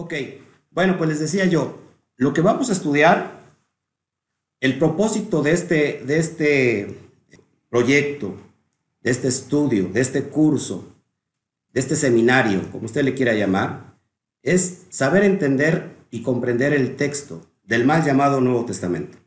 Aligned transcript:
Ok, 0.00 0.14
bueno, 0.70 0.96
pues 0.96 1.10
les 1.10 1.20
decía 1.20 1.44
yo, 1.44 1.78
lo 2.16 2.32
que 2.32 2.40
vamos 2.40 2.70
a 2.70 2.72
estudiar, 2.72 3.38
el 4.58 4.78
propósito 4.78 5.42
de 5.42 5.52
este, 5.52 6.02
de 6.06 6.18
este 6.18 6.98
proyecto, 7.68 8.34
de 9.02 9.10
este 9.10 9.28
estudio, 9.28 9.90
de 9.90 10.00
este 10.00 10.22
curso, 10.22 10.96
de 11.74 11.80
este 11.80 11.96
seminario, 11.96 12.62
como 12.72 12.86
usted 12.86 13.04
le 13.04 13.12
quiera 13.12 13.34
llamar, 13.34 13.98
es 14.42 14.86
saber 14.88 15.22
entender 15.22 15.96
y 16.10 16.22
comprender 16.22 16.72
el 16.72 16.96
texto 16.96 17.42
del 17.62 17.84
mal 17.84 18.02
llamado 18.02 18.40
Nuevo 18.40 18.64
Testamento. 18.64 19.18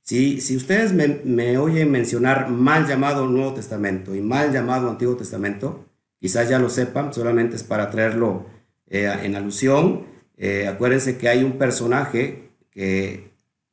Si, 0.00 0.40
si 0.40 0.56
ustedes 0.56 0.94
me, 0.94 1.58
oyen 1.58 1.90
mencionar 1.90 2.48
mal 2.48 2.86
llamado 2.86 3.26
Nuevo 3.26 3.52
Testamento 3.52 4.14
y 4.14 4.22
mal 4.22 4.54
llamado 4.54 4.88
Antiguo 4.88 5.16
Testamento, 5.16 5.84
quizás 6.18 6.48
ya 6.48 6.58
lo 6.58 6.70
sepan, 6.70 7.12
solamente 7.12 7.56
es 7.56 7.62
para 7.62 7.90
traerlo 7.90 8.57
eh, 8.90 9.12
en 9.22 9.36
alusión. 9.36 10.06
Eh, 10.36 10.66
acuérdense 10.66 11.18
que 11.18 11.28
hay 11.28 11.42
un 11.42 11.58
personaje 11.58 12.50
que, 12.70 13.30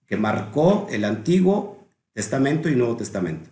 que 0.08 0.18
marcó 0.18 0.88
el 0.92 1.06
Antiguo 1.06 1.88
Testamento 2.14 2.70
y 2.70 2.76
Nuevo 2.76 2.98
Testamento, 2.98 3.50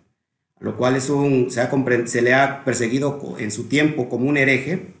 lo 0.60 0.76
cual 0.76 0.96
es 0.96 1.10
un, 1.10 1.50
se, 1.50 2.22
le 2.22 2.34
ha 2.34 2.64
perseguido 2.64 3.36
en 3.38 3.50
su 3.50 3.64
tiempo 3.64 4.08
como 4.08 4.28
un 4.28 4.36
hereje. 4.36 4.94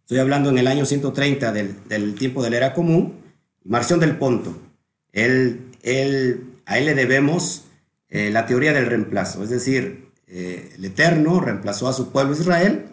Estoy 0.00 0.18
hablando 0.18 0.50
en 0.50 0.58
el 0.58 0.66
año 0.66 0.84
130 0.84 1.52
del, 1.52 1.76
del 1.88 2.14
tiempo 2.16 2.42
de 2.42 2.50
la 2.50 2.56
era 2.56 2.74
común. 2.74 3.20
Marción 3.64 4.00
del 4.00 4.16
Ponto. 4.16 4.56
Él, 5.12 5.70
él 5.82 6.52
a 6.66 6.78
él 6.78 6.86
le 6.86 6.94
debemos 6.94 7.64
eh, 8.08 8.30
la 8.30 8.46
teoría 8.46 8.72
del 8.72 8.86
reemplazo, 8.86 9.42
es 9.42 9.50
decir, 9.50 10.10
eh, 10.26 10.72
el 10.76 10.84
Eterno 10.84 11.40
reemplazó 11.40 11.88
a 11.88 11.92
su 11.92 12.10
pueblo 12.12 12.32
Israel 12.32 12.86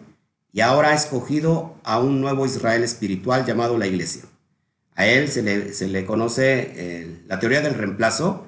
y 0.52 0.60
ahora 0.60 0.90
ha 0.90 0.94
escogido 0.94 1.76
a 1.84 2.00
un 2.00 2.20
nuevo 2.20 2.46
Israel 2.46 2.82
espiritual 2.82 3.46
llamado 3.46 3.78
la 3.78 3.86
Iglesia. 3.86 4.22
A 4.94 5.06
él 5.06 5.28
se 5.28 5.88
le, 5.88 6.04
conoce 6.04 6.72
eh, 6.74 7.22
la 7.26 7.38
teoría 7.38 7.60
del 7.60 7.74
reemplazo 7.74 8.46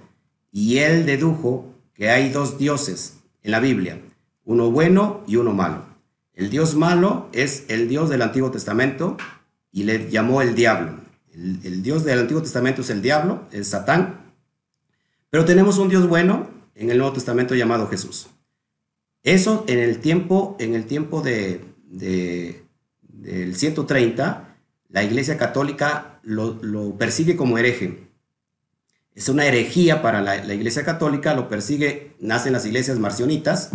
y 0.50 0.78
él 0.78 1.06
dedujo 1.06 1.73
que 1.95 2.11
hay 2.11 2.30
dos 2.30 2.58
dioses 2.58 3.19
en 3.42 3.53
la 3.53 3.61
Biblia, 3.61 4.00
uno 4.45 4.70
bueno 4.70 5.23
y 5.27 5.36
uno 5.36 5.53
malo. 5.53 5.86
El 6.34 6.50
Dios 6.50 6.75
malo 6.75 7.28
es 7.33 7.64
el 7.69 7.89
Dios 7.89 8.11
del 8.11 8.23
Antiguo 8.23 8.50
Testamento 8.50 9.17
y 9.70 9.84
le 9.84 10.11
llamó 10.11 10.42
el 10.42 10.55
diablo. 10.55 10.97
El, 11.33 11.61
el 11.64 11.83
Dios 11.83 12.05
del 12.05 12.19
Antiguo 12.19 12.42
Testamento 12.42 12.83
es 12.83 12.91
el 12.91 13.00
diablo, 13.00 13.47
es 13.53 13.69
Satán, 13.69 14.34
pero 15.30 15.45
tenemos 15.45 15.78
un 15.78 15.89
Dios 15.89 16.06
bueno 16.08 16.50
en 16.75 16.91
el 16.91 16.98
Nuevo 16.98 17.14
Testamento 17.14 17.55
llamado 17.55 17.89
Jesús. 17.89 18.28
Eso 19.23 19.64
en 19.69 19.78
el 19.78 20.00
tiempo, 20.00 20.56
en 20.58 20.75
el 20.75 20.84
tiempo 20.84 21.23
de, 21.23 21.72
del 21.93 23.55
130, 23.55 24.57
la 24.89 25.03
Iglesia 25.03 25.37
Católica 25.37 26.21
lo, 26.23 26.97
persigue 26.98 27.37
como 27.37 27.59
hereje. 27.59 28.09
Es 29.15 29.29
una 29.29 29.47
herejía 29.47 30.03
para 30.03 30.23
la, 30.23 30.55
Iglesia 30.55 30.85
Católica, 30.85 31.35
lo 31.35 31.48
persigue, 31.48 32.17
nacen 32.19 32.53
las 32.53 32.67
iglesias 32.67 32.98
marcionitas. 32.98 33.70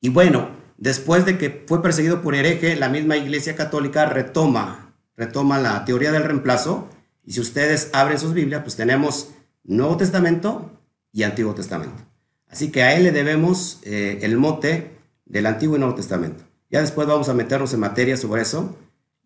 Y 0.00 0.08
bueno, 0.08 0.50
después 0.78 1.26
de 1.26 1.36
que 1.38 1.64
fue 1.66 1.82
perseguido 1.82 2.22
por 2.22 2.34
hereje, 2.34 2.76
la 2.76 2.88
misma 2.88 3.16
Iglesia 3.16 3.56
Católica 3.56 4.06
retoma, 4.06 4.94
retoma 5.16 5.58
la 5.58 5.84
teoría 5.84 6.12
del 6.12 6.24
reemplazo. 6.24 6.88
Y 7.24 7.32
si 7.32 7.40
ustedes 7.40 7.90
abren 7.92 8.18
sus 8.18 8.32
Biblias, 8.32 8.62
pues 8.62 8.76
tenemos 8.76 9.30
Nuevo 9.64 9.98
Testamento 9.98 10.70
y 11.12 11.24
Antiguo 11.24 11.54
Testamento. 11.54 12.02
Así 12.48 12.70
que 12.72 12.82
a 12.82 12.96
él 12.96 13.04
le 13.04 13.12
debemos 13.12 13.80
eh, 13.84 14.18
el 14.22 14.36
mote 14.36 14.98
del 15.26 15.46
Antiguo 15.46 15.76
y 15.76 15.78
Nuevo 15.78 15.94
Testamento. 15.94 16.49
Ya 16.70 16.80
después 16.80 17.06
vamos 17.08 17.28
a 17.28 17.34
meternos 17.34 17.74
en 17.74 17.80
materia 17.80 18.16
sobre 18.16 18.42
eso. 18.42 18.76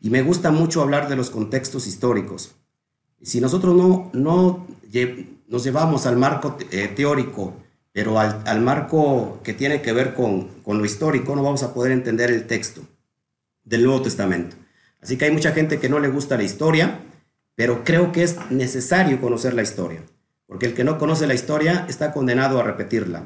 Y 0.00 0.10
me 0.10 0.22
gusta 0.22 0.50
mucho 0.50 0.82
hablar 0.82 1.08
de 1.08 1.16
los 1.16 1.30
contextos 1.30 1.86
históricos. 1.86 2.54
Si 3.22 3.40
nosotros 3.40 3.74
no, 3.74 4.10
no 4.12 4.66
nos 5.48 5.64
llevamos 5.64 6.06
al 6.06 6.16
marco 6.16 6.56
eh, 6.70 6.88
teórico, 6.88 7.54
pero 7.92 8.18
al, 8.18 8.42
al, 8.46 8.60
marco 8.60 9.40
que 9.42 9.54
tiene 9.54 9.80
que 9.80 9.92
ver 9.92 10.14
con, 10.14 10.48
con 10.62 10.78
lo 10.78 10.84
histórico, 10.84 11.34
no 11.36 11.42
vamos 11.42 11.62
a 11.62 11.72
poder 11.72 11.92
entender 11.92 12.30
el 12.30 12.46
texto 12.46 12.82
del 13.62 13.84
Nuevo 13.84 14.02
Testamento. 14.02 14.56
Así 15.00 15.16
que 15.16 15.26
hay 15.26 15.30
mucha 15.30 15.52
gente 15.52 15.78
que 15.78 15.88
no 15.88 16.00
le 16.00 16.08
gusta 16.08 16.36
la 16.36 16.42
historia, 16.42 17.00
pero 17.54 17.84
creo 17.84 18.12
que 18.12 18.24
es 18.24 18.50
necesario 18.50 19.20
conocer 19.20 19.54
la 19.54 19.62
historia 19.62 20.02
porque 20.46 20.66
el 20.66 20.74
que 20.74 20.84
no 20.84 20.98
conoce 20.98 21.26
la 21.26 21.34
historia 21.34 21.86
está 21.88 22.12
condenado 22.12 22.60
a 22.60 22.62
repetirla. 22.62 23.24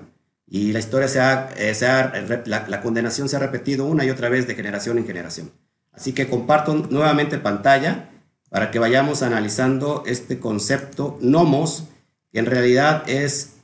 Y 0.51 0.73
la 0.73 0.79
historia 0.79 1.09
se 1.09 1.21
ha, 1.21 1.51
eh, 1.57 2.43
la, 2.47 2.81
condenación 2.81 3.29
se 3.29 3.37
ha 3.37 3.39
repetido 3.39 3.85
una 3.85 4.05
y 4.05 4.11
otra 4.11 4.29
vez 4.29 4.47
de 4.47 4.55
generación 4.55 4.99
en 4.99 5.07
generación. 5.07 5.53
Así 5.93 6.13
que 6.13 6.29
comparto 6.29 6.75
nuevamente 6.75 7.39
pantalla 7.39 8.11
para 8.49 8.71
que 8.71 8.79
vayamos 8.79 9.23
analizando 9.23 10.05
este 10.07 10.39
concepto 10.39 11.19
nomos, 11.21 11.89
que 12.33 12.39
en 12.39 12.47
realidad 12.47 13.09
es 13.09 13.57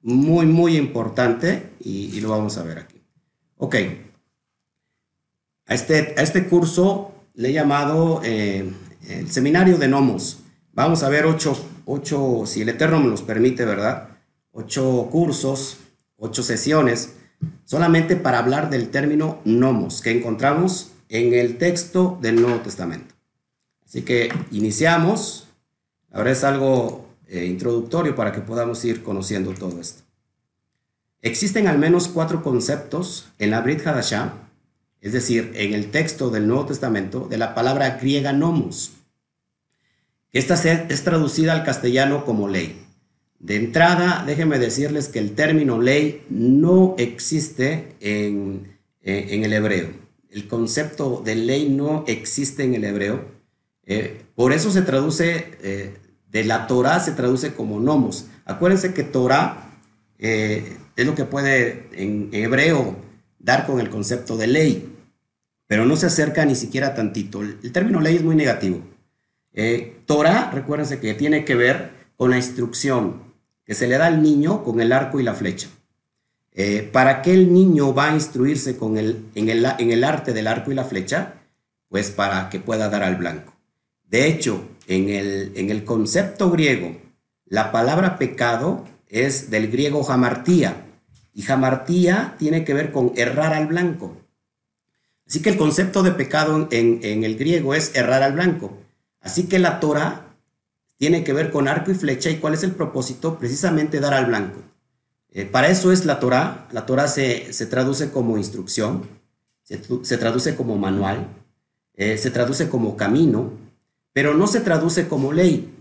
muy, 0.00 0.46
muy 0.46 0.76
importante 0.76 1.70
y, 1.78 2.18
lo 2.20 2.30
vamos 2.30 2.56
a 2.56 2.62
ver 2.62 2.78
aquí. 2.78 3.02
Ok. 3.58 3.76
A 5.66 5.74
este, 5.74 6.14
a 6.16 6.22
este 6.22 6.46
curso 6.46 7.12
le 7.34 7.50
he 7.50 7.52
llamado 7.52 8.22
eh, 8.24 8.72
el 9.08 9.30
seminario 9.30 9.76
de 9.76 9.88
nomos. 9.88 10.40
Vamos 10.72 11.02
a 11.02 11.08
ver 11.08 11.26
ocho 11.26 11.54
ocho, 11.90 12.44
si 12.46 12.62
el 12.62 12.68
Eterno 12.68 13.00
me 13.00 13.08
los 13.08 13.22
permite, 13.22 13.64
¿verdad? 13.64 14.08
Ocho 14.52 15.08
cursos, 15.10 15.78
ocho 16.20 16.44
sesiones, 16.44 17.14
solamente 17.64 18.14
para 18.14 18.38
hablar 18.38 18.70
del 18.70 18.90
término 18.90 19.40
nomos 19.44 20.00
que 20.00 20.12
encontramos 20.12 20.92
en 21.08 21.34
el 21.34 21.58
texto 21.58 22.16
del 22.22 22.40
Nuevo 22.40 22.60
Testamento. 22.60 23.14
Así 23.84 24.02
que 24.02 24.32
iniciamos. 24.52 25.48
Ahora 26.12 26.30
es 26.30 26.44
algo 26.44 27.08
eh, 27.26 27.46
introductorio 27.46 28.14
para 28.14 28.30
que 28.30 28.40
podamos 28.40 28.84
ir 28.84 29.02
conociendo 29.02 29.52
todo 29.54 29.80
esto. 29.80 30.02
Existen 31.22 31.66
al 31.66 31.78
menos 31.78 32.06
cuatro 32.06 32.42
conceptos 32.42 33.32
en 33.38 33.50
la 33.50 33.60
Brit 33.60 33.84
Hadashah, 33.84 34.32
es 35.00 35.12
decir, 35.12 35.52
en 35.54 35.74
el 35.74 35.90
texto 35.90 36.30
del 36.30 36.46
Nuevo 36.46 36.66
Testamento, 36.66 37.26
de 37.28 37.38
la 37.38 37.54
palabra 37.54 37.98
griega 38.00 38.32
nomos 38.32 38.92
esta 40.32 40.54
es 40.54 41.04
traducida 41.04 41.52
al 41.52 41.64
castellano 41.64 42.24
como 42.24 42.46
ley. 42.46 42.80
De 43.40 43.56
entrada, 43.56 44.22
déjenme 44.26 44.58
decirles 44.58 45.08
que 45.08 45.18
el 45.18 45.34
término 45.34 45.80
ley 45.80 46.24
no 46.28 46.94
existe 46.98 47.96
en, 48.00 48.78
el 49.02 49.52
hebreo. 49.52 49.88
El 50.30 50.46
concepto 50.46 51.22
de 51.24 51.34
ley 51.34 51.68
no 51.68 52.04
existe 52.06 52.62
en 52.62 52.74
el 52.74 52.84
hebreo. 52.84 53.24
Eh, 53.86 54.22
por 54.36 54.52
eso 54.52 54.70
se 54.70 54.82
traduce, 54.82 55.58
eh, 55.62 55.96
de 56.30 56.44
la 56.44 56.68
Torah 56.68 57.00
se 57.00 57.12
traduce 57.12 57.54
como 57.54 57.80
nomos. 57.80 58.26
Acuérdense 58.44 58.94
que 58.94 59.02
Torah 59.02 59.78
eh, 60.18 60.76
es 60.96 61.06
lo 61.06 61.14
que 61.14 61.24
puede 61.24 61.88
en 61.92 62.28
hebreo 62.32 62.94
dar 63.38 63.66
con 63.66 63.80
el 63.80 63.88
concepto 63.88 64.36
de 64.36 64.46
ley, 64.46 64.94
pero 65.66 65.86
no 65.86 65.96
se 65.96 66.06
acerca 66.06 66.44
ni 66.44 66.54
siquiera 66.54 66.94
tantito. 66.94 67.40
El 67.40 67.72
término 67.72 68.00
ley 68.00 68.16
es 68.16 68.22
muy 68.22 68.36
negativo. 68.36 68.82
Eh, 69.52 70.02
Torah, 70.06 70.50
recuérdense 70.52 71.00
que 71.00 71.14
tiene 71.14 71.44
que 71.44 71.54
ver 71.54 71.90
con 72.16 72.30
la 72.30 72.36
instrucción 72.36 73.29
que 73.70 73.76
se 73.76 73.86
le 73.86 73.98
da 73.98 74.06
al 74.06 74.20
niño 74.20 74.64
con 74.64 74.80
el 74.80 74.90
arco 74.90 75.20
y 75.20 75.22
la 75.22 75.32
flecha. 75.32 75.68
Eh, 76.50 76.90
¿Para 76.92 77.22
qué 77.22 77.32
el 77.32 77.52
niño 77.52 77.94
va 77.94 78.10
a 78.10 78.14
instruirse 78.14 78.76
con 78.76 78.98
el, 78.98 79.26
en, 79.36 79.48
el, 79.48 80.02
arte 80.02 80.32
del 80.32 80.48
arco 80.48 80.72
y 80.72 80.74
la 80.74 80.82
flecha? 80.82 81.34
Pues 81.88 82.10
para 82.10 82.50
que 82.50 82.58
pueda 82.58 82.88
dar 82.88 83.04
al 83.04 83.14
blanco. 83.14 83.52
De 84.08 84.26
hecho, 84.26 84.64
en 84.88 85.08
el, 85.08 85.52
en 85.54 85.70
el 85.70 85.84
concepto 85.84 86.50
griego, 86.50 86.96
la 87.46 87.70
palabra 87.70 88.18
pecado 88.18 88.88
es 89.06 89.50
del 89.50 89.70
griego 89.70 90.02
jamartía, 90.02 90.86
y 91.32 91.42
jamartía 91.42 92.34
tiene 92.40 92.64
que 92.64 92.74
ver 92.74 92.90
con 92.90 93.12
errar 93.14 93.54
al 93.54 93.68
blanco. 93.68 94.16
Así 95.28 95.42
que 95.42 95.50
el 95.50 95.56
concepto 95.56 96.02
de 96.02 96.10
pecado 96.10 96.66
en, 96.72 96.98
en 97.04 97.22
el 97.22 97.36
griego 97.36 97.74
es 97.74 97.94
errar 97.94 98.24
al 98.24 98.32
blanco. 98.32 98.76
Así 99.20 99.46
que 99.46 99.60
la 99.60 99.78
Torah 99.78 100.29
tiene 101.00 101.24
que 101.24 101.32
ver 101.32 101.50
con 101.50 101.66
arco 101.66 101.90
y 101.90 101.94
flecha 101.94 102.28
y 102.28 102.36
cuál 102.36 102.52
es 102.52 102.62
el 102.62 102.72
propósito, 102.72 103.38
precisamente 103.38 104.00
dar 104.00 104.12
al 104.12 104.26
blanco. 104.26 104.60
Eh, 105.32 105.46
para 105.46 105.68
eso 105.68 105.92
es 105.92 106.04
la 106.04 106.20
Torah. 106.20 106.68
La 106.72 106.84
Torah 106.84 107.08
se, 107.08 107.50
traduce 107.70 108.10
como 108.10 108.36
instrucción, 108.36 109.08
se, 109.62 109.78
traduce 110.18 110.56
como 110.56 110.76
manual, 110.76 111.26
eh, 111.94 112.18
se 112.18 112.30
traduce 112.30 112.68
como 112.68 112.98
camino, 112.98 113.50
pero 114.12 114.34
no 114.34 114.46
se 114.46 114.60
traduce 114.60 115.08
como 115.08 115.32
ley. 115.32 115.74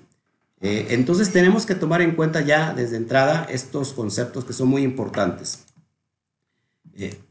Eh, 0.62 0.88
entonces 0.92 1.34
tenemos 1.34 1.66
que 1.66 1.76
tomar 1.76 2.02
en 2.02 2.16
cuenta 2.16 2.40
ya 2.40 2.74
desde 2.74 2.96
entrada 2.96 3.46
estos 3.50 3.92
conceptos 3.92 4.46
que 4.46 4.54
son 4.54 4.70
muy 4.70 4.84
importantes. 4.84 5.66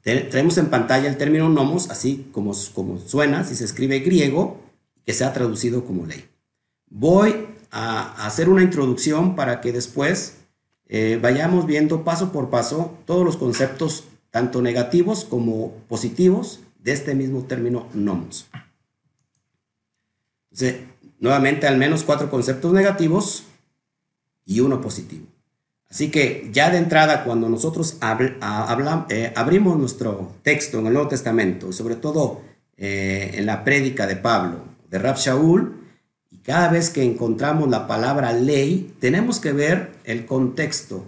tenemos 0.02 0.58
en 0.58 0.66
pantalla 0.66 1.08
el 1.08 1.16
término 1.16 1.48
nomos, 1.48 1.88
así 1.88 2.28
como, 2.32 2.52
como 2.74 2.98
suena, 2.98 3.44
si 3.44 3.54
se 3.54 3.64
escribe 3.64 4.00
griego, 4.00 4.60
que 5.06 5.14
se 5.14 5.24
ha 5.24 5.32
traducido 5.32 5.86
como 5.86 6.04
ley. 6.04 6.28
Voy 6.90 7.56
a 7.70 8.26
hacer 8.26 8.48
una 8.48 8.62
introducción 8.62 9.36
para 9.36 9.60
que 9.60 9.72
después 9.72 10.38
eh, 10.86 11.18
vayamos 11.20 11.66
viendo 11.66 12.04
paso 12.04 12.32
por 12.32 12.50
paso 12.50 12.96
todos 13.04 13.24
los 13.24 13.36
conceptos, 13.36 14.04
tanto 14.30 14.62
negativos 14.62 15.24
como 15.24 15.72
positivos, 15.88 16.60
de 16.78 16.92
este 16.92 17.14
mismo 17.14 17.42
término 17.44 17.88
nomos. 17.92 18.48
Entonces, 20.50 20.86
nuevamente 21.18 21.66
al 21.66 21.76
menos 21.76 22.04
cuatro 22.04 22.30
conceptos 22.30 22.72
negativos 22.72 23.44
y 24.44 24.60
uno 24.60 24.80
positivo. 24.80 25.26
Así 25.90 26.10
que 26.10 26.48
ya 26.52 26.70
de 26.70 26.78
entrada, 26.78 27.24
cuando 27.24 27.48
nosotros 27.48 27.98
eh, 28.00 29.32
abrimos 29.36 29.78
nuestro 29.78 30.34
texto 30.42 30.78
en 30.78 30.86
el 30.86 30.92
Nuevo 30.92 31.08
Testamento, 31.08 31.72
sobre 31.72 31.96
todo 31.96 32.42
eh, 32.76 33.32
en 33.34 33.46
la 33.46 33.64
prédica 33.64 34.06
de 34.06 34.16
Pablo, 34.16 34.64
de 34.90 34.98
Rab 34.98 35.16
Shaul, 35.16 35.77
cada 36.48 36.68
vez 36.68 36.88
que 36.88 37.02
encontramos 37.02 37.68
la 37.68 37.86
palabra 37.86 38.32
ley, 38.32 38.94
tenemos 39.00 39.38
que 39.38 39.52
ver 39.52 39.92
el 40.04 40.24
contexto 40.24 41.06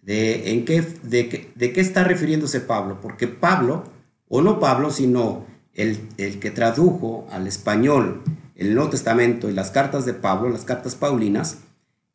de, 0.00 0.52
en 0.52 0.64
qué, 0.64 0.80
de, 1.02 1.28
qué 1.72 1.80
está 1.80 2.04
refiriéndose 2.04 2.60
Pablo, 2.60 3.00
porque 3.02 3.26
Pablo, 3.26 3.82
o 4.28 4.42
no 4.42 4.60
Pablo, 4.60 4.92
sino 4.92 5.44
el, 5.74 5.98
el 6.18 6.38
que 6.38 6.52
tradujo 6.52 7.26
al 7.32 7.48
español 7.48 8.22
el 8.54 8.76
Nuevo 8.76 8.90
Testamento 8.90 9.50
y 9.50 9.54
las 9.54 9.72
cartas 9.72 10.06
de 10.06 10.14
Pablo, 10.14 10.48
las 10.50 10.64
cartas 10.64 10.94
paulinas, 10.94 11.58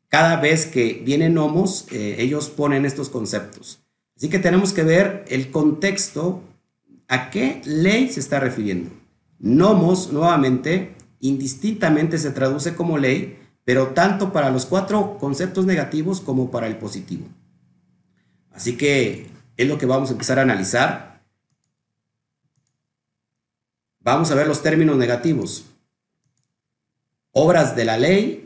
cada 0.08 0.38
vez 0.38 0.66
que 0.66 1.02
vienen 1.06 1.38
homos, 1.38 1.88
eh, 1.92 2.16
ellos 2.20 2.48
ponen 2.48 2.86
estos 2.86 3.10
conceptos. 3.10 3.82
Así 4.16 4.30
que 4.30 4.40
tenemos 4.40 4.72
que 4.72 4.84
ver 4.84 5.26
el 5.28 5.52
contexto, 5.52 6.42
a 7.10 7.32
qué 7.32 7.62
ley 7.66 8.10
se 8.10 8.22
está 8.22 8.40
refiriendo. 8.40 8.92
Nomos, 9.40 10.14
nuevamente, 10.14 10.95
indistintamente 11.20 12.18
se 12.18 12.32
traduce 12.32 12.76
como 12.76 12.98
ley, 12.98 13.40
pero 13.64 13.90
tanto 13.90 14.32
para 14.32 14.50
los 14.50 14.66
cuatro 14.66 15.18
conceptos 15.18 15.66
negativos 15.66 16.22
como 16.22 16.52
para 16.52 16.68
el 16.68 16.78
positivo. 16.78 17.28
Así 18.52 18.78
que 18.78 19.28
es 19.58 19.68
lo 19.68 19.78
que 19.78 19.86
vamos 19.86 20.10
a 20.10 20.14
empezar 20.14 20.40
a 20.40 20.44
analizar. 20.44 21.22
Vamos 24.00 24.32
a 24.32 24.36
ver 24.36 24.48
los 24.48 24.62
términos 24.62 24.98
negativos. 24.98 25.66
Obras 27.32 27.76
de 27.76 27.86
la 27.86 27.98
ley, 27.98 28.46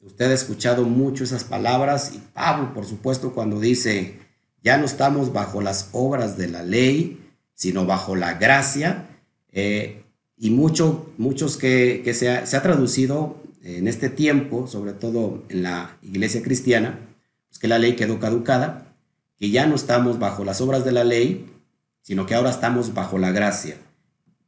Usted 0.00 0.30
ha 0.30 0.34
escuchado 0.34 0.84
mucho 0.84 1.24
esas 1.24 1.44
palabras 1.44 2.12
y 2.14 2.18
Pablo, 2.32 2.72
por 2.72 2.86
supuesto, 2.86 3.32
cuando 3.32 3.58
dice, 3.58 4.18
ya 4.62 4.78
no 4.78 4.84
estamos 4.84 5.32
bajo 5.32 5.60
las 5.60 5.90
obras 5.92 6.36
de 6.36 6.48
la 6.48 6.62
ley, 6.62 7.32
sino 7.54 7.84
bajo 7.84 8.14
la 8.14 8.34
gracia. 8.34 9.08
Eh, 9.50 9.97
y 10.38 10.50
mucho, 10.50 11.12
muchos 11.18 11.56
que, 11.56 12.02
se, 12.14 12.30
ha, 12.30 12.62
traducido 12.62 13.36
en 13.62 13.88
este 13.88 14.08
tiempo, 14.08 14.66
sobre 14.66 14.92
todo 14.92 15.42
en 15.48 15.62
la 15.62 15.96
iglesia 16.02 16.42
cristiana, 16.42 17.00
es 17.50 17.58
que 17.58 17.68
la 17.68 17.78
ley 17.78 17.96
quedó 17.96 18.20
caducada, 18.20 18.94
que 19.36 19.50
ya 19.50 19.66
no 19.66 19.74
estamos 19.74 20.18
bajo 20.18 20.44
las 20.44 20.60
obras 20.60 20.84
de 20.84 20.92
la 20.92 21.04
ley, 21.04 21.50
sino 22.02 22.26
que 22.26 22.34
ahora 22.34 22.50
estamos 22.50 22.94
bajo 22.94 23.18
la 23.18 23.32
gracia. 23.32 23.76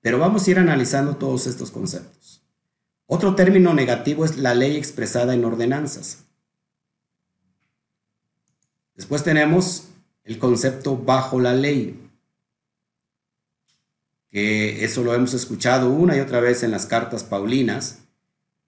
Pero 0.01 0.19
vamos 0.19 0.47
a 0.47 0.51
ir 0.51 0.59
analizando 0.59 1.17
todos 1.17 1.47
estos 1.47 1.71
conceptos. 1.71 2.43
Otro 3.07 3.35
término 3.35 3.75
negativo 3.75 4.25
es 4.25 4.39
la 4.39 4.55
ley 4.55 4.77
expresada 4.77 5.35
en 5.35 5.45
ordenanzas. 5.45 6.25
Después 8.95 9.25
tenemos 9.25 9.89
el 10.25 10.39
concepto 10.39 10.97
bajo 10.97 11.41
la 11.41 11.55
ley, 11.55 12.00
que 14.31 14.85
eso 14.85 15.03
lo 15.03 15.15
hemos 15.15 15.35
escuchado 15.35 15.91
una 15.91 16.17
y 16.17 16.21
otra 16.21 16.41
vez 16.41 16.63
en 16.63 16.71
las 16.71 16.87
cartas 16.87 17.25
paulinas, 17.25 17.99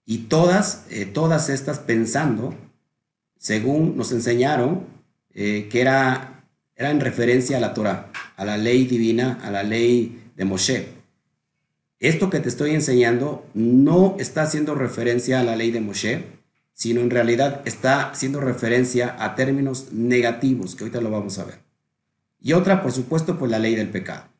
y 0.05 0.19
todas, 0.29 0.85
eh, 0.89 1.05
todas 1.05 1.49
estas 1.49 1.79
pensando, 1.79 2.53
según 3.37 3.95
nos 3.95 4.11
enseñaron, 4.11 4.85
eh, 5.33 5.69
que 5.71 5.81
era, 5.81 6.45
era 6.75 6.91
en 6.91 6.99
referencia 6.99 7.57
a 7.57 7.61
la 7.61 7.73
Torah, 7.73 8.11
a 8.35 8.45
la 8.45 8.57
ley 8.57 8.85
divina, 8.85 9.39
a 9.43 9.51
la 9.51 9.63
ley 9.63 10.31
de 10.35 10.45
Moshe. 10.45 10.87
Esto 11.99 12.29
que 12.29 12.41
te 12.41 12.49
estoy 12.49 12.71
enseñando 12.71 13.45
no 13.53 14.17
está 14.19 14.41
haciendo 14.41 14.75
referencia 14.75 15.39
a 15.39 15.43
la 15.43 15.55
ley 15.55 15.71
de 15.71 15.79
Moshe, 15.79 16.25
sino 16.73 16.99
en 16.99 17.09
realidad 17.09 17.61
está 17.63 18.09
haciendo 18.09 18.41
referencia 18.41 19.15
a 19.19 19.35
términos 19.35 19.93
negativos, 19.93 20.75
que 20.75 20.83
ahorita 20.83 20.99
lo 20.99 21.11
vamos 21.11 21.39
a 21.39 21.45
ver. 21.45 21.59
Y 22.41 22.51
otra, 22.51 22.81
por 22.81 22.91
supuesto, 22.91 23.39
pues 23.39 23.49
la 23.49 23.59
ley 23.59 23.75
del 23.75 23.89
pecado. 23.89 24.32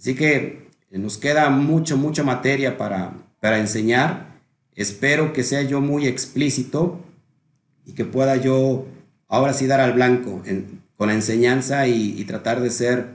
Así 0.00 0.14
que 0.14 0.70
nos 0.90 1.18
queda 1.18 1.50
mucho, 1.50 1.98
mucha 1.98 2.22
materia 2.22 2.78
para, 2.78 3.12
para 3.38 3.58
enseñar. 3.58 4.40
Espero 4.74 5.34
que 5.34 5.42
sea 5.42 5.60
yo 5.60 5.82
muy 5.82 6.06
explícito 6.06 7.04
y 7.84 7.92
que 7.92 8.06
pueda 8.06 8.36
yo 8.36 8.86
ahora 9.28 9.52
sí 9.52 9.66
dar 9.66 9.80
al 9.80 9.92
blanco 9.92 10.42
con 10.96 11.08
la 11.08 11.14
enseñanza 11.14 11.86
y, 11.86 12.24
tratar 12.24 12.62
de 12.62 12.70
ser 12.70 13.08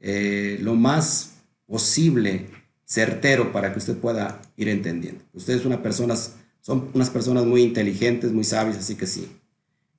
eh, 0.00 0.58
lo 0.62 0.74
más 0.74 1.34
posible 1.66 2.46
certero 2.86 3.52
para 3.52 3.72
que 3.72 3.78
usted 3.78 3.98
pueda 3.98 4.40
ir 4.56 4.70
entendiendo. 4.70 5.22
Ustedes 5.34 5.66
una 5.66 5.82
personas, 5.82 6.36
son 6.62 6.88
unas 6.94 7.10
personas 7.10 7.44
muy 7.44 7.60
inteligentes, 7.60 8.32
muy 8.32 8.44
sabias, 8.44 8.78
así 8.78 8.94
que 8.94 9.06
sí. 9.06 9.30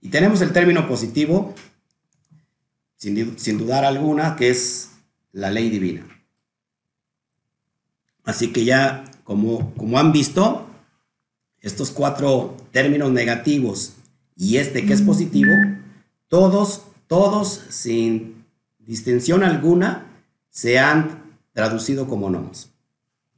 Y 0.02 0.10
tenemos 0.10 0.42
el 0.42 0.52
término 0.52 0.88
positivo, 0.88 1.54
sin, 2.96 3.38
sin 3.38 3.60
dudar 3.60 3.86
alguna, 3.86 4.36
que 4.36 4.50
es 4.50 4.90
la 5.32 5.52
ley 5.52 5.70
divina. 5.70 6.13
Así 8.24 8.52
que 8.54 8.66
ya, 8.66 9.06
como, 9.24 9.74
como 9.76 10.00
han 10.00 10.12
visto, 10.12 10.68
estos 11.62 11.92
cuatro 11.92 12.58
términos 12.72 13.12
negativos 13.12 13.94
y 14.36 14.58
este 14.58 14.86
que 14.86 14.94
es 14.94 15.02
positivo, 15.02 15.52
todos, 16.28 16.84
todos, 17.08 17.62
sin 17.70 18.46
distinción 18.80 19.44
alguna, 19.44 20.08
se 20.50 20.80
han 20.80 21.38
traducido 21.54 22.08
como 22.08 22.30
nomos. 22.30 22.70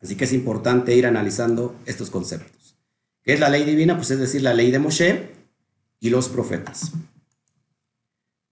Así 0.02 0.16
que 0.16 0.26
es 0.26 0.34
importante 0.34 0.96
ir 0.96 1.06
analizando 1.06 1.76
estos 1.86 2.10
conceptos. 2.10 2.76
¿Qué 3.24 3.34
es 3.34 3.40
la 3.40 3.50
ley 3.50 3.64
divina? 3.64 3.96
Pues 3.96 4.12
es 4.12 4.20
decir, 4.20 4.44
la 4.44 4.54
ley 4.54 4.72
de 4.72 4.80
Moshe 4.80 5.32
y 6.00 6.10
los 6.10 6.30
profetas. 6.30 6.92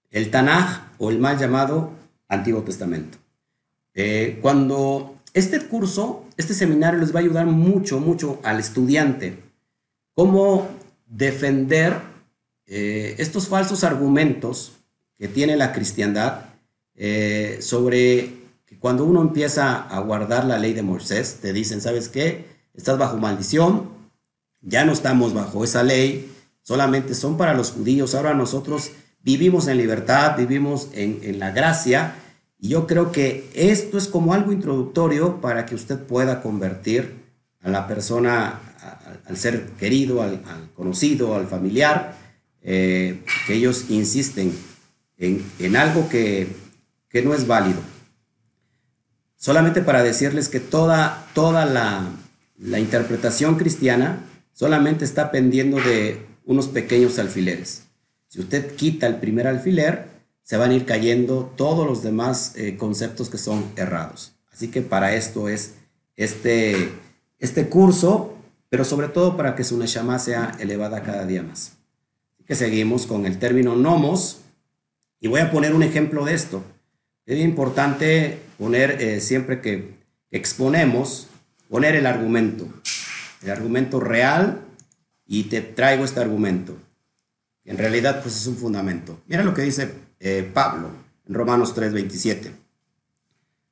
El 0.10 0.32
Tanaj 0.32 0.92
o 0.98 1.10
el 1.10 1.20
mal 1.20 1.38
llamado 1.38 1.92
Antiguo 2.28 2.64
Testamento. 2.64 3.18
Eh, 3.94 4.40
cuando 4.42 5.16
este 5.34 5.60
curso, 5.68 6.23
este 6.38 6.54
seminario 6.54 7.00
les 7.00 7.14
va 7.14 7.20
a 7.20 7.24
ayudar 7.24 7.46
mucho, 7.46 8.00
mucho 8.00 8.40
al 8.44 8.60
estudiante 8.60 9.38
cómo 10.16 10.68
defender 11.08 12.00
eh, 12.66 13.16
estos 13.18 13.48
falsos 13.48 13.84
argumentos 13.84 14.74
que 15.18 15.28
tiene 15.28 15.56
la 15.56 15.74
cristiandad 15.74 16.46
eh, 16.96 17.58
sobre 17.62 18.44
cuando 18.80 19.06
uno 19.06 19.22
empieza 19.22 19.84
a 19.84 20.00
guardar 20.02 20.46
la 20.46 20.58
ley 20.58 20.74
de 20.74 20.82
Moisés, 20.82 21.38
te 21.42 21.54
dicen, 21.54 21.80
¿sabes 21.80 22.10
qué? 22.10 22.46
Estás 22.74 22.98
bajo 22.98 23.18
maldición, 23.18 23.90
ya 24.62 24.84
no 24.84 24.92
estamos 24.92 25.34
bajo 25.34 25.64
esa 25.64 25.84
ley, 25.84 26.32
solamente 26.64 27.16
son 27.16 27.38
para 27.38 27.54
los 27.54 27.72
judíos, 27.72 28.16
ahora 28.16 28.34
nosotros 28.34 28.92
vivimos 29.22 29.68
en 29.68 29.78
libertad, 29.78 30.36
vivimos 30.38 30.90
en, 30.94 31.40
la 31.40 31.52
gracia, 31.52 32.16
y 32.64 32.70
yo 32.70 32.88
creo 32.88 33.12
que 33.12 33.50
esto 33.54 33.98
es 33.98 34.08
como 34.08 34.34
algo 34.34 34.54
introductorio 34.54 35.42
para 35.42 35.66
que 35.66 35.76
usted 35.76 36.00
pueda 36.00 36.42
convertir 36.42 37.14
a 37.62 37.70
la 37.70 37.88
persona, 37.88 38.60
al 39.26 39.36
ser 39.36 39.66
querido, 39.80 40.22
al, 40.22 40.42
conocido, 40.74 41.36
al 41.36 41.48
familiar, 41.48 42.16
eh, 42.62 43.22
que 43.46 43.56
ellos 43.56 43.90
insisten 43.90 44.54
en, 45.18 45.76
algo 45.76 46.08
que, 46.08 46.48
que 47.10 47.22
no 47.22 47.34
es 47.34 47.48
válido 47.48 47.82
solamente 49.44 49.82
para 49.82 50.04
decirles 50.04 50.48
que 50.48 50.62
toda, 50.62 51.28
toda 51.34 51.66
la, 51.66 52.08
interpretación 52.80 53.56
cristiana 53.56 54.24
solamente 54.54 55.04
está 55.04 55.32
pendiendo 55.32 55.82
de 55.82 56.26
unos 56.46 56.70
pequeños 56.70 57.20
alfileres. 57.20 57.84
Si 58.30 58.40
usted 58.40 58.74
quita 58.76 59.06
el 59.06 59.18
primer 59.18 59.48
alfiler, 59.48 60.08
se 60.44 60.58
van 60.58 60.72
a 60.72 60.76
ir 60.76 60.86
cayendo 60.86 61.54
todos 61.56 61.88
los 61.88 62.04
demás 62.04 62.54
eh, 62.56 62.78
conceptos 62.78 63.30
que 63.30 63.38
son 63.38 63.66
errados. 63.76 64.34
Así 64.52 64.68
que 64.68 64.82
para 64.82 65.16
esto 65.16 65.50
es 65.50 65.76
este, 66.16 66.92
este 67.40 67.70
curso, 67.70 68.36
pero 68.70 68.86
sobre 68.86 69.08
todo 69.08 69.36
para 69.38 69.56
que 69.56 69.64
su 69.64 69.78
Neshama 69.78 70.20
sea 70.20 70.56
elevada 70.60 71.02
cada 71.02 71.26
día 71.26 71.42
más. 71.42 71.74
Así 72.36 72.44
que 72.46 72.56
seguimos 72.56 73.08
con 73.08 73.26
el 73.26 73.40
término 73.40 73.76
nomos 73.76 74.42
y 75.20 75.28
voy 75.28 75.40
a 75.40 75.52
poner 75.52 75.74
un 75.74 75.84
ejemplo 75.84 76.26
de 76.26 76.34
esto. 76.34 76.64
Es 77.26 77.40
importante 77.40 78.40
poner 78.58 79.02
eh, 79.02 79.22
siempre 79.22 79.62
que 79.62 79.94
exponemos, 80.30 81.28
poner 81.70 81.96
el 81.96 82.06
argumento, 82.06 82.68
el 83.42 83.50
argumento 83.50 84.02
real 84.02 84.62
y 85.26 85.46
te 85.46 85.62
traigo 85.62 86.04
este 86.04 86.20
argumento. 86.20 86.78
En 87.66 87.78
realidad, 87.78 88.22
pues 88.22 88.36
es 88.36 88.46
un 88.48 88.58
fundamento. 88.58 89.22
Mira 89.28 89.44
lo 89.44 89.54
que 89.54 89.62
dice 89.62 89.94
eh, 90.26 90.50
Pablo 90.54 90.90
en 91.28 91.36
Romanos 91.36 91.76
3:27. 91.76 92.52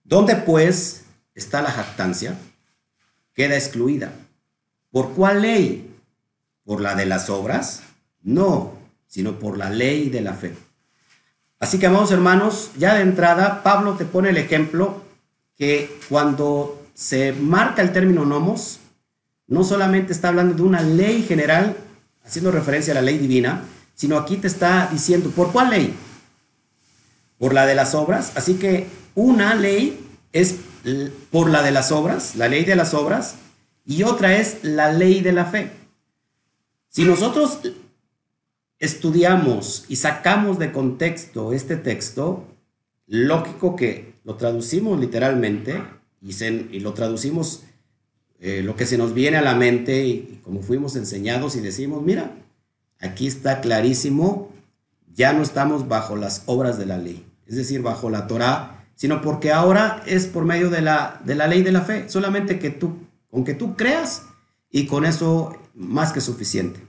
¿Dónde 0.03 0.35
pues 0.35 1.05
está 1.33 1.61
la 1.61 1.71
jactancia? 1.71 2.37
Queda 3.33 3.55
excluida. 3.55 4.11
¿Por 4.91 5.13
cuál 5.13 5.43
ley? 5.43 5.89
¿Por 6.65 6.81
la 6.81 6.95
de 6.95 7.05
las 7.05 7.29
obras? 7.29 7.83
No, 8.21 8.73
sino 9.07 9.39
por 9.39 9.57
la 9.57 9.69
ley 9.69 10.09
de 10.09 10.19
la 10.19 10.33
fe. 10.33 10.53
Así 11.59 11.79
que, 11.79 11.85
amados 11.85 12.11
hermanos, 12.11 12.71
ya 12.77 12.95
de 12.95 13.01
entrada, 13.01 13.63
Pablo 13.63 13.93
te 13.93 14.03
pone 14.03 14.31
el 14.31 14.37
ejemplo 14.37 15.01
que 15.55 15.97
cuando 16.09 16.85
se 16.93 17.31
marca 17.31 17.81
el 17.81 17.93
término 17.93 18.25
nomos, 18.25 18.79
no 19.47 19.63
solamente 19.63 20.11
está 20.11 20.27
hablando 20.27 20.55
de 20.55 20.63
una 20.63 20.81
ley 20.81 21.23
general, 21.23 21.77
haciendo 22.25 22.51
referencia 22.51 22.91
a 22.91 22.95
la 22.95 23.01
ley 23.01 23.17
divina, 23.17 23.63
sino 23.93 24.17
aquí 24.17 24.35
te 24.37 24.47
está 24.47 24.89
diciendo, 24.91 25.29
¿por 25.29 25.51
cuál 25.53 25.69
ley? 25.69 25.95
Por 27.41 27.55
la 27.55 27.65
de 27.65 27.73
las 27.73 27.95
obras. 27.95 28.33
Así 28.35 28.53
que 28.53 28.85
una 29.15 29.55
ley 29.55 29.99
es 30.31 30.57
por 31.31 31.49
la 31.49 31.63
de 31.63 31.71
las 31.71 31.91
obras, 31.91 32.35
la 32.35 32.47
ley 32.47 32.65
de 32.65 32.75
las 32.75 32.93
obras, 32.93 33.35
y 33.85 34.03
otra 34.03 34.37
es 34.37 34.63
la 34.63 34.93
ley 34.93 35.21
de 35.21 35.33
la 35.33 35.45
fe. 35.45 35.71
Si 36.89 37.03
nosotros 37.03 37.59
estudiamos 38.77 39.85
y 39.87 39.95
sacamos 39.95 40.59
de 40.59 40.71
contexto 40.71 41.53
este 41.53 41.77
texto, 41.77 42.45
lógico 43.07 43.75
que 43.75 44.13
lo 44.23 44.35
traducimos 44.35 44.99
literalmente 44.99 45.81
y, 46.21 46.31
y 46.45 46.79
lo 46.79 46.93
traducimos 46.93 47.63
eh, 48.43 48.63
lo 48.63 48.75
que 48.75 48.87
se 48.87 48.97
nos 48.97 49.13
viene 49.13 49.37
a 49.37 49.43
la 49.43 49.53
mente 49.53 50.03
y, 50.03 50.41
como 50.43 50.63
fuimos 50.63 50.95
enseñados 50.95 51.55
y 51.55 51.59
decimos, 51.59 52.01
mira, 52.01 52.35
aquí 52.99 53.27
está 53.27 53.61
clarísimo, 53.61 54.51
ya 55.13 55.31
no 55.31 55.43
estamos 55.43 55.87
bajo 55.87 56.15
las 56.15 56.41
obras 56.47 56.79
de 56.79 56.87
la 56.87 56.97
ley, 56.97 57.23
es 57.51 57.57
decir, 57.57 57.81
bajo 57.81 58.09
la 58.09 58.27
Torah, 58.27 58.85
sino 58.95 59.21
porque 59.21 59.51
ahora 59.51 60.01
es 60.05 60.25
por 60.25 60.45
medio 60.45 60.69
de 60.69 60.81
la, 60.81 61.19
de 61.25 61.35
la 61.35 61.47
ley 61.47 61.63
de 61.63 61.73
la 61.73 61.81
fe, 61.81 62.07
solamente 62.07 62.59
que 62.59 62.69
tú, 62.69 62.97
con 63.29 63.43
que 63.43 63.53
tú 63.53 63.75
creas 63.75 64.23
y 64.69 64.87
con 64.87 65.03
eso 65.03 65.57
más 65.75 66.13
que 66.13 66.21
suficiente. 66.21 66.79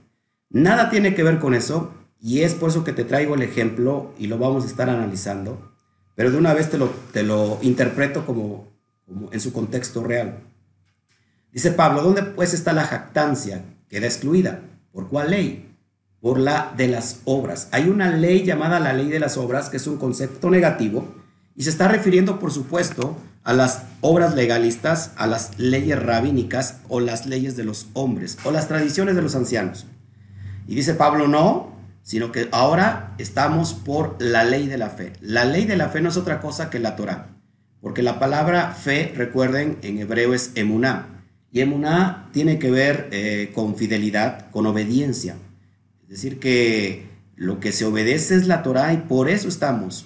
Nada 0.49 0.89
tiene 0.89 1.15
que 1.15 1.23
ver 1.23 1.39
con 1.39 1.53
eso 1.53 1.93
y 2.17 2.43
es 2.43 2.53
por 2.53 2.69
eso 2.69 2.85
que 2.85 2.93
te 2.93 3.03
traigo 3.03 3.35
el 3.35 3.41
ejemplo 3.41 4.13
y 4.17 4.27
lo 4.27 4.37
vamos 4.37 4.63
a 4.63 4.67
estar 4.67 4.89
analizando, 4.89 5.73
pero 6.15 6.31
de 6.31 6.37
una 6.37 6.53
vez 6.53 6.69
te 6.69 6.77
lo, 6.77 6.87
te 7.11 7.23
lo 7.23 7.59
interpreto 7.61 8.25
como, 8.25 8.71
como 9.05 9.33
en 9.33 9.41
su 9.41 9.51
contexto 9.51 10.01
real. 10.01 10.39
Dice 11.51 11.71
Pablo, 11.71 12.03
¿dónde 12.03 12.23
pues 12.23 12.53
está 12.53 12.71
la 12.71 12.85
jactancia? 12.85 13.65
Queda 13.89 14.05
excluida. 14.05 14.61
¿Por 14.93 15.09
cuál 15.09 15.31
ley? 15.31 15.72
Por 16.23 16.39
la 16.39 16.73
de 16.77 16.87
las 16.87 17.19
obras. 17.25 17.67
Hay 17.71 17.89
una 17.89 18.09
ley 18.09 18.45
llamada 18.45 18.79
la 18.79 18.93
ley 18.93 19.09
de 19.09 19.19
las 19.19 19.35
obras, 19.35 19.67
que 19.67 19.75
es 19.75 19.87
un 19.87 19.97
concepto 19.97 20.49
negativo, 20.49 21.13
y 21.53 21.63
se 21.63 21.69
está 21.69 21.89
refiriendo, 21.89 22.39
por 22.39 22.53
supuesto, 22.53 23.17
a 23.43 23.51
las 23.51 23.83
obras 23.99 24.33
legalistas, 24.33 25.11
a 25.17 25.27
las 25.27 25.59
leyes 25.59 26.01
rabínicas 26.01 26.77
o 26.87 27.01
las 27.01 27.25
leyes 27.25 27.57
de 27.57 27.65
los 27.65 27.87
hombres 27.91 28.37
o 28.45 28.51
las 28.51 28.69
tradiciones 28.69 29.17
de 29.17 29.21
los 29.21 29.35
ancianos. 29.35 29.85
Y 30.65 30.75
dice 30.75 30.93
Pablo, 30.93 31.27
no, 31.27 31.75
sino 32.03 32.31
que 32.31 32.47
ahora 32.53 33.15
estamos 33.17 33.73
por 33.73 34.15
la 34.19 34.45
ley 34.45 34.67
de 34.67 34.77
la 34.77 34.91
fe. 34.91 35.11
La 35.19 35.43
ley 35.43 35.65
de 35.65 35.75
la 35.75 35.89
fe 35.89 35.99
no 35.99 36.07
es 36.07 36.15
otra 36.15 36.39
cosa 36.39 36.69
que 36.69 36.79
la 36.79 36.95
Torah, 36.95 37.35
porque 37.81 38.01
la 38.01 38.17
palabra 38.17 38.71
fe, 38.71 39.11
recuerden, 39.13 39.77
en 39.81 39.97
hebreo 39.97 40.33
es 40.33 40.53
emuná, 40.55 41.25
y 41.51 41.59
emuná 41.59 42.29
tiene 42.31 42.59
que 42.59 42.71
ver 42.71 43.09
eh, 43.11 43.51
con 43.53 43.75
fidelidad, 43.75 44.49
con 44.51 44.65
obediencia. 44.65 45.35
Es 46.13 46.21
decir, 46.21 46.39
que 46.39 47.09
lo 47.35 47.59
que 47.59 47.71
se 47.71 47.85
obedece 47.85 48.35
es 48.35 48.45
la 48.45 48.61
Torah 48.61 48.93
y 48.93 48.97
por 48.97 49.31
eso 49.31 49.47
estamos 49.47 50.05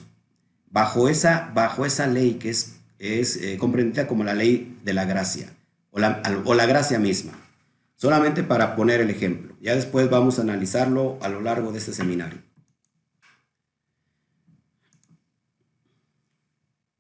bajo 0.71 1.09
esa, 1.09 1.51
bajo 1.53 1.85
esa 1.85 2.07
ley 2.07 2.35
que 2.35 2.49
es, 2.49 2.77
es 2.97 3.35
eh, 3.35 3.57
comprendida 3.57 4.07
como 4.07 4.23
la 4.23 4.33
ley 4.33 4.79
de 4.85 4.93
la 4.93 5.03
gracia 5.03 5.53
o 5.91 5.99
la, 5.99 6.21
o 6.45 6.53
la 6.53 6.65
gracia 6.65 6.97
misma. 6.97 7.33
Solamente 7.97 8.41
para 8.41 8.77
poner 8.77 9.01
el 9.01 9.09
ejemplo. 9.09 9.57
Ya 9.59 9.75
después 9.75 10.09
vamos 10.09 10.39
a 10.39 10.43
analizarlo 10.43 11.17
a 11.21 11.27
lo 11.27 11.41
largo 11.41 11.73
de 11.73 11.79
este 11.79 11.91
seminario. 11.91 12.39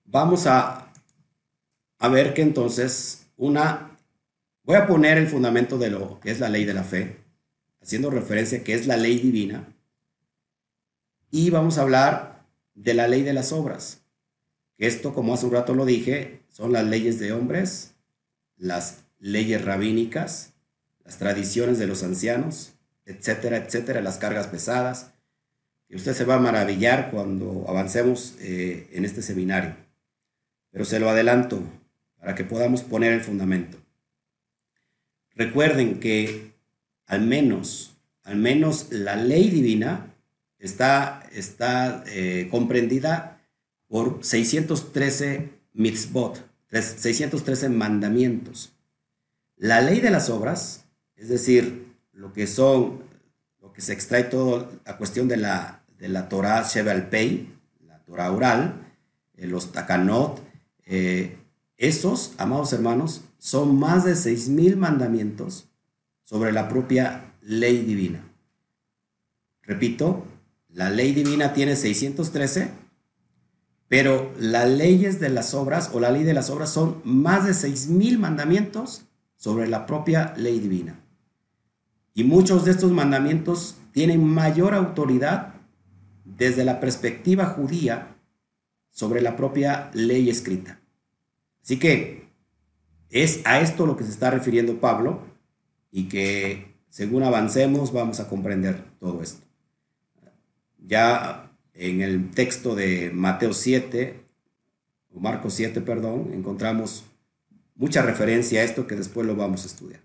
Vamos 0.03 0.47
a, 0.47 0.91
a 1.97 2.07
ver 2.09 2.33
que 2.33 2.41
entonces 2.41 3.25
una 3.37 3.97
Voy 4.65 4.75
a 4.75 4.85
poner 4.85 5.17
el 5.17 5.29
fundamento 5.29 5.77
de 5.77 5.91
lo 5.91 6.19
que 6.19 6.29
es 6.29 6.41
la 6.41 6.49
ley 6.49 6.65
de 6.65 6.73
la 6.73 6.83
fe, 6.83 7.26
haciendo 7.87 8.09
referencia 8.09 8.65
que 8.65 8.73
es 8.73 8.85
la 8.85 8.97
ley 8.97 9.17
divina. 9.17 9.65
Y 11.31 11.51
vamos 11.51 11.77
a 11.77 11.83
hablar 11.83 12.45
de 12.75 12.93
la 12.93 13.07
ley 13.07 13.23
de 13.23 13.31
las 13.31 13.53
obras. 13.53 14.01
Esto, 14.77 15.13
como 15.13 15.33
hace 15.33 15.45
un 15.45 15.53
rato 15.53 15.73
lo 15.73 15.85
dije, 15.85 16.41
son 16.49 16.73
las 16.73 16.85
leyes 16.85 17.17
de 17.17 17.31
hombres, 17.31 17.93
las 18.57 19.05
leyes 19.19 19.63
rabínicas, 19.63 20.51
las 21.05 21.17
tradiciones 21.17 21.79
de 21.79 21.87
los 21.87 22.03
ancianos, 22.03 22.73
etcétera, 23.05 23.55
etcétera, 23.55 24.01
las 24.01 24.17
cargas 24.17 24.47
pesadas. 24.47 25.13
Y 25.87 25.95
usted 25.95 26.11
se 26.11 26.25
va 26.25 26.35
a 26.35 26.39
maravillar 26.39 27.09
cuando 27.09 27.63
avancemos 27.69 28.35
eh, 28.41 28.89
en 28.91 29.05
este 29.05 29.21
seminario. 29.21 29.77
Pero 30.71 30.83
se 30.83 30.99
lo 30.99 31.09
adelanto 31.09 31.63
para 32.19 32.35
que 32.35 32.43
podamos 32.43 32.83
poner 32.83 33.13
el 33.13 33.21
fundamento. 33.21 33.77
Recuerden 35.35 36.01
que 36.01 36.56
al 37.07 37.21
menos, 37.21 37.97
al 38.23 38.35
menos 38.35 38.87
la 38.91 39.15
ley 39.15 39.49
divina 39.49 40.13
está, 40.59 41.27
está 41.31 42.03
eh, 42.07 42.47
comprendida 42.51 43.41
por 43.87 44.19
613 44.23 45.49
mitzvot, 45.73 46.45
613 46.69 47.69
mandamientos. 47.69 48.73
La 49.55 49.81
ley 49.81 50.01
de 50.01 50.11
las 50.11 50.29
obras, 50.29 50.85
es 51.15 51.29
decir, 51.29 51.95
lo 52.11 52.33
que 52.33 52.45
son, 52.45 53.03
lo 53.61 53.71
que 53.71 53.81
se 53.81 53.93
extrae 53.93 54.25
todo 54.25 54.69
la 54.85 54.97
cuestión 54.97 55.29
de 55.29 55.37
la, 55.37 55.83
de 55.97 56.09
la 56.09 56.27
Torah 56.27 56.63
Sheval 56.63 57.09
Pei, 57.09 57.53
la 57.87 57.99
Torah 57.99 58.31
oral, 58.31 58.85
eh, 59.37 59.47
los 59.47 59.71
Takanot, 59.71 60.41
eh, 60.85 61.37
esos, 61.77 62.33
amados 62.37 62.73
hermanos, 62.73 63.21
son 63.37 63.79
más 63.79 64.03
de 64.03 64.15
seis 64.15 64.49
mil 64.49 64.75
mandamientos 64.75 65.66
sobre 66.27 66.51
la 66.51 66.67
propia 66.67 67.33
ley 67.41 67.85
divina. 67.85 68.21
Repito, 69.61 70.25
la 70.67 70.89
ley 70.89 71.13
divina 71.13 71.53
tiene 71.53 71.77
613, 71.77 72.69
pero 73.87 74.33
las 74.37 74.69
leyes 74.69 75.21
de 75.21 75.29
las 75.29 75.53
obras 75.53 75.89
o 75.93 76.01
la 76.01 76.11
ley 76.11 76.25
de 76.25 76.33
las 76.33 76.49
obras 76.49 76.69
son 76.69 77.01
más 77.05 77.45
de 77.45 77.53
seis 77.53 77.87
mil 77.87 78.19
mandamientos 78.19 79.05
sobre 79.37 79.67
la 79.67 79.85
propia 79.85 80.33
ley 80.35 80.59
divina. 80.59 80.99
Y 82.13 82.25
muchos 82.25 82.65
de 82.65 82.71
estos 82.71 82.91
mandamientos 82.91 83.77
tienen 83.93 84.21
mayor 84.21 84.73
autoridad 84.73 85.53
desde 86.25 86.65
la 86.65 86.81
perspectiva 86.81 87.45
judía 87.45 88.17
sobre 88.89 89.21
la 89.21 89.37
propia 89.37 89.91
ley 89.93 90.29
escrita. 90.29 90.81
Así 91.63 91.79
que 91.79 92.27
es 93.11 93.39
a 93.45 93.61
esto 93.61 93.85
lo 93.85 93.95
que 93.95 94.03
se 94.03 94.11
está 94.11 94.29
refiriendo 94.29 94.81
Pablo 94.81 95.36
y 95.97 96.03
que 96.09 96.75
según 96.89 97.23
avancemos 97.23 97.91
vamos 97.91 98.19
a 98.19 98.29
comprender 98.29 98.83
todo 98.99 99.23
esto. 99.23 99.43
Ya 100.77 101.51
en 101.73 102.01
el 102.01 102.29
texto 102.29 102.75
de 102.75 103.09
Mateo 103.11 103.51
7, 103.51 104.19
o 105.15 105.19
Marcos 105.19 105.55
7, 105.55 105.81
perdón, 105.81 106.33
encontramos 106.35 107.05
mucha 107.73 108.03
referencia 108.03 108.61
a 108.61 108.63
esto 108.63 108.85
que 108.85 108.95
después 108.95 109.25
lo 109.25 109.35
vamos 109.35 109.63
a 109.63 109.67
estudiar. 109.67 110.01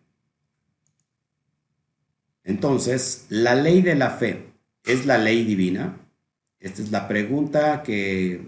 Entonces, 2.42 3.26
la 3.28 3.54
ley 3.54 3.82
de 3.82 3.94
la 3.94 4.12
fe 4.12 4.46
es 4.84 5.04
la 5.04 5.18
ley 5.18 5.44
divina. 5.44 6.00
Esta 6.58 6.80
es 6.80 6.90
la 6.90 7.06
pregunta 7.06 7.82
que 7.82 8.40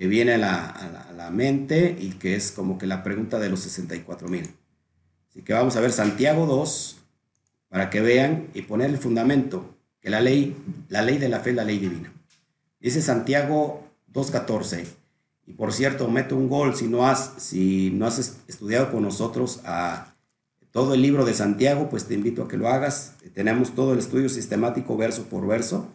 que 0.00 0.08
viene 0.08 0.32
a 0.32 0.38
la, 0.38 1.30
mente 1.30 1.94
y 2.00 2.12
que 2.12 2.34
es 2.34 2.52
como 2.52 2.78
que 2.78 2.86
la 2.86 3.02
pregunta 3.02 3.38
de 3.38 3.50
los 3.50 3.60
64 3.60 4.28
mil. 4.28 4.48
Así 5.30 5.42
que 5.42 5.52
vamos 5.52 5.76
a 5.76 5.80
ver 5.80 5.92
Santiago 5.92 6.44
2 6.44 6.96
para 7.68 7.88
que 7.88 8.00
vean 8.00 8.48
y 8.52 8.62
poner 8.62 8.90
el 8.90 8.98
fundamento 8.98 9.76
que 10.00 10.10
la 10.10 10.20
ley, 10.20 10.56
la 10.88 11.02
ley 11.02 11.18
de 11.18 11.28
la 11.28 11.40
fe 11.40 11.50
es 11.50 11.56
la 11.56 11.64
ley 11.64 11.78
divina. 11.78 12.12
Dice 12.80 13.00
Santiago 13.00 13.88
2.14. 14.12 14.86
Y 15.46 15.52
por 15.52 15.72
cierto, 15.72 16.08
meto 16.08 16.36
un 16.36 16.48
gol 16.48 16.74
si 16.74 16.88
no 16.88 17.06
has, 17.06 17.34
si 17.38 17.90
no 17.90 18.06
has 18.06 18.38
estudiado 18.48 18.90
con 18.90 19.02
nosotros 19.02 19.60
a 19.64 20.14
todo 20.72 20.94
el 20.94 21.02
libro 21.02 21.24
de 21.24 21.34
Santiago, 21.34 21.88
pues 21.88 22.06
te 22.06 22.14
invito 22.14 22.42
a 22.42 22.48
que 22.48 22.56
lo 22.56 22.68
hagas. 22.68 23.14
Tenemos 23.34 23.74
todo 23.74 23.92
el 23.92 23.98
estudio 23.98 24.28
sistemático 24.28 24.96
verso 24.96 25.24
por 25.24 25.46
verso, 25.46 25.88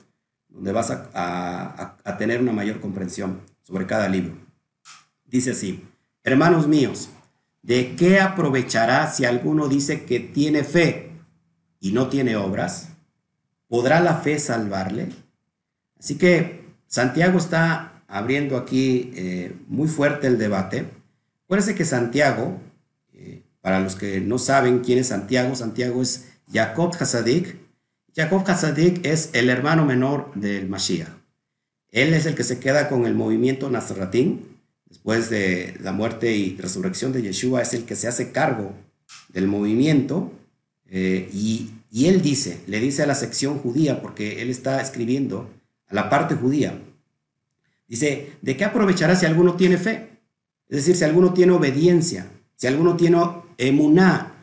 donde 0.50 0.72
vas 0.72 0.92
a 0.92 2.16
tener 2.18 2.42
una 2.42 2.52
mayor 2.52 2.80
comprensión 2.80 3.42
sobre 3.64 3.86
cada 3.86 4.08
libro. 4.08 4.34
Dice 5.26 5.52
así, 5.52 5.84
hermanos 6.24 6.68
míos, 6.68 7.10
¿de 7.66 7.96
qué 7.96 8.20
aprovechará 8.20 9.12
si 9.12 9.26
alguno 9.26 9.68
dice 9.68 10.06
que 10.06 10.20
tiene 10.20 10.64
fe 10.64 11.10
y 11.80 11.92
no 11.92 12.10
tiene 12.10 12.36
obras? 12.36 12.90
¿Podrá 13.68 14.00
la 14.02 14.18
fe 14.18 14.38
salvarle? 14.38 15.10
Así 16.00 16.18
que 16.18 16.64
Santiago 16.86 17.40
está 17.40 18.04
abriendo 18.08 18.56
aquí 18.58 19.12
eh, 19.16 19.56
muy 19.68 19.88
fuerte 19.88 20.28
el 20.28 20.38
debate. 20.38 20.86
Acuérdense 21.46 21.74
que 21.74 21.86
Santiago, 21.86 22.62
eh, 23.14 23.42
para 23.62 23.80
los 23.80 23.96
que 23.96 24.22
no 24.22 24.38
saben 24.38 24.80
quién 24.80 25.00
es 25.00 25.08
Santiago, 25.08 25.56
Santiago 25.56 26.04
es 26.04 26.28
Jacob 26.54 26.96
Hasadik. 27.00 27.58
Jacob 28.16 28.44
Hasadik 28.48 29.04
es 29.04 29.32
el 29.34 29.50
hermano 29.50 29.86
menor 29.86 30.32
del 30.36 30.70
Mashiach. 30.70 31.10
Él 31.90 32.14
es 32.14 32.28
el 32.28 32.36
que 32.36 32.44
se 32.44 32.60
queda 32.60 32.90
con 32.90 33.06
el 33.06 33.16
movimiento 33.16 33.70
Nazaratín. 33.72 34.55
Después 34.96 35.30
de 35.30 35.78
la 35.82 35.92
muerte 35.92 36.32
y 36.38 36.56
resurrección 36.56 37.12
de 37.12 37.22
Yeshua, 37.22 37.62
es 37.62 37.74
el 37.74 37.84
que 37.84 37.98
se 37.98 38.08
hace 38.08 38.32
cargo 38.32 38.72
del 39.28 39.46
movimiento 39.46 40.32
eh, 40.90 41.30
y, 41.34 41.72
él 42.06 42.22
dice, 42.22 42.62
le 42.66 42.80
dice 42.80 43.04
a 43.04 43.06
la 43.06 43.14
sección 43.14 43.60
judía, 43.60 44.02
porque 44.02 44.42
él 44.42 44.50
está 44.50 44.82
escribiendo 44.82 45.50
a 45.90 45.96
la 45.96 46.10
parte 46.10 46.36
judía, 46.36 46.82
dice, 47.90 48.32
¿de 48.42 48.56
qué 48.56 48.64
aprovechará 48.64 49.18
si 49.18 49.26
alguno 49.26 49.56
tiene 49.56 49.78
fe? 49.78 50.12
Es 50.70 50.78
decir, 50.78 50.96
si 50.96 51.04
alguno 51.04 51.34
tiene 51.34 51.52
obediencia, 51.52 52.32
si 52.56 52.68
alguno 52.68 52.96
tiene 52.96 53.22
emuná, 53.58 54.34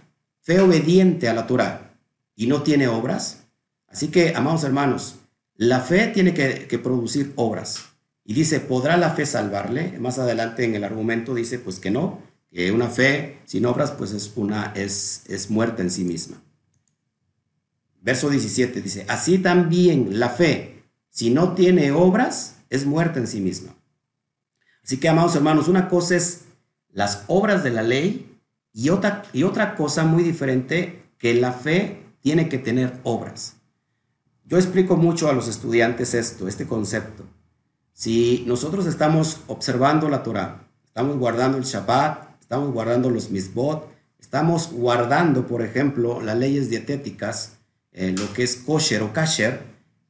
fe 0.42 0.61
obediente 0.61 1.30
a 1.30 1.35
la 1.35 1.47
Torah, 1.47 1.94
y 2.37 2.47
no 2.47 2.62
tiene 2.62 2.88
obras. 2.88 3.44
Así 3.88 4.09
que, 4.09 4.35
amados 4.37 4.64
hermanos, 4.64 5.16
la 5.56 5.80
fe 5.80 6.09
tiene 6.09 6.35
que, 6.35 6.78
producir 6.78 7.32
obras. 7.37 7.92
Y 8.25 8.35
dice, 8.35 8.61
¿podrá 8.61 8.97
la 8.97 9.11
fe 9.11 9.26
salvarle? 9.26 9.99
Más 9.99 10.19
adelante 10.19 10.64
en 10.64 10.75
el 10.75 10.85
argumento 10.85 11.35
dice, 11.35 11.59
pues 11.59 11.81
que 11.81 11.91
no, 11.91 12.21
que 12.50 12.71
una 12.71 12.88
fe 12.88 13.41
sin 13.45 13.67
obras, 13.67 13.93
pues 13.93 14.12
es, 14.12 14.33
una, 14.37 14.73
es, 14.76 15.25
es 15.26 15.50
muerta 15.50 15.83
en 15.83 15.91
sí 15.91 16.05
misma. 16.05 16.41
Verso 18.00 18.31
17 18.31 18.81
dice, 18.81 19.07
así 19.09 19.38
también 19.38 20.19
la 20.19 20.29
fe, 20.29 20.85
si 21.09 21.31
no 21.31 21.55
tiene 21.55 21.93
obras, 21.93 22.57
es 22.71 22.87
muerta 22.87 23.19
en 23.19 23.26
sí 23.26 23.41
misma. 23.41 23.75
Así 24.85 24.99
que, 24.99 25.09
amados 25.09 25.37
hermanos, 25.37 25.69
una 25.69 25.88
cosa 25.88 26.17
es 26.17 26.43
las 26.91 27.25
obras 27.29 27.62
de 27.62 27.71
la 27.71 27.83
ley 27.83 28.41
y 28.73 28.88
otra, 28.88 29.23
y 29.33 29.45
otra 29.45 29.75
cosa 29.75 30.05
muy 30.05 30.23
diferente, 30.23 31.02
que 31.19 31.35
la 31.35 31.52
fe 31.52 32.02
tiene 32.21 32.49
que 32.49 32.59
tener 32.59 32.99
obras. 33.05 33.57
Yo 34.45 34.59
explico 34.59 34.97
mucho 34.97 35.29
a 35.29 35.33
los 35.33 35.49
estudiantes 35.49 36.14
esto, 36.14 36.49
este 36.49 36.67
concepto. 36.67 37.25
Si 37.93 38.45
nosotros 38.47 38.87
estamos 38.87 39.41
observando 39.47 40.09
la 40.09 40.23
Torah, 40.23 40.67
estamos 40.85 41.17
guardando 41.19 41.59
el 41.59 41.65
Shabbat, 41.65 42.41
estamos 42.41 42.73
guardando 42.73 43.11
los 43.11 43.31
misbot, 43.31 43.89
estamos 44.19 44.73
guardando, 44.73 45.47
por 45.47 45.63
ejemplo, 45.63 46.21
las 46.21 46.37
leyes 46.37 46.71
dietéticas, 46.71 47.59
eh, 47.93 48.15
lo 48.17 48.33
que 48.33 48.43
es 48.43 48.57
kosher 48.57 49.03
o 49.03 49.13
kasher, 49.13 49.61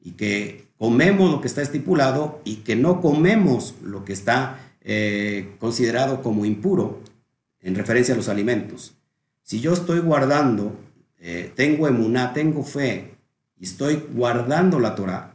y 0.01 0.13
que 0.13 0.67
comemos 0.79 1.31
lo 1.31 1.41
que 1.41 1.49
está 1.49 1.63
estipulado 1.63 2.41
y 2.45 2.57
que 2.57 2.75
no 2.75 3.01
comemos 3.01 3.75
lo 3.83 4.05
que 4.05 4.13
está 4.13 4.59
eh, 4.81 5.55
considerado 5.61 6.23
como 6.23 6.45
impuro 6.45 7.01
en 7.61 7.77
referencia 7.77 8.15
a 8.15 8.17
los 8.17 8.29
alimentos. 8.29 8.95
Si 9.43 9.61
yo 9.61 9.73
estoy 9.73 10.01
guardando, 10.01 10.77
eh, 11.19 11.53
tengo 11.55 11.87
emuná, 11.87 12.33
tengo 12.33 12.65
fe 12.65 13.15
y 13.59 13.65
estoy 13.65 14.03
guardando 14.13 14.81
la 14.81 14.97
Torah, 14.97 15.32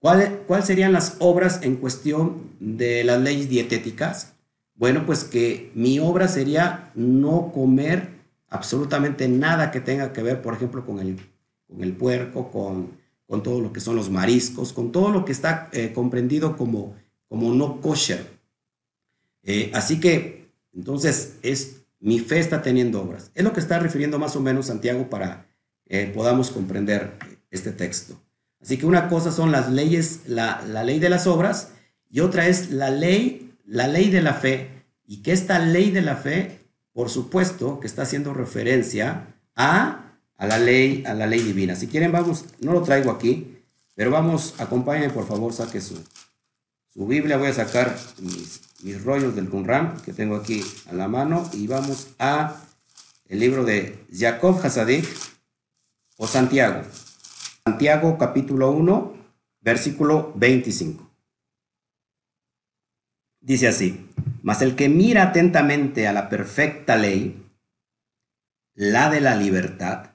¿cuáles 0.00 0.30
cuál 0.46 0.62
serían 0.64 0.92
las 0.92 1.16
obras 1.18 1.60
en 1.62 1.76
cuestión 1.76 2.50
de 2.60 3.04
las 3.04 3.20
leyes 3.20 3.48
dietéticas? 3.48 4.34
Bueno, 4.74 5.04
pues 5.06 5.24
que 5.24 5.72
mi 5.74 5.98
obra 5.98 6.28
sería 6.28 6.92
no 6.94 7.50
comer 7.52 8.08
absolutamente 8.48 9.28
nada 9.28 9.70
que 9.70 9.80
tenga 9.80 10.12
que 10.12 10.22
ver, 10.22 10.40
por 10.42 10.54
ejemplo, 10.54 10.86
con 10.86 11.00
el, 11.00 11.18
con 11.66 11.82
el 11.82 11.92
puerco, 11.94 12.50
con, 12.50 12.92
con 13.26 13.42
todo 13.42 13.60
lo 13.60 13.72
que 13.72 13.80
son 13.80 13.96
los 13.96 14.10
mariscos, 14.10 14.72
con 14.72 14.92
todo 14.92 15.10
lo 15.10 15.24
que 15.24 15.32
está 15.32 15.68
eh, 15.72 15.92
comprendido 15.92 16.56
como, 16.56 16.96
como 17.28 17.52
no 17.54 17.80
kosher. 17.80 18.38
Eh, 19.42 19.70
así 19.74 20.00
que, 20.00 20.50
entonces, 20.72 21.38
es, 21.42 21.82
mi 22.00 22.20
fe 22.20 22.38
está 22.38 22.62
teniendo 22.62 23.02
obras. 23.02 23.30
Es 23.34 23.44
lo 23.44 23.52
que 23.52 23.60
está 23.60 23.78
refiriendo 23.78 24.18
más 24.18 24.36
o 24.36 24.40
menos 24.40 24.66
Santiago 24.66 25.10
para 25.10 25.46
eh, 25.86 26.10
podamos 26.14 26.50
comprender 26.50 27.18
este 27.50 27.72
texto. 27.72 28.20
Así 28.60 28.76
que 28.76 28.86
una 28.86 29.08
cosa 29.08 29.30
son 29.32 29.52
las 29.52 29.70
leyes, 29.70 30.20
la, 30.26 30.62
la, 30.66 30.82
ley 30.84 30.98
de 30.98 31.08
las 31.08 31.26
obras, 31.26 31.70
y 32.10 32.20
otra 32.20 32.48
es 32.48 32.70
la 32.70 32.90
ley, 32.90 33.52
la 33.64 33.86
ley 33.86 34.10
de 34.10 34.22
la 34.22 34.34
fe, 34.34 34.84
y 35.06 35.22
que 35.22 35.32
esta 35.32 35.58
ley 35.58 35.90
de 35.90 36.02
la 36.02 36.16
fe, 36.16 36.60
por 36.92 37.10
supuesto, 37.10 37.80
que 37.80 37.86
está 37.86 38.02
haciendo 38.02 38.34
referencia 38.34 39.34
a, 39.54 40.16
a 40.36 40.46
la 40.46 40.58
ley, 40.58 41.04
a 41.06 41.14
la 41.14 41.26
ley 41.26 41.40
divina. 41.40 41.76
Si 41.76 41.86
quieren, 41.86 42.12
vamos, 42.12 42.44
no 42.60 42.72
lo 42.72 42.82
traigo 42.82 43.10
aquí, 43.10 43.58
pero 43.94 44.10
vamos, 44.10 44.54
acompáñenme, 44.58 45.12
por 45.12 45.26
favor, 45.26 45.52
saque 45.52 45.80
su, 45.80 46.02
su 46.92 47.06
Biblia. 47.06 47.36
Voy 47.36 47.48
a 47.48 47.54
sacar 47.54 47.96
mis 48.20 48.60
mis 48.82 49.02
rollos 49.02 49.34
del 49.34 49.48
Qumran 49.48 50.00
que 50.04 50.12
tengo 50.12 50.36
aquí 50.36 50.64
a 50.88 50.92
la 50.92 51.08
mano 51.08 51.48
y 51.52 51.66
vamos 51.66 52.08
a 52.18 52.56
el 53.26 53.40
libro 53.40 53.64
de 53.64 54.04
Jacob 54.12 54.58
Hasadik 54.64 55.04
o 56.16 56.26
Santiago. 56.26 56.82
Santiago 57.68 58.16
capítulo 58.16 58.70
1, 58.70 59.14
versículo 59.60 60.32
25. 60.36 61.06
Dice 63.42 63.68
así, 63.68 64.08
mas 64.42 64.62
el 64.62 64.74
que 64.74 64.88
mira 64.88 65.24
atentamente 65.24 66.08
a 66.08 66.14
la 66.14 66.30
perfecta 66.30 66.96
ley, 66.96 67.44
la 68.74 69.10
de 69.10 69.20
la 69.20 69.36
libertad, 69.36 70.12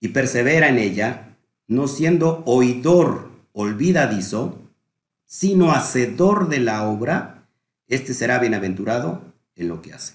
y 0.00 0.08
persevera 0.08 0.70
en 0.70 0.78
ella, 0.78 1.36
no 1.66 1.88
siendo 1.88 2.42
oidor 2.46 3.30
olvidadizo, 3.52 4.62
sino 5.26 5.72
hacedor 5.72 6.48
de 6.48 6.60
la 6.60 6.88
obra, 6.88 7.50
este 7.86 8.14
será 8.14 8.38
bienaventurado 8.38 9.20
en 9.56 9.68
lo 9.68 9.82
que 9.82 9.92
hace. 9.92 10.14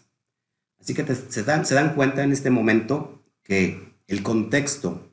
Así 0.79 0.95
que 0.95 1.05
se, 1.05 1.43
dan, 1.43 1.67
se 1.67 1.75
dan 1.75 1.93
cuenta 1.93 2.23
en 2.23 2.31
este 2.31 2.49
momento 2.49 3.21
que 3.43 3.93
el 4.07 4.23
contexto 4.23 5.08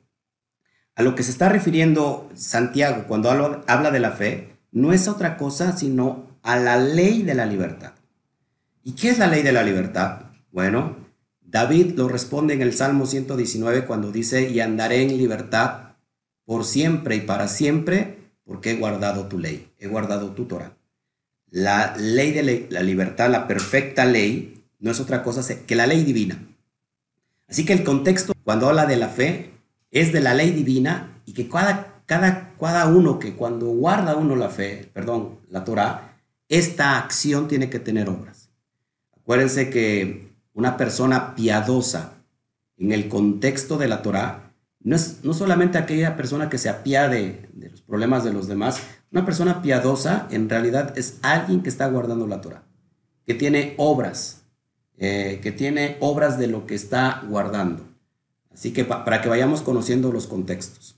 a 0.97 1.03
lo 1.03 1.13
que 1.13 1.21
se 1.21 1.29
está 1.29 1.47
refiriendo 1.47 2.27
Santiago 2.33 3.05
cuando 3.07 3.29
habla 3.29 3.91
de 3.91 3.99
la 3.99 4.11
fe 4.11 4.49
no 4.71 4.93
es 4.93 5.07
otra 5.07 5.37
cosa 5.37 5.77
sino 5.77 6.25
a 6.41 6.57
la 6.57 6.77
ley 6.77 7.21
de 7.21 7.35
la 7.35 7.45
libertad. 7.45 7.93
¿Y 8.83 8.93
qué 8.93 9.09
es 9.09 9.19
la 9.19 9.27
ley 9.27 9.43
de 9.43 9.51
la 9.51 9.61
libertad? 9.61 10.21
Bueno, 10.51 10.97
David 11.41 11.93
lo 11.95 12.07
responde 12.07 12.55
en 12.55 12.63
el 12.63 12.73
Salmo 12.73 13.05
119 13.05 13.85
cuando 13.85 14.11
dice, 14.11 14.49
y 14.49 14.59
andaré 14.59 15.03
en 15.03 15.17
libertad 15.19 15.93
por 16.45 16.65
siempre 16.65 17.15
y 17.15 17.21
para 17.21 17.47
siempre, 17.47 18.17
porque 18.43 18.71
he 18.71 18.75
guardado 18.77 19.27
tu 19.27 19.37
ley, 19.37 19.71
he 19.77 19.87
guardado 19.87 20.31
tu 20.31 20.45
Torah. 20.45 20.77
La 21.51 21.95
ley 21.95 22.31
de 22.31 22.67
la 22.71 22.81
libertad, 22.81 23.29
la 23.29 23.47
perfecta 23.47 24.03
ley, 24.05 24.63
no 24.79 24.89
es 24.89 24.99
otra 24.99 25.21
cosa 25.21 25.43
que 25.67 25.75
la 25.75 25.85
ley 25.85 26.03
divina. 26.03 26.39
Así 27.47 27.65
que 27.65 27.73
el 27.73 27.83
contexto 27.83 28.33
cuando 28.43 28.67
habla 28.67 28.87
de 28.87 28.97
la 28.97 29.09
fe 29.09 29.56
es 29.91 30.11
de 30.13 30.21
la 30.21 30.33
ley 30.33 30.51
divina 30.51 31.21
y 31.25 31.33
que 31.33 31.47
cada, 31.47 32.01
cada, 32.05 32.53
cada 32.59 32.87
uno 32.87 33.19
que 33.19 33.35
cuando 33.35 33.67
guarda 33.67 34.15
uno 34.15 34.35
la 34.35 34.49
fe, 34.49 34.89
perdón, 34.93 35.39
la 35.49 35.63
Torah, 35.63 36.17
esta 36.49 36.97
acción 36.97 37.47
tiene 37.47 37.69
que 37.69 37.79
tener 37.79 38.09
obras. 38.09 38.49
Acuérdense 39.15 39.69
que 39.69 40.33
una 40.53 40.77
persona 40.77 41.35
piadosa 41.35 42.13
en 42.77 42.91
el 42.91 43.09
contexto 43.09 43.77
de 43.77 43.87
la 43.87 44.01
Torah 44.01 44.53
no 44.79 44.95
es 44.95 45.23
no 45.23 45.33
solamente 45.33 45.77
aquella 45.77 46.15
persona 46.15 46.49
que 46.49 46.57
se 46.57 46.69
apiade 46.69 47.49
de 47.53 47.69
los 47.69 47.81
problemas 47.81 48.23
de 48.23 48.31
los 48.31 48.47
demás, 48.47 48.81
una 49.11 49.25
persona 49.25 49.61
piadosa 49.61 50.27
en 50.31 50.49
realidad 50.49 50.97
es 50.97 51.19
alguien 51.21 51.61
que 51.61 51.69
está 51.69 51.87
guardando 51.87 52.27
la 52.27 52.41
Torah, 52.41 52.63
que 53.25 53.33
tiene 53.33 53.73
obras, 53.77 54.43
eh, 54.97 55.39
que 55.43 55.51
tiene 55.51 55.97
obras 55.99 56.39
de 56.39 56.47
lo 56.47 56.65
que 56.65 56.75
está 56.75 57.23
guardando. 57.27 57.83
Así 58.57 58.73
que 58.73 58.85
para 58.85 59.21
que 59.21 59.29
vayamos 59.29 59.61
conociendo 59.61 60.11
los 60.11 60.25
contextos. 60.25 60.97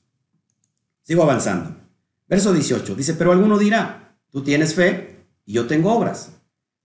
Sigo 1.04 1.24
avanzando. 1.24 1.76
Verso 2.30 2.54
18 2.54 2.95
dice, 2.95 3.15
pero 3.15 3.34
alguno 3.34 3.58
dirá, 3.58 4.15
tú 4.32 4.43
tienes 4.43 4.74
fe 4.74 5.26
y 5.45 5.52
yo 5.54 5.67
tengo 5.67 5.91
obras. 5.91 6.32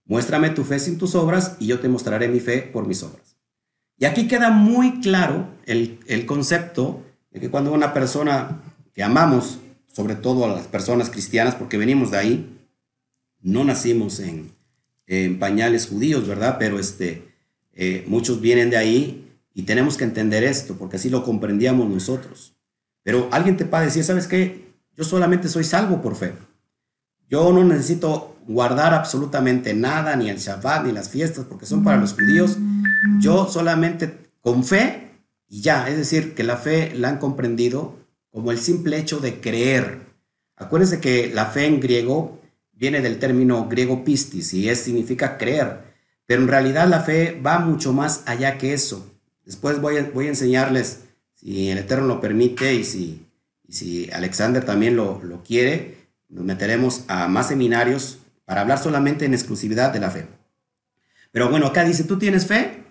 Muéstrame 0.03 0.49
tu 0.49 0.65
fe 0.65 0.79
sin 0.79 0.97
tus 0.97 1.15
obras 1.15 1.55
y 1.59 1.67
yo 1.67 1.79
te 1.79 1.87
mostraré 1.87 2.27
mi 2.27 2.41
fe 2.41 2.61
por 2.61 2.87
mis 2.87 3.03
obras. 3.03 3.37
Y 3.97 4.03
aquí 4.03 4.27
queda 4.27 4.49
muy 4.49 4.99
claro 4.99 5.47
el, 5.65 5.99
el 6.07 6.25
concepto 6.25 7.01
de 7.31 7.39
que 7.39 7.49
cuando 7.49 7.71
una 7.71 7.93
persona 7.93 8.61
que 8.93 9.01
amamos 9.01 9.59
sobre 9.95 10.15
todo 10.15 10.43
a 10.43 10.53
las 10.53 10.67
personas 10.67 11.09
cristianas, 11.09 11.55
porque 11.55 11.77
venimos 11.77 12.11
de 12.11 12.17
ahí, 12.17 12.59
no 13.41 13.63
nacimos 13.63 14.19
en, 14.19 14.53
pañales 15.39 15.87
judíos, 15.87 16.27
¿verdad? 16.27 16.57
Pero 16.59 16.79
este, 16.79 17.29
eh, 17.73 18.03
muchos 18.07 18.41
vienen 18.41 18.71
de 18.71 18.77
ahí 18.77 19.24
y 19.55 19.63
tenemos 19.63 19.97
que 19.97 20.03
entender 20.03 20.43
esto, 20.43 20.75
porque 20.75 20.97
así 20.97 21.09
lo 21.09 21.23
comprendíamos 21.23 21.89
nosotros. 21.89 22.53
Pero 23.03 23.29
alguien 23.31 23.55
te 23.55 23.65
puede 23.65 23.85
decir, 23.85 24.03
¿sabes 24.03 24.27
qué? 24.27 24.65
Yo 24.95 25.05
solamente 25.05 25.47
soy 25.47 25.63
salvo 25.63 26.01
por 26.01 26.15
fe. 26.15 26.33
Yo 27.29 27.51
no 27.53 27.63
necesito 27.63 28.35
guardar 28.47 28.93
absolutamente 28.93 29.73
nada, 29.73 30.15
ni 30.17 30.29
el 30.29 30.37
Shabbat, 30.37 30.85
ni 30.85 30.91
las 30.91 31.09
fiestas, 31.09 31.45
porque 31.45 31.65
son 31.65 31.85
para 31.85 31.97
los 31.97 32.13
judíos. 32.13 32.57
Yo 33.19 33.47
solamente 33.47 34.29
con 34.41 34.65
fe 34.65 35.09
y 35.47 35.61
ya, 35.61 35.87
es 35.87 35.97
decir, 35.97 36.35
que 36.35 36.43
la 36.43 36.57
fe 36.57 36.93
la 36.93 37.07
han 37.07 37.17
comprendido 37.17 37.95
como 38.29 38.51
el 38.51 38.59
simple 38.59 38.99
hecho 38.99 39.21
de 39.21 39.39
creer. 39.39 40.01
Acuérdense 40.57 40.99
que 40.99 41.31
la 41.33 41.45
fe 41.45 41.65
en 41.65 41.79
griego 41.79 42.41
viene 42.73 42.99
del 43.01 43.19
término 43.19 43.69
griego 43.69 44.03
pistis 44.03 44.53
y 44.53 44.67
es, 44.67 44.79
significa 44.79 45.37
creer, 45.37 45.93
pero 46.25 46.41
en 46.41 46.49
realidad 46.49 46.89
la 46.89 46.99
fe 46.99 47.39
va 47.43 47.59
mucho 47.59 47.93
más 47.93 48.23
allá 48.25 48.57
que 48.57 48.73
eso. 48.73 49.14
Después 49.45 49.79
voy 49.79 49.97
a, 49.97 50.09
voy 50.09 50.25
a 50.25 50.29
enseñarles, 50.29 51.03
si 51.35 51.69
el 51.69 51.77
Eterno 51.77 52.07
lo 52.07 52.21
permite 52.21 52.73
y 52.73 52.83
si, 52.83 53.25
si 53.69 54.09
Alexander 54.11 54.65
también 54.65 54.95
lo, 54.95 55.21
lo 55.23 55.43
quiere, 55.43 55.97
nos 56.29 56.43
meteremos 56.43 57.03
a 57.07 57.27
más 57.27 57.49
seminarios 57.49 58.19
para 58.45 58.61
hablar 58.61 58.81
solamente 58.81 59.25
en 59.25 59.33
exclusividad 59.33 59.91
de 59.93 59.99
la 59.99 60.11
fe. 60.11 60.27
Pero 61.31 61.49
bueno, 61.49 61.67
acá 61.67 61.83
dice, 61.83 62.03
tú 62.03 62.17
tienes 62.17 62.45
fe 62.47 62.83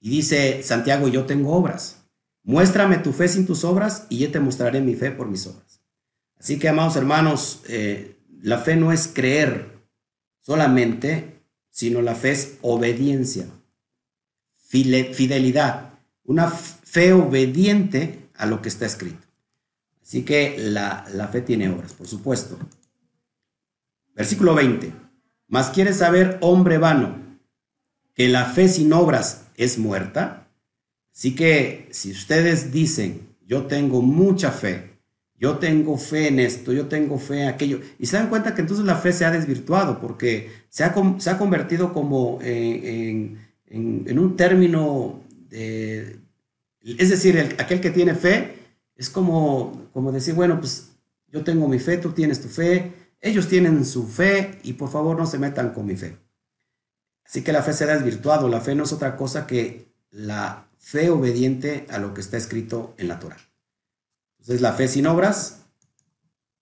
y 0.00 0.10
dice 0.10 0.62
Santiago, 0.62 1.08
yo 1.08 1.26
tengo 1.26 1.52
obras. 1.52 1.98
muéstrame 2.42 2.98
tu 2.98 3.12
fe 3.12 3.28
sin 3.28 3.46
tus 3.46 3.64
obras 3.64 4.06
y 4.08 4.18
yo 4.18 4.30
te 4.30 4.40
mostraré 4.40 4.80
mi 4.80 4.94
fe 4.94 5.10
por 5.10 5.28
mis 5.28 5.46
obras. 5.46 5.82
Así 6.38 6.58
que, 6.58 6.68
amados 6.68 6.96
hermanos, 6.96 7.62
eh, 7.68 8.16
la 8.42 8.58
fe 8.58 8.76
no 8.76 8.92
es 8.92 9.08
creer 9.08 9.78
solamente, 10.40 11.42
sino 11.70 12.00
la 12.00 12.14
fe 12.14 12.32
es 12.32 12.56
obediencia, 12.62 13.46
fidelidad, 14.70 15.94
una 16.24 16.48
fe 16.48 17.12
obediente 17.12 18.28
a 18.36 18.46
lo 18.46 18.62
que 18.62 18.68
está 18.68 18.86
escrito. 18.86 19.26
Así 20.02 20.22
que 20.22 20.56
la, 20.58 21.04
la 21.12 21.28
fe 21.28 21.40
tiene 21.40 21.68
obras, 21.68 21.92
por 21.92 22.06
supuesto. 22.06 22.58
Versículo 24.14 24.54
20. 24.54 24.92
Mas 25.48 25.70
quieres 25.70 25.96
saber, 25.96 26.38
hombre 26.40 26.78
vano, 26.78 27.18
que 28.14 28.28
la 28.28 28.44
fe 28.46 28.68
sin 28.68 28.92
obras 28.92 29.46
es 29.56 29.78
muerta. 29.78 30.48
Así 31.12 31.34
que 31.34 31.88
si 31.90 32.12
ustedes 32.12 32.72
dicen, 32.72 33.36
yo 33.46 33.66
tengo 33.66 34.00
mucha 34.00 34.52
fe, 34.52 34.90
yo 35.36 35.58
tengo 35.58 35.96
fe 35.96 36.28
en 36.28 36.38
esto, 36.38 36.72
yo 36.72 36.86
tengo 36.86 37.18
fe 37.18 37.42
en 37.42 37.48
aquello, 37.48 37.80
y 37.98 38.06
se 38.06 38.16
dan 38.16 38.28
cuenta 38.28 38.54
que 38.54 38.60
entonces 38.60 38.84
la 38.84 38.96
fe 38.96 39.12
se 39.12 39.24
ha 39.24 39.30
desvirtuado 39.30 40.00
porque 40.00 40.52
se 40.68 40.84
ha, 40.84 40.94
se 41.18 41.30
ha 41.30 41.38
convertido 41.38 41.92
como 41.92 42.38
en, 42.42 43.38
un 43.70 44.36
término, 44.36 45.22
de, 45.48 46.18
es 46.82 47.10
decir, 47.10 47.56
aquel 47.58 47.80
que 47.80 47.90
tiene 47.90 48.14
fe 48.14 48.54
es 48.96 49.08
como, 49.08 49.88
como 49.92 50.12
decir, 50.12 50.34
bueno, 50.34 50.58
pues 50.58 50.90
yo 51.28 51.44
tengo 51.44 51.68
mi 51.68 51.78
fe, 51.78 51.98
tú 51.98 52.12
tienes 52.12 52.40
tu 52.40 52.48
fe, 52.48 52.92
ellos 53.20 53.48
tienen 53.48 53.84
su 53.84 54.06
fe 54.06 54.58
y 54.62 54.72
por 54.74 54.90
favor 54.90 55.16
no 55.16 55.26
se 55.26 55.38
metan 55.38 55.72
con 55.72 55.86
mi 55.86 55.96
fe. 55.96 56.16
Así 57.24 57.42
que 57.42 57.52
la 57.52 57.62
fe 57.62 57.72
se 57.72 57.84
ha 57.84 57.94
desvirtuado. 57.94 58.48
La 58.48 58.60
fe 58.60 58.74
no 58.74 58.84
es 58.84 58.92
otra 58.92 59.16
cosa 59.16 59.46
que 59.46 59.94
la 60.10 60.66
fe 60.78 61.10
obediente 61.10 61.86
a 61.90 61.98
lo 61.98 62.12
que 62.12 62.20
está 62.20 62.36
escrito 62.36 62.94
en 62.98 63.06
la 63.06 63.20
Torah. 63.20 63.38
Entonces 64.40 64.60
la 64.60 64.72
fe 64.72 64.88
sin 64.88 65.06
obras 65.06 65.66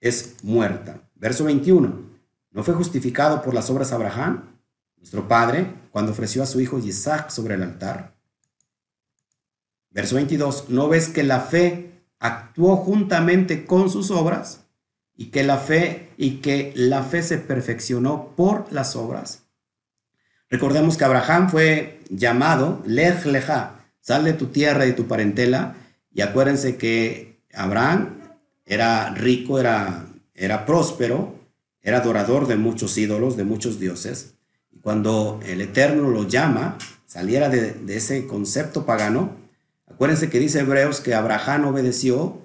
es 0.01 0.37
muerta. 0.43 1.09
Verso 1.15 1.45
21. 1.45 2.09
¿No 2.51 2.63
fue 2.65 2.75
justificado 2.75 3.41
por 3.43 3.55
las 3.55 3.71
obras 3.71 3.93
Abraham, 3.93 4.58
nuestro 4.99 5.27
padre, 5.27 5.73
cuando 5.91 6.13
ofreció 6.13 6.43
a 6.43 6.47
su 6.47 6.61
hijo 6.61 6.79
Isaac 6.79 7.31
sobre 7.31 7.55
el 7.55 7.63
altar? 7.63 8.17
Verso 9.91 10.17
22. 10.17 10.69
¿No 10.69 10.89
ves 10.89 11.09
que 11.09 11.23
la 11.23 11.41
fe 11.41 12.05
actuó 12.19 12.77
juntamente 12.77 13.65
con 13.65 13.91
sus 13.91 14.11
obras? 14.11 14.69
y 15.19 15.27
que 15.27 15.43
la 15.43 15.59
fe 15.59 16.11
y 16.17 16.37
que 16.37 16.73
la 16.77 17.03
fe 17.03 17.23
se 17.23 17.39
perfeccionó 17.39 18.37
por 18.37 18.73
las 18.73 18.95
obras. 18.95 19.43
Recordemos 20.49 20.97
que 20.97 21.05
Abraham 21.05 21.51
fue 21.51 22.01
llamado 22.09 22.83
Lej 22.87 23.27
Leja, 23.27 23.85
sal 24.01 24.25
de 24.25 24.33
tu 24.33 24.47
tierra 24.47 24.87
y 24.87 24.93
tu 24.93 25.09
parentela, 25.09 25.75
y 26.15 26.23
acuérdense 26.23 26.77
que 26.77 27.43
Abraham 27.53 28.21
era 28.65 29.11
rico, 29.11 29.59
era, 29.59 30.07
era 30.35 30.65
próspero, 30.65 31.35
era 31.83 31.99
adorador 31.99 32.47
de 32.47 32.57
muchos 32.57 32.97
ídolos, 32.97 33.37
de 33.37 33.45
muchos 33.45 33.81
dioses, 33.81 34.35
cuando 34.89 35.39
el 35.45 35.61
Eterno 35.61 36.09
lo 36.09 36.27
llama, 36.27 36.79
saliera 37.05 37.51
de, 37.51 37.77
ese 37.95 38.27
concepto 38.27 38.87
pagano, 38.87 39.37
acuérdense 39.87 40.31
que 40.31 40.39
dice 40.39 40.61
Hebreos 40.61 41.03
que 41.03 41.15
Abraham 41.15 41.67
obedeció 41.67 42.41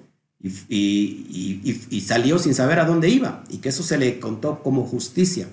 y, 0.68 2.02
salió 2.06 2.38
sin 2.38 2.54
saber 2.54 2.80
a 2.80 2.84
dónde 2.84 3.08
iba 3.08 3.44
y 3.48 3.60
que 3.62 3.70
eso 3.70 3.82
se 3.82 3.96
le 3.96 4.20
contó 4.20 4.62
como 4.62 4.84
justicia. 4.84 5.48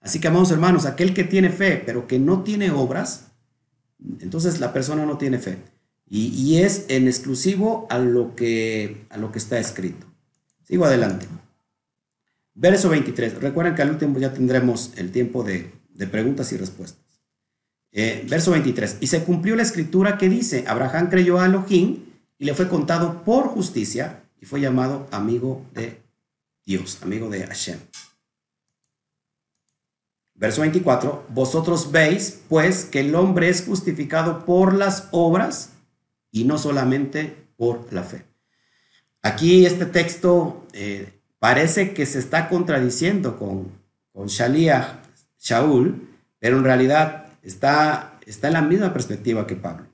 Así 0.00 0.18
que, 0.18 0.26
amados 0.26 0.50
hermanos, 0.50 0.84
aquel 0.84 1.14
que 1.14 1.22
tiene 1.22 1.48
fe 1.48 1.80
pero 1.86 2.08
que 2.08 2.18
no 2.18 2.42
tiene 2.42 2.72
obras, 2.72 3.26
entonces 4.18 4.58
la 4.58 4.72
persona 4.72 5.06
no 5.06 5.18
tiene 5.18 5.38
fe. 5.38 5.58
Y, 6.10 6.56
es 6.56 6.86
en 6.88 7.06
exclusivo 7.06 7.86
a 7.88 8.00
lo, 8.00 8.34
que, 8.34 9.06
a 9.10 9.16
lo 9.16 9.30
que 9.30 9.38
está 9.38 9.60
escrito. 9.60 10.08
Sigo 10.64 10.86
adelante. 10.86 11.28
Verso 12.52 12.88
23. 12.88 13.40
Recuerden 13.40 13.76
que 13.76 13.82
al 13.82 13.90
último 13.90 14.18
ya 14.18 14.32
tendremos 14.32 14.92
el 14.96 15.12
tiempo 15.12 15.44
de, 15.44 15.70
preguntas 16.06 16.52
y 16.52 16.56
respuestas. 16.56 17.02
Eh, 17.92 18.26
verso 18.28 18.52
23. 18.52 18.98
Y 19.00 19.06
se 19.06 19.22
cumplió 19.24 19.54
la 19.54 19.62
escritura 19.62 20.16
que 20.16 20.28
dice, 20.28 20.64
Abraham 20.66 21.08
creyó 21.10 21.38
a 21.38 21.46
Elohim 21.46 22.04
y 22.38 22.44
le 22.46 22.54
fue 22.54 22.68
contado 22.68 23.22
por 23.22 23.48
justicia 23.48 24.24
y 24.40 24.46
fue 24.46 24.60
llamado 24.60 25.06
amigo 25.12 25.64
de 25.74 26.00
Dios, 26.64 26.98
amigo 27.02 27.28
de 27.28 27.46
Hashem. 27.46 27.78
Verso 30.34 30.62
24, 30.62 31.26
vosotros 31.28 31.92
veis 31.92 32.40
pues 32.48 32.84
que 32.84 33.00
el 33.00 33.14
hombre 33.14 33.48
es 33.48 33.64
justificado 33.64 34.44
por 34.44 34.74
las 34.74 35.08
obras 35.12 35.70
y 36.32 36.44
no 36.44 36.58
solamente 36.58 37.46
por 37.56 37.92
la 37.92 38.02
fe. 38.02 38.24
Aquí 39.20 39.66
este 39.66 39.86
texto 39.86 40.66
eh, 40.72 41.20
parece 41.38 41.94
que 41.94 42.06
se 42.06 42.18
está 42.18 42.48
contradiciendo 42.48 43.38
con, 43.38 43.70
con 44.12 44.28
Shaul, 45.42 46.08
pero 46.38 46.56
en 46.56 46.64
realidad 46.64 47.26
está, 47.42 48.18
está 48.24 48.46
en 48.46 48.54
la 48.54 48.62
misma 48.62 48.92
perspectiva 48.92 49.46
que 49.46 49.56
Pablo. 49.56 49.86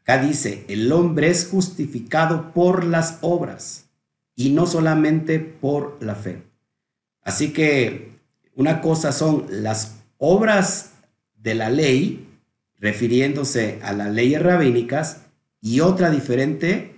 Acá 0.00 0.18
dice, 0.18 0.64
el 0.68 0.90
hombre 0.92 1.28
es 1.28 1.48
justificado 1.48 2.52
por 2.52 2.84
las 2.84 3.18
obras 3.22 3.86
y 4.36 4.50
no 4.50 4.66
solamente 4.66 5.40
por 5.40 5.98
la 6.00 6.14
fe. 6.14 6.44
Así 7.22 7.52
que 7.52 8.12
una 8.54 8.80
cosa 8.80 9.10
son 9.10 9.46
las 9.50 9.96
obras 10.18 10.92
de 11.34 11.56
la 11.56 11.70
ley, 11.70 12.28
refiriéndose 12.78 13.80
a 13.82 13.92
las 13.92 14.12
leyes 14.12 14.40
rabínicas, 14.40 15.22
y 15.60 15.80
otra 15.80 16.10
diferente, 16.10 16.94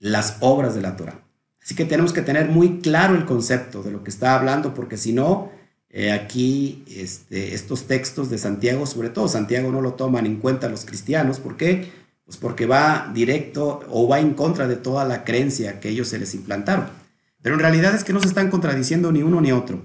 las 0.00 0.38
obras 0.40 0.74
de 0.74 0.82
la 0.82 0.96
Torah. 0.96 1.20
Así 1.62 1.76
que 1.76 1.84
tenemos 1.84 2.12
que 2.12 2.22
tener 2.22 2.48
muy 2.48 2.80
claro 2.80 3.14
el 3.14 3.24
concepto 3.24 3.84
de 3.84 3.92
lo 3.92 4.02
que 4.02 4.10
está 4.10 4.34
hablando, 4.34 4.74
porque 4.74 4.96
si 4.96 5.12
no, 5.12 5.51
eh, 5.94 6.10
aquí 6.10 6.82
este, 6.88 7.54
estos 7.54 7.86
textos 7.86 8.30
de 8.30 8.38
Santiago, 8.38 8.86
sobre 8.86 9.10
todo 9.10 9.28
Santiago 9.28 9.70
no 9.70 9.82
lo 9.82 9.92
toman 9.92 10.24
en 10.24 10.36
cuenta 10.36 10.70
los 10.70 10.86
cristianos, 10.86 11.38
¿por 11.38 11.58
qué? 11.58 11.92
Pues 12.24 12.38
porque 12.38 12.64
va 12.64 13.10
directo 13.12 13.80
o 13.90 14.08
va 14.08 14.18
en 14.18 14.32
contra 14.32 14.66
de 14.66 14.76
toda 14.76 15.04
la 15.04 15.22
creencia 15.22 15.80
que 15.80 15.90
ellos 15.90 16.08
se 16.08 16.18
les 16.18 16.34
implantaron. 16.34 16.86
Pero 17.42 17.56
en 17.56 17.60
realidad 17.60 17.94
es 17.94 18.04
que 18.04 18.14
no 18.14 18.20
se 18.20 18.28
están 18.28 18.50
contradiciendo 18.50 19.12
ni 19.12 19.22
uno 19.22 19.42
ni 19.42 19.52
otro, 19.52 19.82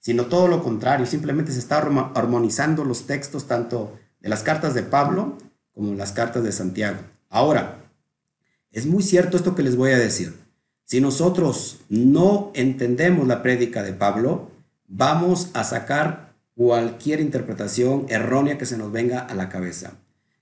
sino 0.00 0.26
todo 0.26 0.48
lo 0.48 0.62
contrario, 0.62 1.06
simplemente 1.06 1.52
se 1.52 1.60
está 1.60 1.78
armonizando 1.78 2.84
los 2.84 3.06
textos 3.06 3.46
tanto 3.46 3.98
de 4.20 4.28
las 4.28 4.42
cartas 4.42 4.74
de 4.74 4.82
Pablo 4.82 5.38
como 5.72 5.94
las 5.94 6.12
cartas 6.12 6.44
de 6.44 6.52
Santiago. 6.52 6.98
Ahora, 7.30 7.84
es 8.70 8.84
muy 8.84 9.02
cierto 9.02 9.38
esto 9.38 9.54
que 9.54 9.62
les 9.62 9.76
voy 9.76 9.92
a 9.92 9.98
decir. 9.98 10.34
Si 10.84 11.00
nosotros 11.00 11.80
no 11.88 12.50
entendemos 12.54 13.26
la 13.26 13.42
prédica 13.42 13.82
de 13.82 13.92
Pablo, 13.92 14.50
vamos 14.88 15.50
a 15.54 15.62
sacar 15.62 16.34
cualquier 16.54 17.20
interpretación 17.20 18.06
errónea 18.08 18.58
que 18.58 18.66
se 18.66 18.76
nos 18.76 18.90
venga 18.90 19.20
a 19.20 19.34
la 19.34 19.48
cabeza. 19.48 19.92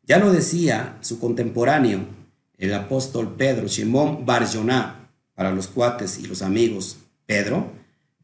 Ya 0.04 0.18
lo 0.18 0.32
decía 0.32 0.96
su 1.00 1.18
contemporáneo, 1.18 2.06
el 2.56 2.72
apóstol 2.72 3.34
Pedro, 3.36 3.66
Shimon 3.66 4.24
Barjoná, 4.24 5.10
para 5.34 5.52
los 5.52 5.68
cuates 5.68 6.18
y 6.18 6.26
los 6.26 6.40
amigos 6.40 6.98
Pedro. 7.26 7.70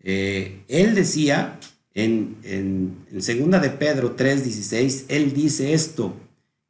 Eh, 0.00 0.64
él 0.68 0.94
decía 0.94 1.58
en, 1.92 2.38
en, 2.42 3.20
segunda 3.20 3.58
de 3.58 3.70
Pedro 3.70 4.16
3:16, 4.16 5.04
él 5.08 5.35
dice 5.35 5.74
esto, 5.74 6.16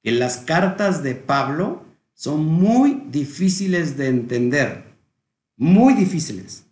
que 0.03 0.11
las 0.11 0.39
cartas 0.39 1.03
de 1.05 1.15
Pablo 1.15 1.85
son 2.15 2.45
muy 2.45 3.05
difíciles 3.11 3.97
de 3.97 4.09
entender, 4.09 4.85
muy 5.57 5.95
difíciles. 5.95 6.65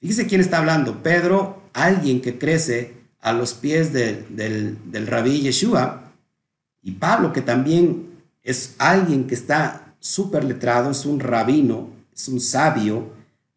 Fíjese 0.00 0.26
quién 0.26 0.40
está 0.40 0.58
hablando, 0.58 1.02
Pedro, 1.02 1.61
alguien 1.72 2.20
que 2.20 2.38
crece 2.38 2.94
a 3.20 3.32
los 3.32 3.54
pies 3.54 3.92
del, 3.92 4.26
del 4.36 5.06
rabí 5.06 5.40
Yeshua, 5.40 6.02
y 6.82 6.92
Pablo, 6.92 7.32
que 7.32 7.40
también 7.40 8.10
es 8.42 8.74
alguien 8.78 9.26
que 9.26 9.34
está 9.34 9.94
súper 10.00 10.44
letrado, 10.44 10.90
es 10.90 11.06
un 11.06 11.20
rabino, 11.20 11.90
es 12.12 12.28
un 12.28 12.40
sabio 12.40 13.12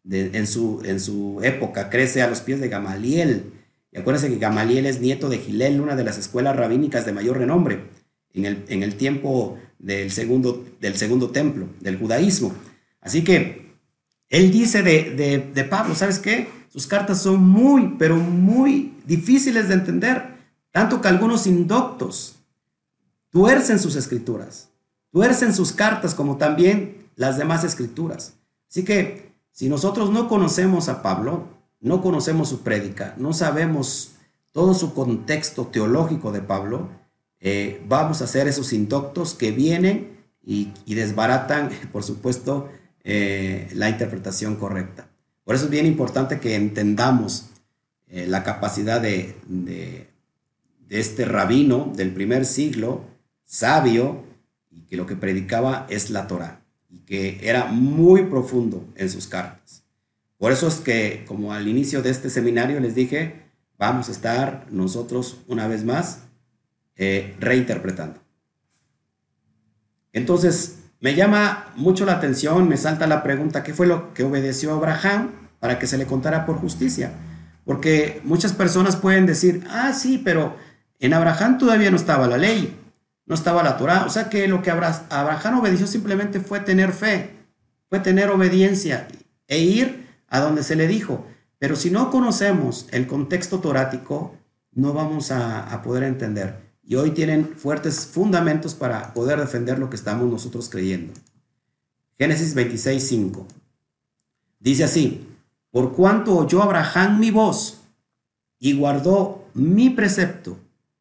en, 0.08 0.46
su, 0.46 0.80
en 0.84 1.00
su 1.00 1.40
época, 1.42 1.90
crece 1.90 2.22
a 2.22 2.28
los 2.28 2.40
pies 2.40 2.60
de 2.60 2.68
Gamaliel. 2.68 3.52
Y 3.90 3.98
acuérdense 3.98 4.28
que 4.28 4.38
Gamaliel 4.38 4.86
es 4.86 5.00
nieto 5.00 5.28
de 5.28 5.38
Gilel, 5.38 5.80
una 5.80 5.96
de 5.96 6.04
las 6.04 6.18
escuelas 6.18 6.54
rabínicas 6.54 7.04
de 7.04 7.12
mayor 7.12 7.38
renombre 7.38 7.80
en 8.32 8.44
el, 8.44 8.64
en 8.68 8.84
el 8.84 8.94
tiempo 8.94 9.58
del 9.78 10.12
segundo, 10.12 10.64
del 10.80 10.96
segundo 10.96 11.30
templo, 11.30 11.68
del 11.80 11.98
judaísmo. 11.98 12.54
Así 13.00 13.24
que 13.24 13.72
él 14.28 14.52
dice 14.52 14.82
de, 14.82 15.50
de 15.52 15.64
Pablo, 15.64 15.96
¿sabes 15.96 16.20
qué? 16.20 16.46
Sus 16.76 16.86
cartas 16.86 17.22
son 17.22 17.42
muy, 17.42 17.96
pero 17.98 18.18
muy 18.18 18.98
difíciles 19.06 19.68
de 19.68 19.74
entender, 19.74 20.36
tanto 20.72 21.00
que 21.00 21.08
algunos 21.08 21.46
indoctos 21.46 22.36
tuercen 23.30 23.78
sus 23.78 23.96
escrituras, 23.96 24.68
tuercen 25.10 25.54
sus 25.54 25.72
cartas 25.72 26.14
como 26.14 26.36
también 26.36 27.08
las 27.14 27.38
demás 27.38 27.64
escrituras. 27.64 28.34
Así 28.68 28.84
que 28.84 29.32
si 29.52 29.70
nosotros 29.70 30.10
no 30.10 30.28
conocemos 30.28 30.90
a 30.90 31.00
Pablo, 31.00 31.48
no 31.80 32.02
conocemos 32.02 32.50
su 32.50 32.60
prédica, 32.60 33.14
no 33.16 33.32
sabemos 33.32 34.16
todo 34.52 34.74
su 34.74 34.92
contexto 34.92 35.68
teológico 35.68 36.30
de 36.30 36.42
Pablo, 36.42 36.90
eh, 37.40 37.82
vamos 37.88 38.20
a 38.20 38.26
ser 38.26 38.48
esos 38.48 38.74
indoctos 38.74 39.32
que 39.32 39.50
vienen 39.50 40.18
y, 40.44 40.74
desbaratan, 40.86 41.70
por 41.90 42.02
supuesto, 42.02 42.68
eh, 43.02 43.66
la 43.72 43.88
interpretación 43.88 44.56
correcta. 44.56 45.05
Por 45.46 45.54
eso 45.54 45.66
es 45.66 45.70
bien 45.70 45.86
importante 45.86 46.40
que 46.40 46.56
entendamos 46.56 47.50
eh, 48.08 48.26
la 48.26 48.42
capacidad 48.42 49.00
de, 49.00 49.36
este 50.88 51.24
rabino 51.24 51.92
del 51.94 52.12
primer 52.12 52.44
siglo, 52.44 53.04
sabio, 53.44 54.24
y 54.72 54.80
que 54.86 54.96
lo 54.96 55.06
que 55.06 55.14
predicaba 55.14 55.86
es 55.88 56.10
la 56.10 56.26
Torah, 56.26 56.62
y 56.90 56.98
que 57.02 57.38
era 57.48 57.66
muy 57.66 58.24
profundo 58.24 58.88
en 58.96 59.08
sus 59.08 59.28
cartas. 59.28 59.84
Por 60.36 60.50
eso 60.50 60.66
es 60.66 60.80
que, 60.80 61.24
como 61.28 61.52
al 61.52 61.68
inicio 61.68 62.02
de 62.02 62.10
este 62.10 62.28
seminario 62.28 62.80
les 62.80 62.96
dije, 62.96 63.44
vamos 63.78 64.08
a 64.08 64.12
estar 64.12 64.66
nosotros 64.72 65.42
una 65.46 65.68
vez 65.68 65.84
más 65.84 66.22
eh, 66.96 67.36
reinterpretando. 67.38 68.18
Entonces, 70.12 70.80
me 71.00 71.14
llama 71.14 71.72
mucho 71.76 72.04
la 72.04 72.12
atención, 72.12 72.68
me 72.68 72.76
salta 72.76 73.06
la 73.06 73.22
pregunta, 73.22 73.62
¿qué 73.62 73.74
fue 73.74 73.86
lo 73.86 74.14
que 74.14 74.24
obedeció 74.24 74.74
Abraham 74.74 75.30
para 75.60 75.78
que 75.78 75.86
se 75.86 75.98
le 75.98 76.06
contara 76.06 76.46
por 76.46 76.56
justicia? 76.56 77.12
Porque 77.64 78.20
muchas 78.24 78.52
personas 78.52 78.96
pueden 78.96 79.26
decir, 79.26 79.66
ah, 79.70 79.92
sí, 79.92 80.20
pero 80.24 80.56
en 81.00 81.14
Abraham 81.14 81.58
todavía 81.58 81.90
no 81.90 81.96
estaba 81.96 82.26
la 82.26 82.38
ley, 82.38 82.76
no 83.26 83.34
estaba 83.34 83.62
la 83.62 83.76
Torah. 83.76 84.04
O 84.06 84.10
sea 84.10 84.28
que 84.28 84.48
lo 84.48 84.62
que 84.62 84.70
Abraham 84.70 85.58
obedeció 85.58 85.86
simplemente 85.86 86.40
fue 86.40 86.60
tener 86.60 86.92
fe, 86.92 87.34
fue 87.88 87.98
tener 87.98 88.30
obediencia 88.30 89.08
e 89.48 89.58
ir 89.58 90.06
a 90.28 90.40
donde 90.40 90.62
se 90.62 90.76
le 90.76 90.86
dijo. 90.86 91.26
Pero 91.58 91.76
si 91.76 91.90
no 91.90 92.10
conocemos 92.10 92.86
el 92.92 93.06
contexto 93.06 93.60
torático, 93.60 94.36
no 94.72 94.92
vamos 94.92 95.30
a, 95.30 95.80
poder 95.82 96.04
entender. 96.04 96.65
Y 96.88 96.94
hoy 96.94 97.10
tienen 97.10 97.56
fuertes 97.56 98.06
fundamentos 98.06 98.74
para 98.74 99.12
poder 99.12 99.40
defender 99.40 99.78
lo 99.78 99.90
que 99.90 99.96
estamos 99.96 100.30
nosotros 100.30 100.68
creyendo. 100.68 101.12
Génesis 102.16 102.54
26, 102.54 103.08
5. 103.08 103.46
Dice 104.60 104.84
así, 104.84 105.26
por 105.72 105.94
cuanto 105.94 106.36
oyó 106.36 106.62
Abraham 106.62 107.18
mi 107.18 107.32
voz 107.32 107.80
y 108.60 108.72
guardó 108.74 109.48
mi 109.52 109.90
precepto, 109.90 110.58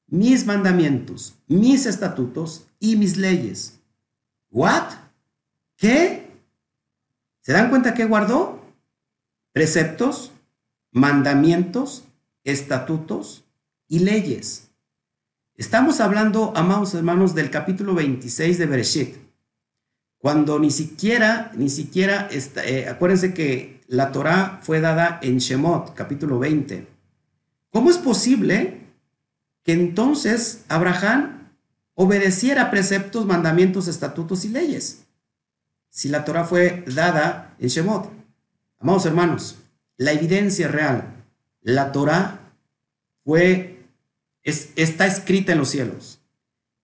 mis 0.08 0.48
mandamientos, 0.48 1.36
mis 1.48 1.86
estatutos 1.86 2.65
y 2.80 2.95
mis 2.95 3.15
leyes. 3.15 3.80
¿What? 4.50 4.91
¿Qué? 5.78 6.32
¿Se 7.41 7.54
dan 7.54 7.69
cuenta 7.69 7.93
que 7.93 8.06
guardó? 8.06 8.60
Preceptos, 9.52 10.32
mandamientos, 10.91 12.06
estatutos 12.43 13.43
y 13.88 14.00
leyes. 14.00 14.64
Estamos 15.57 16.01
hablando, 16.01 16.51
amados 16.57 16.93
hermanos, 16.95 17.33
del 17.33 17.49
capítulo 17.49 17.95
26 17.95 18.57
de 18.57 18.65
Bereshit, 18.65 19.15
cuando 20.17 20.59
ni 20.59 20.69
siquiera, 20.69 21.49
ni 21.55 21.69
siquiera, 21.69 22.27
eh, 22.29 22.89
acuérdense 22.89 23.33
que 23.33 23.81
la 23.87 24.11
Torah 24.11 24.59
fue 24.63 24.81
dada 24.81 25.17
en 25.23 25.37
Shemot, 25.37 25.93
capítulo 25.93 26.39
20. 26.39 26.87
¿Cómo 27.69 27.89
es 27.89 27.97
posible 27.97 28.81
que 29.63 29.71
entonces 29.71 30.65
Abraham 30.67 31.51
obedeciera 31.93 32.69
preceptos, 32.69 33.25
mandamientos, 33.25 33.87
estatutos 33.87 34.43
y 34.43 34.49
leyes? 34.49 35.05
Si 35.89 36.09
la 36.09 36.25
Torah 36.25 36.43
fue 36.43 36.83
dada 36.85 37.55
en 37.59 37.69
Shemot. 37.69 38.11
Amados 38.77 39.05
hermanos, 39.05 39.55
la 39.95 40.11
evidencia 40.11 40.67
real. 40.67 41.23
La 41.61 41.93
Torah 41.93 42.41
fue, 43.23 43.74
es, 44.45 44.71
está 44.77 45.05
escrita 45.05 45.51
en 45.51 45.58
los 45.58 45.69
cielos. 45.69 46.21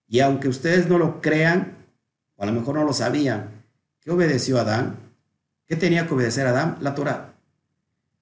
Y 0.06 0.20
aunque 0.20 0.48
ustedes 0.48 0.86
no 0.88 0.98
lo 0.98 1.22
crean, 1.22 1.78
o 2.36 2.42
a 2.42 2.46
lo 2.46 2.52
mejor 2.52 2.74
no 2.74 2.84
lo 2.84 2.92
sabían, 2.92 3.64
¿qué 4.00 4.10
obedeció 4.10 4.60
Adán? 4.60 4.98
¿Qué 5.66 5.76
tenía 5.76 6.06
que 6.06 6.12
obedecer 6.12 6.46
Adán? 6.46 6.76
La 6.82 6.94
Torah. 6.94 7.34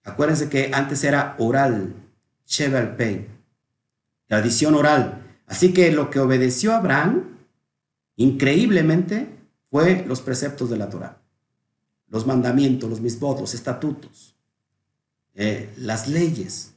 Acuérdense 0.04 0.48
que 0.48 0.70
antes 0.72 1.02
era 1.02 1.34
oral, 1.38 1.94
Shevel 2.46 2.94
Pei, 2.94 3.26
tradición 4.28 4.76
oral. 4.76 5.26
Así 5.46 5.72
que 5.72 5.90
lo 5.90 6.10
que 6.10 6.20
obedeció 6.20 6.72
Abraham, 6.72 7.38
increíblemente, 8.14 9.28
fue 9.68 10.04
los 10.06 10.20
preceptos 10.20 10.70
de 10.70 10.76
la 10.76 10.88
Torah, 10.88 11.18
los 12.06 12.24
mandamientos, 12.26 12.88
los 12.88 13.00
misbot, 13.00 13.40
los 13.40 13.54
estatutos. 13.54 14.36
Eh, 15.34 15.72
las 15.76 16.08
leyes. 16.08 16.74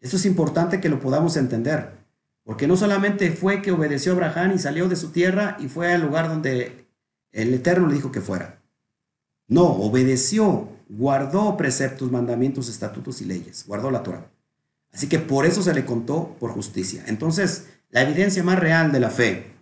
Esto 0.00 0.16
es 0.16 0.26
importante 0.26 0.80
que 0.80 0.88
lo 0.88 0.98
podamos 1.00 1.36
entender, 1.36 1.92
porque 2.44 2.66
no 2.66 2.76
solamente 2.76 3.30
fue 3.30 3.62
que 3.62 3.72
obedeció 3.72 4.12
Abraham 4.12 4.52
y 4.54 4.58
salió 4.58 4.88
de 4.88 4.96
su 4.96 5.10
tierra 5.10 5.56
y 5.60 5.68
fue 5.68 5.92
al 5.92 6.02
lugar 6.02 6.28
donde 6.28 6.86
el 7.30 7.54
Eterno 7.54 7.86
le 7.86 7.94
dijo 7.94 8.12
que 8.12 8.20
fuera. 8.20 8.60
No, 9.48 9.64
obedeció, 9.64 10.68
guardó 10.88 11.56
preceptos, 11.56 12.10
mandamientos, 12.10 12.68
estatutos 12.68 13.20
y 13.20 13.26
leyes, 13.26 13.64
guardó 13.66 13.90
la 13.90 14.02
Torah. 14.02 14.30
Así 14.92 15.08
que 15.08 15.18
por 15.18 15.46
eso 15.46 15.62
se 15.62 15.74
le 15.74 15.84
contó 15.84 16.36
por 16.38 16.50
justicia. 16.50 17.04
Entonces, 17.06 17.68
la 17.90 18.02
evidencia 18.02 18.42
más 18.42 18.58
real 18.58 18.92
de 18.92 19.00
la 19.00 19.10
fe 19.10 19.52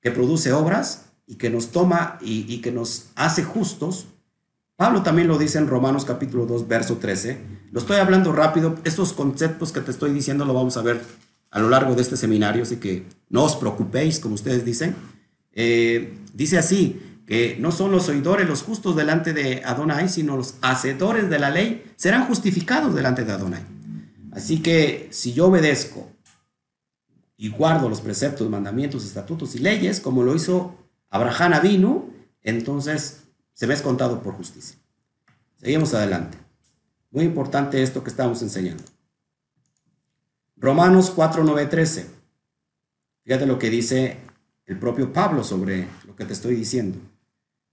que 0.00 0.10
produce 0.10 0.52
obras 0.52 1.06
y 1.26 1.36
que 1.36 1.50
nos 1.50 1.70
toma 1.70 2.18
y, 2.20 2.52
y 2.52 2.60
que 2.60 2.72
nos 2.72 3.10
hace 3.14 3.42
justos 3.42 4.08
Pablo 4.76 5.02
también 5.02 5.26
lo 5.26 5.38
dice 5.38 5.56
en 5.56 5.68
Romanos 5.68 6.04
capítulo 6.04 6.44
2, 6.44 6.68
verso 6.68 6.98
13. 6.98 7.38
Lo 7.72 7.80
estoy 7.80 7.96
hablando 7.96 8.32
rápido. 8.32 8.74
Estos 8.84 9.14
conceptos 9.14 9.72
que 9.72 9.80
te 9.80 9.90
estoy 9.90 10.12
diciendo 10.12 10.44
lo 10.44 10.52
vamos 10.52 10.76
a 10.76 10.82
ver 10.82 11.00
a 11.50 11.60
lo 11.60 11.68
largo 11.68 11.94
de 11.94 12.02
este 12.02 12.16
seminario, 12.16 12.62
así 12.62 12.76
que 12.76 13.04
no 13.28 13.44
os 13.44 13.56
preocupéis, 13.56 14.20
como 14.20 14.34
ustedes 14.34 14.64
dicen. 14.64 14.94
Eh, 15.52 16.18
dice 16.34 16.58
así, 16.58 17.00
que 17.26 17.56
no 17.58 17.72
son 17.72 17.90
los 17.90 18.08
oidores 18.08 18.48
los 18.48 18.62
justos 18.62 18.94
delante 18.94 19.32
de 19.32 19.62
Adonai, 19.64 20.08
sino 20.08 20.36
los 20.36 20.54
hacedores 20.62 21.28
de 21.28 21.38
la 21.38 21.50
ley 21.50 21.92
serán 21.96 22.26
justificados 22.26 22.94
delante 22.94 23.24
de 23.24 23.32
Adonai. 23.32 23.64
Así 24.32 24.60
que 24.60 25.08
si 25.10 25.32
yo 25.32 25.46
obedezco 25.46 26.10
y 27.36 27.48
guardo 27.48 27.88
los 27.88 28.00
preceptos, 28.00 28.48
mandamientos, 28.48 29.04
estatutos 29.04 29.54
y 29.56 29.58
leyes, 29.58 30.00
como 30.00 30.22
lo 30.22 30.34
hizo 30.36 30.76
Abraham 31.10 31.54
Avinu, 31.54 32.12
entonces 32.42 33.24
se 33.54 33.66
me 33.66 33.74
es 33.74 33.82
contado 33.82 34.22
por 34.22 34.34
justicia. 34.34 34.76
Seguimos 35.56 35.94
adelante. 35.94 36.38
Muy 37.10 37.24
importante 37.24 37.82
esto 37.82 38.04
que 38.04 38.10
estamos 38.10 38.42
enseñando. 38.42 38.84
Romanos 40.58 41.10
4, 41.10 41.44
9, 41.44 41.66
13. 41.66 42.06
Fíjate 43.24 43.44
lo 43.44 43.58
que 43.58 43.68
dice 43.68 44.16
el 44.64 44.78
propio 44.78 45.12
Pablo 45.12 45.44
sobre 45.44 45.86
lo 46.06 46.16
que 46.16 46.24
te 46.24 46.32
estoy 46.32 46.54
diciendo. 46.54 46.98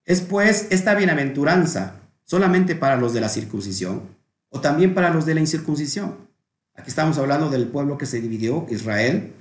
¿Es 0.04 0.20
pues 0.20 0.68
esta 0.70 0.94
bienaventuranza 0.94 2.02
solamente 2.26 2.76
para 2.76 2.98
los 2.98 3.14
de 3.14 3.22
la 3.22 3.30
circuncisión 3.30 4.02
o 4.50 4.60
también 4.60 4.94
para 4.94 5.14
los 5.14 5.26
de 5.26 5.34
la 5.34 5.40
incircuncisión? 5.40 6.18
Aquí 6.76 6.90
estamos 6.90 7.18
hablando 7.18 7.50
del 7.50 7.70
pueblo 7.70 7.98
que 7.98 8.06
se 8.06 8.20
dividió, 8.20 8.66
Israel, 8.70 9.34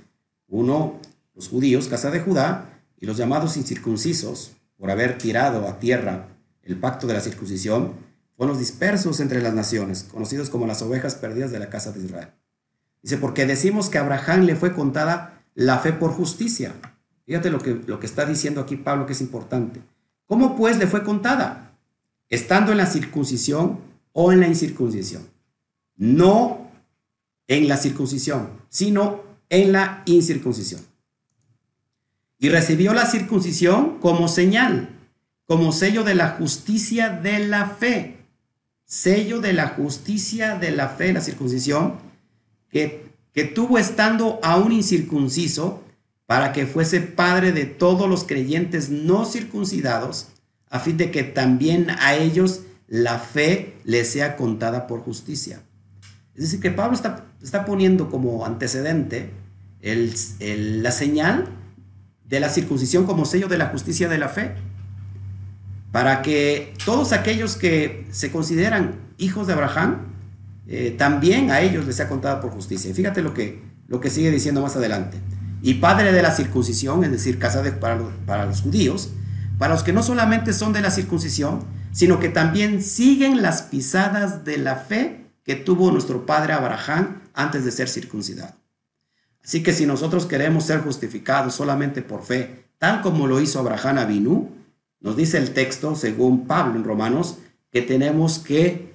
uno, 0.47 1.01
los 1.35 1.49
judíos, 1.49 1.89
casa 1.89 2.11
de 2.11 2.21
Judá, 2.21 2.69
y 2.97 3.05
los 3.05 3.17
llamados 3.17 3.57
incircuncisos, 3.57 4.55
por 4.77 4.89
haber 4.89 5.17
tirado 5.17 5.67
a 5.67 5.79
tierra 5.79 6.27
el 6.61 6.77
pacto 6.77 7.07
de 7.07 7.15
la 7.15 7.19
circuncisión, 7.19 7.93
fueron 8.37 8.53
los 8.53 8.59
dispersos 8.59 9.19
entre 9.19 9.41
las 9.41 9.53
naciones, 9.53 10.03
conocidos 10.03 10.49
como 10.49 10.65
las 10.65 10.81
ovejas 10.81 11.15
perdidas 11.15 11.51
de 11.51 11.59
la 11.59 11.69
casa 11.69 11.91
de 11.91 12.05
Israel. 12.05 12.29
Dice, 13.03 13.17
porque 13.17 13.45
decimos 13.45 13.89
que 13.89 13.99
a 13.99 14.01
Abraham 14.01 14.45
le 14.45 14.55
fue 14.55 14.73
contada 14.73 15.43
la 15.53 15.77
fe 15.77 15.93
por 15.93 16.11
justicia. 16.11 16.73
Fíjate 17.27 17.51
lo 17.51 17.59
que, 17.59 17.79
lo 17.85 17.99
que 17.99 18.07
está 18.07 18.25
diciendo 18.25 18.61
aquí 18.61 18.77
Pablo, 18.77 19.05
que 19.05 19.13
es 19.13 19.21
importante. 19.21 19.81
¿Cómo 20.25 20.55
pues 20.55 20.77
le 20.79 20.87
fue 20.87 21.03
contada? 21.03 21.77
Estando 22.29 22.71
en 22.71 22.79
la 22.79 22.87
circuncisión 22.87 23.79
o 24.13 24.31
en 24.31 24.39
la 24.39 24.47
incircuncisión. 24.47 25.27
No 25.97 26.71
en 27.47 27.67
la 27.67 27.77
circuncisión, 27.77 28.49
sino 28.69 29.21
en 29.49 29.73
la 29.73 30.01
incircuncisión. 30.05 30.81
Y 32.39 32.49
recibió 32.49 32.93
la 32.93 33.05
circuncisión 33.05 33.99
como 33.99 34.27
señal 34.27 34.89
como 35.45 35.71
sello 35.71 36.03
de 36.03 36.15
la 36.15 36.29
justicia 36.29 37.09
de 37.09 37.39
la 37.39 37.67
fe. 37.67 38.17
Sello 38.85 39.39
de 39.39 39.53
la 39.53 39.69
justicia 39.69 40.55
de 40.55 40.71
la 40.71 40.89
fe, 40.89 41.13
la 41.13 41.21
circuncisión, 41.21 41.95
que, 42.73 43.43
tuvo 43.55 43.77
estando 43.77 44.39
aún 44.43 44.71
incircunciso, 44.71 45.81
para 46.25 46.51
que 46.51 46.65
fuese 46.65 47.01
padre 47.01 47.51
de 47.51 47.65
todos 47.65 48.09
los 48.09 48.23
creyentes 48.23 48.89
no 48.89 49.25
circuncidados, 49.25 50.27
a 50.69 50.79
fin 50.79 50.97
de 50.97 51.11
que 51.11 51.23
también 51.23 51.89
a 51.99 52.15
ellos 52.15 52.61
la 52.87 53.19
fe 53.19 53.75
les 53.83 54.09
sea 54.09 54.35
contada 54.35 54.87
por 54.87 55.01
justicia. 55.01 55.61
Es 56.35 56.43
decir, 56.43 56.59
que 56.59 56.71
Pablo 56.71 56.95
está, 56.95 57.25
está 57.41 57.65
poniendo 57.65 58.09
como 58.09 58.45
antecedente 58.45 59.29
la 59.81 60.91
señal 60.91 61.49
de 62.25 62.39
la 62.39 62.49
circuncisión 62.49 63.05
como 63.05 63.25
sello 63.25 63.47
de 63.47 63.57
la 63.57 63.67
justicia 63.67 64.09
de 64.09 64.17
la 64.17 64.29
fe 64.29 64.55
para 65.93 66.23
que 66.23 66.73
todos 66.85 67.13
aquellos 67.13 67.55
que 67.55 68.07
se 68.09 68.31
consideran 68.31 68.95
hijos 69.19 69.45
de 69.45 69.53
Abraham, 69.53 70.12
eh, 70.67 70.95
también 70.97 71.51
a 71.51 71.61
ellos 71.61 71.85
les 71.85 71.95
sea 71.95 72.07
contada 72.07 72.41
por 72.41 72.51
justicia. 72.51 72.89
Y 72.89 72.93
fíjate 72.93 73.21
lo 73.21 73.33
que, 73.33 73.61
lo 73.87 73.99
que 73.99 74.09
sigue 74.09 74.31
diciendo 74.31 74.61
más 74.61 74.75
adelante. 74.75 75.17
Y 75.61 75.75
padre 75.75 76.11
de 76.11 76.21
la 76.21 76.31
circuncisión, 76.31 77.03
es 77.03 77.11
decir, 77.11 77.39
casa 77.39 77.63
para, 77.79 77.99
para 78.25 78.45
los 78.45 78.61
judíos, 78.61 79.11
para 79.57 79.73
los 79.73 79.83
que 79.83 79.93
no 79.93 80.03
solamente 80.03 80.53
son 80.53 80.73
de 80.73 80.81
la 80.81 80.91
circuncisión, 80.91 81.63
sino 81.91 82.19
que 82.19 82.29
también 82.29 82.81
siguen 82.81 83.41
las 83.41 83.63
pisadas 83.63 84.43
de 84.43 84.57
la 84.57 84.75
fe 84.75 85.27
que 85.43 85.55
tuvo 85.55 85.91
nuestro 85.91 86.25
padre 86.25 86.53
Abraham 86.53 87.21
antes 87.33 87.65
de 87.65 87.71
ser 87.71 87.87
circuncidado. 87.89 88.55
Así 89.43 89.61
que 89.61 89.73
si 89.73 89.85
nosotros 89.85 90.25
queremos 90.25 90.65
ser 90.65 90.81
justificados 90.81 91.53
solamente 91.53 92.01
por 92.01 92.23
fe, 92.23 92.65
tal 92.77 93.01
como 93.01 93.27
lo 93.27 93.41
hizo 93.41 93.59
Abraham 93.59 93.97
Avinu, 93.97 94.51
nos 95.01 95.17
dice 95.17 95.37
el 95.37 95.51
texto, 95.51 95.95
según 95.95 96.47
Pablo 96.47 96.77
en 96.77 96.85
Romanos, 96.85 97.37
que 97.71 97.81
tenemos 97.81 98.39
que 98.39 98.92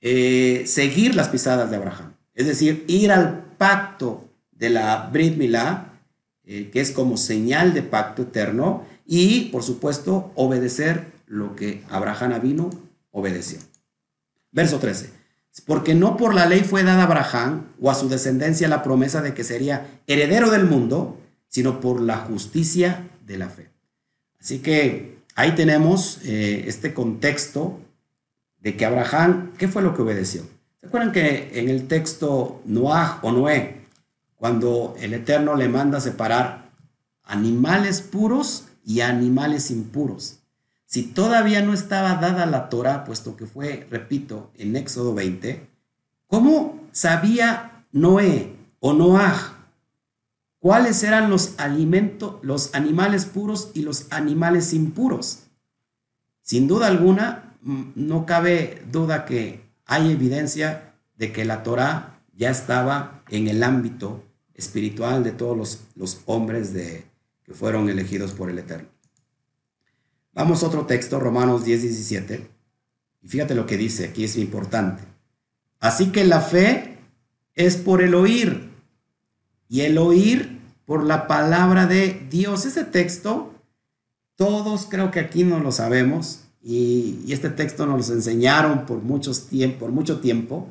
eh, 0.00 0.64
seguir 0.66 1.14
las 1.14 1.28
pisadas 1.28 1.70
de 1.70 1.76
Abraham. 1.76 2.14
Es 2.34 2.46
decir, 2.46 2.84
ir 2.88 3.12
al 3.12 3.44
pacto 3.58 4.28
de 4.52 4.70
la 4.70 5.08
Brit 5.12 5.36
Milá, 5.36 6.00
eh, 6.44 6.70
que 6.72 6.80
es 6.80 6.90
como 6.90 7.16
señal 7.16 7.74
de 7.74 7.82
pacto 7.82 8.22
eterno, 8.22 8.86
y 9.06 9.46
por 9.46 9.62
supuesto 9.62 10.32
obedecer 10.36 11.12
lo 11.26 11.54
que 11.56 11.82
Abraham 11.90 12.40
vino 12.40 12.70
obedeció. 13.10 13.58
Verso 14.52 14.78
13. 14.78 15.10
Porque 15.66 15.94
no 15.94 16.16
por 16.16 16.34
la 16.34 16.46
ley 16.46 16.60
fue 16.60 16.84
dada 16.84 17.02
a 17.02 17.06
Abraham 17.06 17.66
o 17.80 17.90
a 17.90 17.94
su 17.94 18.08
descendencia 18.08 18.68
la 18.68 18.82
promesa 18.82 19.20
de 19.20 19.34
que 19.34 19.44
sería 19.44 20.00
heredero 20.06 20.50
del 20.50 20.64
mundo, 20.64 21.18
sino 21.48 21.80
por 21.80 22.00
la 22.00 22.18
justicia 22.18 23.08
de 23.26 23.36
la 23.36 23.48
fe. 23.48 23.68
Así 24.40 24.60
que 24.60 25.18
ahí 25.34 25.54
tenemos 25.54 26.20
eh, 26.24 26.64
este 26.66 26.94
contexto 26.94 27.80
de 28.60 28.76
que 28.76 28.84
Abraham, 28.84 29.52
¿qué 29.58 29.68
fue 29.68 29.82
lo 29.82 29.94
que 29.94 30.02
obedeció? 30.02 30.42
¿Se 30.80 30.86
acuerdan 30.86 31.12
que 31.12 31.58
en 31.60 31.68
el 31.68 31.88
texto 31.88 32.62
Noah 32.64 33.20
o 33.22 33.32
Noé, 33.32 33.86
cuando 34.36 34.94
el 34.98 35.14
Eterno 35.14 35.54
le 35.54 35.68
manda 35.68 36.00
separar 36.00 36.70
animales 37.24 38.00
puros 38.00 38.68
y 38.84 39.00
animales 39.00 39.70
impuros? 39.70 40.40
Si 40.86 41.04
todavía 41.04 41.62
no 41.62 41.72
estaba 41.72 42.14
dada 42.16 42.46
la 42.46 42.68
Torah, 42.68 43.04
puesto 43.04 43.36
que 43.36 43.46
fue, 43.46 43.86
repito, 43.90 44.50
en 44.56 44.74
Éxodo 44.74 45.14
20, 45.14 45.68
¿cómo 46.26 46.80
sabía 46.90 47.84
Noé 47.92 48.56
o 48.80 48.92
Noah 48.92 49.56
cuáles 50.58 51.02
eran 51.04 51.30
los 51.30 51.54
alimentos, 51.58 52.36
los 52.42 52.74
animales 52.74 53.24
puros 53.24 53.70
y 53.74 53.82
los 53.82 54.06
animales 54.10 54.72
impuros? 54.72 55.44
Sin 56.42 56.66
duda 56.66 56.88
alguna, 56.88 57.49
no 57.62 58.26
cabe 58.26 58.82
duda 58.90 59.24
que 59.24 59.60
hay 59.86 60.12
evidencia 60.12 60.94
de 61.16 61.32
que 61.32 61.44
la 61.44 61.62
Torah 61.62 62.20
ya 62.36 62.50
estaba 62.50 63.22
en 63.28 63.48
el 63.48 63.62
ámbito 63.62 64.24
espiritual 64.54 65.24
de 65.24 65.32
todos 65.32 65.56
los, 65.56 65.80
los 65.94 66.20
hombres 66.26 66.72
de, 66.72 67.04
que 67.44 67.54
fueron 67.54 67.88
elegidos 67.88 68.32
por 68.32 68.50
el 68.50 68.58
Eterno. 68.58 68.88
Vamos 70.32 70.62
a 70.62 70.68
otro 70.68 70.86
texto, 70.86 71.18
Romanos 71.18 71.64
10, 71.64 71.82
17. 71.82 72.48
Y 73.22 73.28
fíjate 73.28 73.54
lo 73.54 73.66
que 73.66 73.76
dice, 73.76 74.06
aquí 74.06 74.24
es 74.24 74.36
importante. 74.36 75.02
Así 75.80 76.12
que 76.12 76.24
la 76.24 76.40
fe 76.40 76.98
es 77.54 77.76
por 77.76 78.02
el 78.02 78.14
oír 78.14 78.70
y 79.68 79.82
el 79.82 79.98
oír 79.98 80.60
por 80.86 81.04
la 81.04 81.26
palabra 81.26 81.86
de 81.86 82.26
Dios. 82.30 82.64
Ese 82.64 82.84
texto, 82.84 83.54
todos 84.36 84.86
creo 84.88 85.10
que 85.10 85.20
aquí 85.20 85.44
no 85.44 85.60
lo 85.60 85.72
sabemos 85.72 86.44
y, 86.62 87.32
este 87.32 87.50
texto 87.50 87.86
nos 87.86 88.08
lo 88.08 88.14
enseñaron 88.14 88.86
por, 88.86 88.98
muchos 89.02 89.48
por 89.78 89.90
mucho 89.92 90.20
tiempo, 90.20 90.68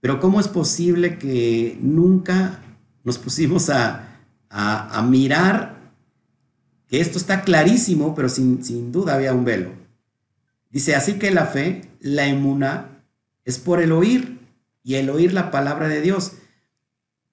pero 0.00 0.20
¿cómo 0.20 0.40
es 0.40 0.48
posible 0.48 1.18
que 1.18 1.78
nunca 1.80 2.62
nos 3.04 3.18
pusimos 3.18 3.70
a, 3.70 4.10
a, 4.50 5.02
mirar 5.02 5.78
que 6.88 7.00
esto 7.00 7.18
está 7.18 7.42
clarísimo, 7.42 8.14
pero 8.14 8.28
sin, 8.28 8.90
duda 8.92 9.14
había 9.14 9.32
un 9.32 9.44
velo. 9.44 9.70
Dice, 10.70 10.94
así 10.94 11.14
que 11.14 11.30
la 11.30 11.46
fe, 11.46 11.82
la 12.00 12.26
emuna, 12.26 13.04
es 13.44 13.58
por 13.58 13.80
el 13.80 13.92
oír 13.92 14.40
y 14.82 14.96
el 14.96 15.08
oír 15.08 15.32
la 15.32 15.50
palabra 15.50 15.88
de 15.88 16.00
Dios. 16.00 16.32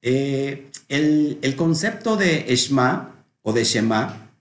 Eh, 0.01 0.69
el, 0.89 1.55
concepto 1.57 2.17
de 2.17 2.53
Eshma 2.53 3.25
o 3.41 3.51
de 3.51 3.63
Shema, 3.63 4.31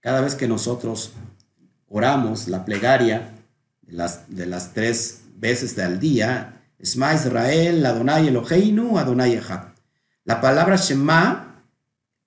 cada 0.00 0.20
vez 0.20 0.34
que 0.34 0.46
nosotros 0.46 1.12
oramos 1.88 2.48
la 2.48 2.64
plegaria 2.64 3.34
de 3.82 3.92
las, 3.92 4.34
de 4.34 4.46
las 4.46 4.72
tres 4.72 5.22
veces 5.36 5.78
al 5.78 6.00
día, 6.00 6.62
Shema 6.78 7.14
Israel, 7.14 7.84
Adonai 7.86 8.28
Eloheinu, 8.28 8.98
Adonai 8.98 9.34
Echad. 9.34 9.68
La 10.24 10.40
palabra 10.40 10.76
Shema 10.76 11.62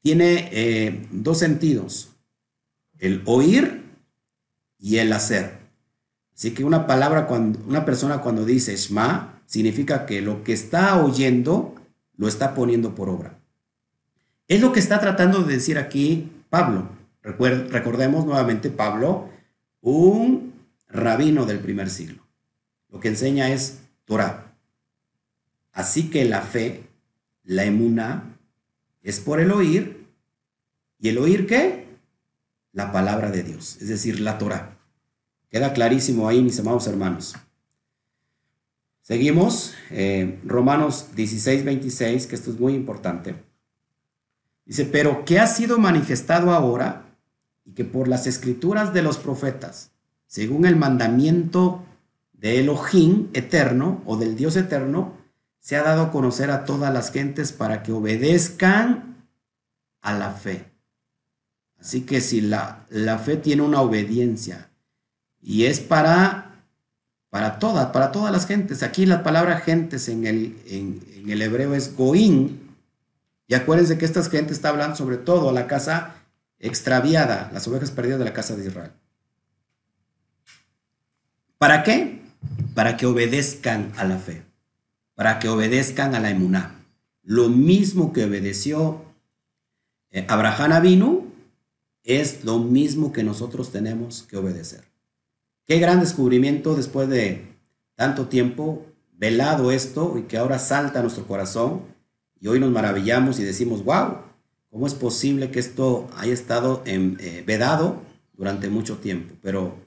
tiene 0.01 0.49
eh, 0.51 1.07
dos 1.11 1.39
sentidos 1.39 2.09
el 2.99 3.23
oír 3.25 3.83
y 4.77 4.97
el 4.97 5.11
hacer. 5.13 5.57
Así 6.35 6.51
que 6.51 6.63
una 6.63 6.87
palabra, 6.87 7.27
cuando, 7.27 7.59
una 7.67 7.85
persona 7.85 8.21
cuando 8.21 8.45
dice 8.45 8.75
Shema, 8.75 9.41
significa 9.45 10.05
que 10.05 10.21
lo 10.21 10.43
que 10.43 10.53
está 10.53 11.03
oyendo 11.03 11.75
lo 12.15 12.27
está 12.27 12.53
poniendo 12.53 12.95
por 12.95 13.09
obra. 13.09 13.39
Es 14.47 14.61
lo 14.61 14.71
que 14.71 14.79
está 14.79 14.99
tratando 14.99 15.43
de 15.43 15.53
decir 15.55 15.77
aquí 15.77 16.31
Pablo. 16.49 16.89
recordemos 17.21 18.25
nuevamente 18.25 18.69
Pablo, 18.69 19.28
un 19.81 20.53
rabino 20.87 21.45
del 21.45 21.59
primer 21.59 21.89
siglo. 21.89 22.23
Lo 22.89 22.99
que 22.99 23.09
enseña 23.09 23.49
es 23.49 23.79
Torah. 24.05 24.53
Así 25.71 26.09
que 26.09 26.25
la 26.25 26.41
fe, 26.41 26.83
la 27.43 27.65
emuna, 27.65 28.37
es 29.01 29.19
por 29.19 29.39
el 29.39 29.51
oír. 29.51 30.07
¿Y 30.99 31.09
el 31.09 31.17
oír 31.17 31.47
qué? 31.47 31.89
la 32.73 32.91
palabra 32.91 33.31
de 33.31 33.43
Dios, 33.43 33.77
es 33.81 33.87
decir, 33.87 34.19
la 34.19 34.37
Torah. 34.37 34.77
Queda 35.49 35.73
clarísimo 35.73 36.27
ahí, 36.27 36.41
mis 36.41 36.59
amados 36.59 36.87
hermanos. 36.87 37.35
Seguimos, 39.01 39.73
eh, 39.89 40.39
Romanos 40.45 41.07
16, 41.15 41.65
26, 41.65 42.27
que 42.27 42.35
esto 42.35 42.51
es 42.51 42.59
muy 42.59 42.73
importante. 42.73 43.35
Dice, 44.65 44.85
pero 44.85 45.25
¿qué 45.25 45.39
ha 45.39 45.47
sido 45.47 45.79
manifestado 45.79 46.51
ahora 46.51 47.08
y 47.69 47.73
que 47.73 47.85
por 47.85 48.07
las 48.07 48.25
escrituras 48.25 48.93
de 48.93 49.03
los 49.03 49.19
profetas, 49.19 49.91
según 50.25 50.65
el 50.65 50.75
mandamiento 50.75 51.83
de 52.33 52.59
Elohim 52.59 53.27
eterno 53.33 54.01
o 54.05 54.17
del 54.17 54.35
Dios 54.35 54.55
eterno, 54.55 55.13
se 55.59 55.75
ha 55.75 55.83
dado 55.83 56.03
a 56.03 56.11
conocer 56.11 56.49
a 56.49 56.65
todas 56.65 56.91
las 56.91 57.11
gentes 57.11 57.51
para 57.51 57.83
que 57.83 57.91
obedezcan 57.91 59.27
a 60.01 60.13
la 60.13 60.31
fe. 60.31 60.65
Así 61.79 62.01
que 62.01 62.21
si 62.21 62.41
la, 62.41 62.85
la 62.89 63.19
fe 63.19 63.37
tiene 63.37 63.61
una 63.61 63.81
obediencia 63.81 64.71
y 65.39 65.65
es 65.65 65.79
para, 65.79 66.65
para 67.29 67.59
todas, 67.59 67.91
para 67.91 68.11
todas 68.11 68.31
las 68.31 68.47
gentes. 68.47 68.81
Aquí 68.81 69.05
la 69.05 69.21
palabra 69.21 69.59
gentes 69.59 70.09
en 70.09 70.25
el, 70.25 70.57
en, 70.65 71.29
el 71.29 71.41
hebreo 71.41 71.75
es 71.75 71.95
goín. 71.95 72.75
Y 73.47 73.53
acuérdense 73.53 73.99
que 73.99 74.05
estas 74.05 74.29
gentes 74.29 74.53
está 74.53 74.69
hablando 74.69 74.95
sobre 74.95 75.17
todo 75.17 75.49
a 75.49 75.53
la 75.53 75.67
casa 75.67 76.18
extraviada, 76.59 77.49
las 77.53 77.67
ovejas 77.67 77.91
perdidas 77.91 78.19
de 78.19 78.25
la 78.25 78.33
casa 78.33 78.55
de 78.55 78.67
Israel. 78.67 78.91
¿Para 81.57 81.83
qué? 81.83 82.21
Para 82.73 82.97
que 82.97 83.05
obedezcan 83.05 83.91
a 83.97 84.03
la 84.03 84.17
fe, 84.17 84.43
para 85.15 85.39
que 85.39 85.49
obedezcan 85.49 86.15
a 86.15 86.19
la 86.19 86.29
emuná. 86.29 86.75
Lo 87.23 87.49
mismo 87.49 88.13
que 88.13 88.25
obedeció 88.25 89.09
eh, 90.11 90.25
Abraham 90.27 90.81
vino 90.81 91.23
es 92.03 92.43
lo 92.43 92.59
mismo 92.59 93.11
que 93.11 93.23
nosotros 93.23 93.71
tenemos 93.71 94.23
que 94.23 94.37
obedecer. 94.37 94.83
Qué 95.65 95.77
gran 95.79 95.99
descubrimiento 95.99 96.75
después 96.75 97.09
de 97.09 97.45
tanto 97.95 98.27
tiempo 98.27 98.85
velado 99.13 99.71
esto 99.71 100.15
y 100.17 100.23
que 100.23 100.37
ahora 100.37 100.57
salta 100.57 100.99
a 100.99 101.01
nuestro 101.03 101.27
corazón 101.27 101.83
y 102.39 102.47
hoy 102.47 102.59
nos 102.59 102.71
maravillamos 102.71 103.39
y 103.39 103.43
decimos, 103.43 103.83
wow, 103.83 104.28
¿cómo 104.69 104.87
es 104.87 104.93
posible 104.93 105.51
que 105.51 105.59
esto 105.59 106.09
haya 106.17 106.33
estado 106.33 106.83
eh, 106.85 107.43
vedado 107.45 108.01
durante 108.37 108.69
mucho 108.69 108.97
tiempo? 108.97 109.35
Pero 109.41 109.77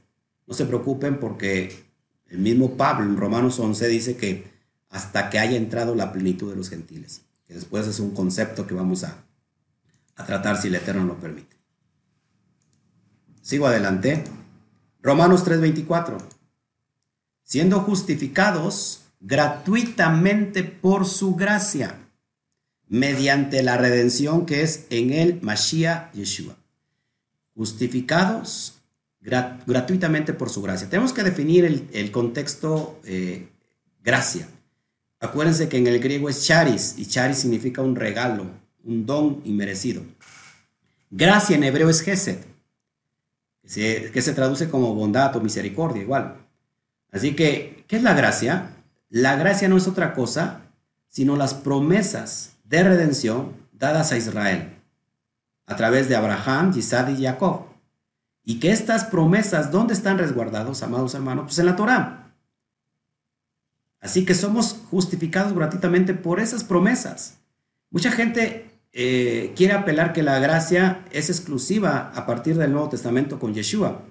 no 0.47 0.55
se 0.55 0.67
preocupen 0.67 1.19
porque 1.19 1.85
el 2.29 2.39
mismo 2.39 2.77
Pablo 2.77 3.05
en 3.05 3.17
Romanos 3.17 3.59
11 3.59 3.89
dice 3.89 4.17
que 4.17 4.51
hasta 4.91 5.31
que 5.31 5.39
haya 5.39 5.57
entrado 5.57 5.95
la 5.95 6.13
plenitud 6.13 6.51
de 6.51 6.57
los 6.57 6.69
gentiles, 6.69 7.23
que 7.47 7.55
después 7.55 7.87
es 7.87 7.99
un 8.01 8.11
concepto 8.11 8.67
que 8.67 8.75
vamos 8.75 9.05
a, 9.05 9.25
a 10.17 10.27
tratar 10.27 10.61
si 10.61 10.69
el 10.69 10.75
Eterno 10.75 11.05
lo 11.05 11.19
permite. 11.19 11.57
Sigo 13.43 13.67
adelante. 13.67 14.25
Romanos 15.03 15.45
3:24. 15.45 16.17
Siendo 17.43 17.81
justificados 17.81 19.03
gratuitamente 19.21 20.63
por 20.63 21.07
su 21.07 21.35
gracia, 21.35 22.02
mediante 22.93 23.63
la 23.63 23.79
redención 23.79 24.45
que 24.45 24.61
es 24.61 24.85
en 24.91 25.15
el 25.15 25.41
Mashiach 25.41 26.13
Yeshua. 26.13 26.55
Justificados 27.57 28.75
gratuitamente 29.19 30.35
por 30.35 30.51
su 30.51 30.61
gracia. 30.61 30.91
Tenemos 30.91 31.15
que 31.15 31.23
definir 31.23 31.89
el, 31.91 32.11
contexto 32.11 33.01
eh, 33.05 33.49
gracia. 34.05 34.47
Acuérdense 35.21 35.71
que 35.71 35.79
en 35.79 35.87
el 35.87 36.01
griego 36.01 36.29
es 36.29 36.45
charis 36.45 36.97
y 36.99 37.07
charis 37.07 37.39
significa 37.39 37.81
un 37.81 37.97
regalo, 37.97 38.45
un 38.85 39.07
don 39.07 39.41
inmerecido. 39.47 40.03
Gracia 41.11 41.57
en 41.57 41.65
hebreo 41.65 41.89
es 41.89 42.03
gesed 42.03 42.41
que 43.63 44.21
se, 44.21 44.35
traduce 44.35 44.69
como 44.69 44.95
bondad 44.95 45.35
o 45.35 45.41
misericordia 45.41 46.03
igual. 46.03 46.37
Así 47.11 47.35
que, 47.35 47.85
¿qué 47.87 47.97
es 47.97 48.03
la 48.03 48.13
gracia? 48.13 48.77
La 49.09 49.37
gracia 49.37 49.69
no 49.69 49.79
es 49.79 49.89
otra 49.89 50.13
cosa 50.13 50.59
sino 51.09 51.37
las 51.37 51.53
promesas 51.53 52.53
de 52.73 52.83
redención 52.83 53.53
dadas 53.71 54.13
a 54.13 54.17
Israel 54.17 54.79
a 55.67 55.77
través 55.77 56.09
de 56.09 56.17
Abraham, 56.17 56.73
Isaac 56.75 57.11
y 57.11 57.23
Jacob. 57.23 57.67
Y 58.45 58.61
que 58.61 58.73
estas 58.73 59.05
promesas, 59.05 59.71
¿dónde 59.71 59.93
están 59.93 60.17
resguardados, 60.17 60.83
amados 60.83 61.15
hermanos? 61.15 61.45
Pues 61.45 61.59
en 61.59 61.67
la 61.67 61.77
Torah. 61.77 62.35
Así 64.01 64.25
que 64.25 64.35
somos 64.35 64.81
justificados 64.91 65.53
gratuitamente 65.53 66.15
por 66.15 66.41
esas 66.41 66.65
promesas. 66.65 67.41
Mucha 67.91 68.11
gente 68.11 68.71
eh, 68.93 69.53
quiere 69.55 69.75
apelar 69.75 70.15
que 70.15 70.23
la 70.23 70.39
gracia 70.39 71.05
es 71.13 71.29
exclusiva 71.29 72.11
a 72.15 72.25
partir 72.25 72.57
del 72.57 72.73
Nuevo 72.73 72.89
Testamento 72.89 73.39
con 73.39 73.53
Yeshua. 73.53 74.03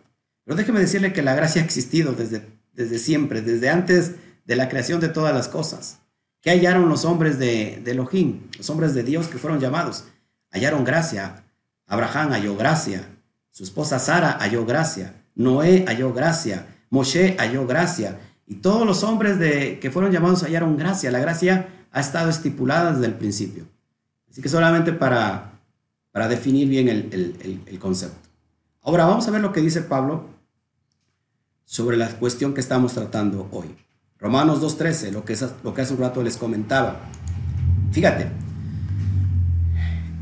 Pero 0.46 0.56
déjeme 0.56 0.80
decirle 0.80 1.14
que 1.14 1.24
la 1.24 1.34
gracia 1.34 1.64
ha 1.64 1.66
existido 1.66 2.14
desde, 2.14 2.48
desde 2.74 3.00
siempre, 3.00 3.42
desde 3.42 3.72
antes 3.72 4.18
de 4.46 4.56
la 4.56 4.70
creación 4.70 5.02
de 5.02 5.10
todas 5.10 5.34
las 5.34 5.48
cosas. 5.48 6.01
¿Qué 6.42 6.50
hallaron 6.50 6.90
los 6.90 7.06
hombres 7.06 7.38
de, 7.38 7.84
Elohim, 7.86 8.42
los 8.58 8.70
hombres 8.70 8.94
de 8.96 9.04
Dios 9.04 9.28
que 9.28 9.38
fueron 9.38 9.60
llamados? 9.60 10.06
Hallaron 10.52 10.84
gracia. 10.84 11.44
Abraham 11.86 12.32
halló 12.32 12.58
gracia. 12.58 13.08
Su 13.52 13.64
esposa 13.64 14.00
Sara 14.00 14.38
halló 14.40 14.66
gracia. 14.66 15.14
Noé 15.36 15.86
halló 15.88 16.14
gracia. 16.14 16.68
Moshe 16.90 17.36
halló 17.38 17.68
gracia. 17.68 18.20
Y 18.48 18.56
todos 18.56 18.88
los 18.88 19.04
hombres 19.04 19.38
de, 19.38 19.80
que 19.80 19.92
fueron 19.92 20.12
llamados 20.12 20.44
hallaron 20.44 20.78
gracia. 20.78 21.12
La 21.12 21.20
gracia 21.20 21.70
ha 21.92 22.00
estado 22.00 22.30
estipulada 22.30 22.94
desde 22.94 23.06
el 23.06 23.14
principio. 23.14 23.66
Así 24.30 24.42
que 24.42 24.50
solamente 24.50 24.94
para, 24.94 25.60
para 26.12 26.28
definir 26.28 26.68
bien 26.68 26.90
el, 26.90 27.80
concepto. 27.80 28.30
Ahora 28.82 29.06
vamos 29.06 29.28
a 29.28 29.32
ver 29.32 29.42
lo 29.42 29.52
que 29.52 29.62
dice 29.62 29.82
Pablo 29.82 30.26
sobre 31.66 31.98
la 31.98 32.10
cuestión 32.10 32.54
que 32.54 32.62
estamos 32.62 32.94
tratando 32.94 33.48
hoy. 33.52 33.76
Romanos 34.22 34.62
2.13, 34.62 35.12
lo, 35.12 35.26
que 35.26 35.36
lo 35.64 35.74
que 35.74 35.82
hace 35.82 35.94
un 35.94 36.00
rato 36.00 36.22
les 36.22 36.38
comentaba. 36.38 37.02
Fíjate, 37.92 38.30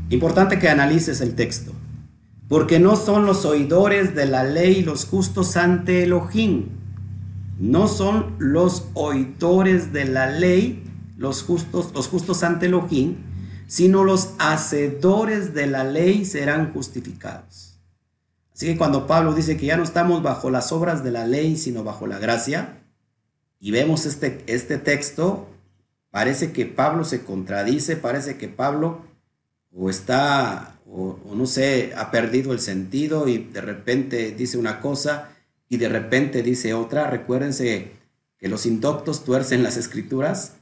importante 0.08 0.58
que 0.58 0.68
analices 0.68 1.20
el 1.20 1.34
texto 1.34 1.72
porque 2.50 2.80
no 2.80 2.96
son 2.96 3.26
los 3.26 3.44
oidores 3.44 4.16
de 4.16 4.26
la 4.26 4.42
ley 4.42 4.82
los 4.82 5.04
justos 5.04 5.56
ante 5.56 6.02
Elohim. 6.02 6.70
No 7.60 7.86
son 7.86 8.34
los 8.38 8.88
oidores 8.94 9.92
de 9.92 10.06
la 10.06 10.28
ley 10.28 10.82
los 11.16 11.44
justos, 11.44 11.92
los 11.94 12.08
justos 12.08 12.42
ante 12.42 12.66
Elohim, 12.66 13.18
sino 13.68 14.02
los 14.02 14.30
hacedores 14.40 15.54
de 15.54 15.68
la 15.68 15.84
ley 15.84 16.24
serán 16.24 16.72
justificados. 16.72 17.78
Así 18.52 18.66
que 18.66 18.76
cuando 18.76 19.06
Pablo 19.06 19.32
dice 19.32 19.56
que 19.56 19.66
ya 19.66 19.76
no 19.76 19.84
estamos 19.84 20.20
bajo 20.22 20.50
las 20.50 20.72
obras 20.72 21.04
de 21.04 21.12
la 21.12 21.26
ley, 21.28 21.56
sino 21.56 21.84
bajo 21.84 22.08
la 22.08 22.18
gracia, 22.18 22.79
y 23.60 23.70
vemos 23.70 24.06
este, 24.06 24.42
este 24.46 24.78
texto, 24.78 25.46
parece 26.10 26.50
que 26.50 26.64
Pablo 26.64 27.04
se 27.04 27.22
contradice, 27.22 27.96
parece 27.96 28.38
que 28.38 28.48
Pablo 28.48 29.02
o 29.72 29.90
está 29.90 30.80
o, 30.86 31.18
no 31.36 31.46
sé, 31.46 31.92
ha 31.96 32.10
perdido 32.10 32.52
el 32.52 32.58
sentido 32.58 33.28
y 33.28 33.38
de 33.38 33.60
repente 33.60 34.32
dice 34.32 34.58
una 34.58 34.80
cosa 34.80 35.28
y 35.68 35.76
de 35.76 35.88
repente 35.88 36.42
dice 36.42 36.74
otra. 36.74 37.06
Recuérdense 37.08 37.92
que 38.38 38.48
los 38.48 38.66
indoctos 38.66 39.24
tuercen 39.24 39.62
las 39.62 39.76
escrituras, 39.76 40.54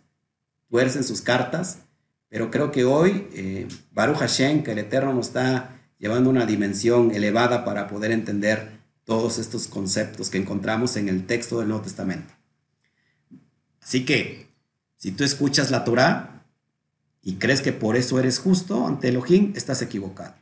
tuercen 0.69 1.05
sus 1.05 1.23
cartas, 1.23 1.79
pero 2.29 2.51
creo 2.51 2.73
que 2.73 2.85
hoy 2.85 3.29
eh, 3.33 3.69
Baruch 3.93 4.19
Hashem, 4.19 4.63
que 4.63 4.73
el 4.73 4.79
Eterno 4.79 5.15
nos 5.15 5.29
está 5.29 5.81
llevando 5.99 6.29
una 6.29 6.45
dimensión 6.45 7.11
elevada 7.15 7.65
para 7.65 7.89
poder 7.89 8.11
entender 8.11 8.79
todos 9.05 9.39
estos 9.39 9.67
conceptos 9.67 10.29
que 10.29 10.37
encontramos 10.37 10.97
en 10.97 11.09
el 11.09 11.25
texto 11.25 11.61
del 11.61 11.69
Nuevo 11.69 11.85
Testamento. 11.85 12.38
Así 13.89 14.05
que, 14.05 14.47
si 14.99 15.13
tú 15.13 15.25
escuchas 15.25 15.71
la 15.71 15.83
Torah, 15.83 16.45
y 17.23 17.37
crees 17.37 17.63
que 17.63 17.73
por 17.73 17.97
eso 17.97 18.19
eres 18.21 18.39
justo 18.39 18.87
ante 18.87 19.09
Elohim, 19.09 19.55
estás 19.57 19.81
equivocado. 19.81 20.35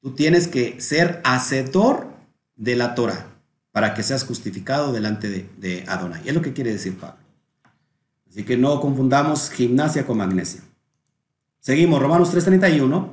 Tú 0.00 0.16
tienes 0.16 0.48
que 0.48 0.80
ser 0.80 1.20
hacedor 1.22 2.08
de 2.56 2.74
la 2.74 2.96
Torah 2.96 3.28
para 3.70 3.94
que 3.94 4.02
seas 4.02 4.24
justificado 4.24 4.92
delante 4.92 5.48
de, 5.56 5.84
Adonai. 5.86 6.22
Es 6.26 6.34
lo 6.34 6.42
que 6.42 6.54
quiere 6.54 6.72
decir 6.72 6.98
Pablo. 6.98 7.22
Así 8.28 8.42
que 8.42 8.56
no 8.56 8.80
confundamos 8.80 9.48
gimnasia 9.50 10.04
con 10.04 10.18
magnesia. 10.18 10.62
Seguimos, 11.60 12.02
Romanos 12.02 12.32
3:31. 12.32 13.10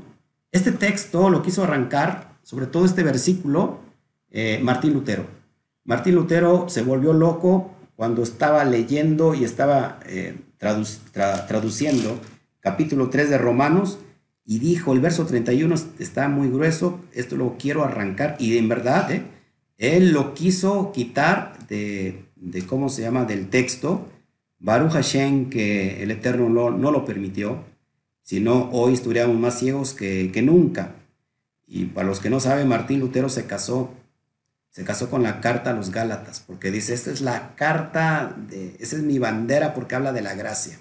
Este 0.51 0.72
texto 0.72 1.30
lo 1.30 1.43
quiso 1.43 1.64
arrancar, 1.64 2.39
sobre 2.41 2.66
todo 2.66 2.86
este 2.86 3.04
versículo, 3.04 3.82
eh, 4.32 4.60
Martín 4.64 4.93
Lutero. 4.93 5.28
Martín 5.84 6.16
Lutero 6.16 6.68
se 6.70 6.82
volvió 6.82 7.14
loco 7.14 7.70
cuando 7.96 8.24
estaba 8.24 8.66
leyendo 8.66 9.36
y 9.36 9.44
estaba 9.44 10.00
eh, 10.06 10.36
traduciendo 10.58 12.20
capítulo 12.60 13.10
3 13.10 13.30
de 13.30 13.38
Romanos 13.38 14.00
y 14.46 14.60
dijo, 14.60 14.94
el 14.94 15.00
verso 15.00 15.26
31 15.26 15.76
está 16.00 16.28
muy 16.28 16.50
grueso, 16.50 17.00
esto 17.14 17.36
lo 17.36 17.58
quiero 17.58 17.84
arrancar 17.84 18.36
y 18.39 18.58
en 18.58 18.68
verdad, 18.68 19.12
¿eh? 19.12 19.24
él 19.78 20.12
lo 20.12 20.34
quiso 20.34 20.91
quitar 20.94 21.58
de, 21.68 22.26
¿cómo 22.68 22.89
se 22.89 23.02
llama?, 23.02 23.26
del 23.26 23.50
texto. 23.50 24.08
Baruch 24.60 24.94
Hashem, 24.94 25.50
que 25.50 26.04
el 26.04 26.12
Eterno 26.12 26.48
no, 26.48 26.72
no 26.72 26.91
lo 26.91 27.04
permitió, 27.04 27.64
sino 28.22 28.70
hoy 28.72 28.94
estuviéramos 28.94 29.38
más 29.38 29.60
ciegos 29.60 29.94
que, 29.94 30.32
que 30.32 30.41
nunca. 30.41 30.96
Y 31.68 31.86
para 31.86 32.08
los 32.08 32.22
que 32.22 32.30
no 32.30 32.39
saben, 32.39 32.70
Martín 32.70 33.02
Lutero 33.02 33.28
se 33.28 33.46
casó, 33.46 33.94
se 34.74 34.84
casó 34.84 35.11
con 35.11 35.21
la 35.21 35.39
carta 35.39 35.69
a 35.69 35.74
los 35.74 35.91
Gálatas, 35.91 36.43
porque 36.47 36.71
dice, 36.71 36.95
esta 36.95 37.11
es 37.11 37.21
la 37.21 37.55
carta, 37.55 38.36
de, 38.49 38.76
esa 38.80 38.95
es 38.95 39.03
mi 39.03 39.19
bandera 39.19 39.76
porque 39.76 39.93
habla 39.93 40.13
de 40.13 40.24
la 40.24 40.34
gracia. 40.34 40.80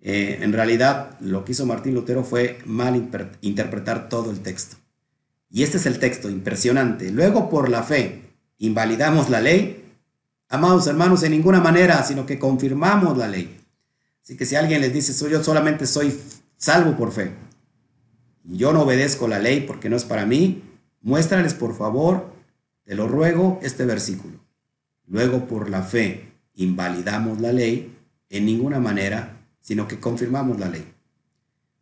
Eh, 0.00 0.40
en 0.42 0.52
realidad, 0.52 1.16
lo 1.20 1.44
que 1.44 1.52
hizo 1.52 1.64
Martín 1.64 1.94
Lutero 1.94 2.24
fue 2.24 2.58
mal 2.66 2.96
interpretar 3.40 4.08
todo 4.08 4.32
el 4.32 4.40
texto. 4.40 4.76
Y 5.48 5.62
este 5.62 5.76
es 5.76 5.86
el 5.86 6.00
texto, 6.00 6.28
impresionante. 6.28 7.12
Luego, 7.12 7.48
por 7.48 7.68
la 7.68 7.84
fe, 7.84 8.34
invalidamos 8.58 9.30
la 9.30 9.40
ley. 9.40 9.92
Amados 10.48 10.88
hermanos, 10.88 11.22
en 11.22 11.30
ninguna 11.30 11.60
manera, 11.60 12.02
sino 12.02 12.26
que 12.26 12.40
confirmamos 12.40 13.16
la 13.16 13.28
ley. 13.28 13.60
Así 14.24 14.36
que 14.36 14.44
si 14.44 14.56
alguien 14.56 14.80
les 14.80 14.92
dice, 14.92 15.12
yo 15.30 15.44
solamente 15.44 15.86
soy 15.86 16.18
salvo 16.56 16.96
por 16.96 17.12
fe, 17.12 17.30
yo 18.42 18.72
no 18.72 18.82
obedezco 18.82 19.28
la 19.28 19.38
ley 19.38 19.60
porque 19.60 19.88
no 19.88 19.96
es 19.96 20.04
para 20.04 20.26
mí, 20.26 20.64
muéstrales 21.00 21.54
por 21.54 21.76
favor, 21.76 22.33
te 22.84 22.94
lo 22.94 23.08
ruego, 23.08 23.58
este 23.62 23.84
versículo. 23.84 24.38
Luego, 25.06 25.46
por 25.46 25.70
la 25.70 25.82
fe, 25.82 26.32
invalidamos 26.54 27.40
la 27.40 27.52
ley, 27.52 27.96
en 28.30 28.46
ninguna 28.46 28.80
manera 28.80 29.34
sino 29.64 29.88
que 29.88 29.98
confirmamos 29.98 30.60
la 30.60 30.68
ley. 30.68 30.92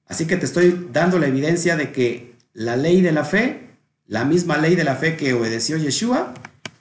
Así 0.06 0.28
que 0.28 0.36
te 0.36 0.46
estoy 0.46 0.88
dando 0.92 1.18
la 1.18 1.26
evidencia 1.26 1.76
de 1.76 1.90
que 1.90 2.36
la 2.52 2.76
ley 2.76 3.00
de 3.00 3.10
la 3.10 3.24
fe, 3.24 3.70
la 4.06 4.24
misma 4.24 4.56
ley 4.56 4.76
de 4.76 4.84
la 4.84 4.94
fe 4.94 5.16
que 5.16 5.34
obedeció 5.34 5.76
Yeshua, 5.76 6.32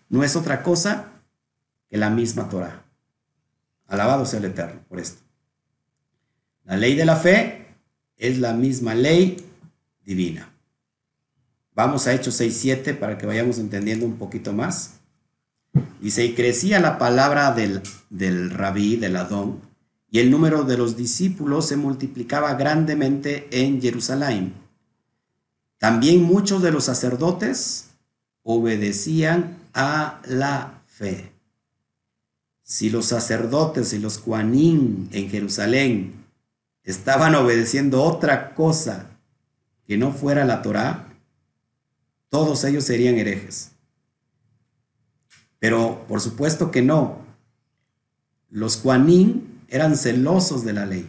no 0.09 0.23
es 0.23 0.35
otra 0.35 0.61
cosa 0.61 1.13
que 1.89 1.97
la 1.97 2.11
misma 2.11 2.49
Torah. 2.49 2.85
Alabado 3.87 4.27
sea 4.27 4.39
el 4.39 4.45
Eterno 4.45 4.81
por 4.87 4.99
esto. 4.99 5.23
La 6.65 6.77
ley 6.77 6.95
de 6.95 7.05
la 7.05 7.15
fe 7.15 7.65
es 8.15 8.37
la 8.37 8.53
misma 8.53 8.93
ley 8.93 9.43
divina. 10.05 10.50
Vamos 11.73 12.05
a 12.05 12.13
Hechos 12.13 12.39
6.7 12.41 12.97
para 12.97 13.17
que 13.17 13.25
vayamos 13.25 13.57
entendiendo 13.57 14.05
un 14.05 14.17
poquito 14.17 14.51
más. 14.51 14.99
Dice, 16.01 16.25
y 16.25 16.33
crecía 16.33 16.79
la 16.79 16.97
palabra 16.97 17.53
del, 17.53 17.81
del 18.09 18.49
rabí, 18.49 18.97
del 18.97 19.15
Adón, 19.15 19.61
y 20.09 20.19
el 20.19 20.29
número 20.29 20.63
de 20.63 20.77
los 20.77 20.97
discípulos 20.97 21.67
se 21.67 21.77
multiplicaba 21.77 22.55
grandemente 22.55 23.47
en 23.51 23.81
Jerusalén. 23.81 24.53
También 25.77 26.21
muchos 26.21 26.61
de 26.61 26.71
los 26.71 26.83
sacerdotes 26.83 27.91
obedecían 28.43 29.57
a 29.73 30.21
la 30.27 30.81
fe. 30.85 31.31
Si 32.63 32.89
los 32.89 33.05
sacerdotes 33.05 33.93
y 33.93 33.99
los 33.99 34.17
cuanín 34.17 35.09
en 35.13 35.29
Jerusalén 35.29 36.25
estaban 36.83 37.35
obedeciendo 37.35 38.03
otra 38.03 38.53
cosa 38.53 39.07
que 39.87 39.97
no 39.97 40.11
fuera 40.11 40.45
la 40.45 40.61
Torá, 40.61 41.10
todos 42.31 42.63
ellos 42.63 42.85
serían 42.85 43.19
herejes. 43.19 43.73
Pero 45.59 46.05
por 46.07 46.19
supuesto 46.19 46.71
que 46.71 46.81
no. 46.81 47.19
Los 48.49 48.77
cuanín 48.77 49.61
eran 49.67 49.95
celosos 49.95 50.65
de 50.65 50.73
la 50.73 50.87
ley. 50.87 51.07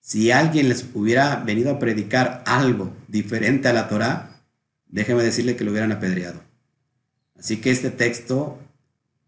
Si 0.00 0.30
alguien 0.30 0.68
les 0.68 0.84
hubiera 0.92 1.36
venido 1.36 1.70
a 1.70 1.78
predicar 1.78 2.42
algo 2.44 2.92
diferente 3.08 3.68
a 3.68 3.72
la 3.72 3.88
Torá, 3.88 4.42
déjeme 4.88 5.22
decirle 5.22 5.56
que 5.56 5.64
lo 5.64 5.70
hubieran 5.70 5.92
apedreado. 5.92 6.42
Así 7.38 7.62
que 7.62 7.70
este 7.70 7.90
texto 7.90 8.58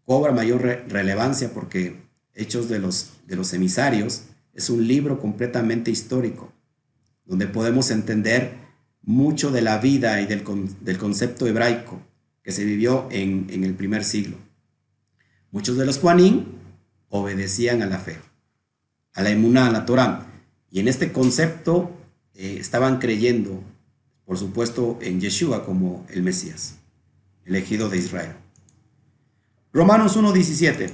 cobra 0.03 0.31
mayor 0.31 0.61
relevancia 0.87 1.51
porque 1.51 2.05
Hechos 2.37 2.67
de 2.67 2.79
los, 2.79 3.13
de 3.27 3.37
los 3.37 3.53
emisarios 3.53 4.23
es 4.53 4.69
un 4.69 4.85
libro 4.85 5.19
completamente 5.21 5.89
histórico, 5.89 6.51
donde 7.23 7.47
podemos 7.47 7.91
entender 7.91 8.64
mucho 9.05 9.51
de 9.51 9.61
la 9.61 9.77
vida 9.77 10.19
y 10.21 10.25
del, 10.25 10.43
del 10.81 10.97
concepto 10.97 11.47
hebraico 11.47 12.01
que 12.45 12.51
se 12.51 12.63
vivió 12.63 13.07
en, 13.09 13.47
el 13.49 13.73
primer 13.73 14.03
siglo. 14.03 14.37
Muchos 15.51 15.77
de 15.77 15.85
los 15.85 15.97
Juanín 15.97 16.45
obedecían 17.09 17.81
a 17.81 17.87
la 17.87 17.97
fe, 17.97 18.19
a 19.13 19.23
la 19.23 19.31
emuná, 19.31 19.67
a 19.67 19.71
la 19.71 19.85
Torah. 19.85 20.27
Y 20.69 20.79
en 20.79 20.87
este 20.87 21.11
concepto 21.11 21.91
eh, 22.35 22.57
estaban 22.59 22.99
creyendo, 22.99 23.63
por 24.25 24.37
supuesto, 24.37 24.99
en 25.01 25.21
Yeshua 25.21 25.65
como 25.65 26.05
el 26.09 26.21
Mesías, 26.21 26.75
elegido 27.45 27.89
de 27.89 27.97
Israel. 27.97 28.33
Romanos 29.73 30.17
1.17. 30.17 30.91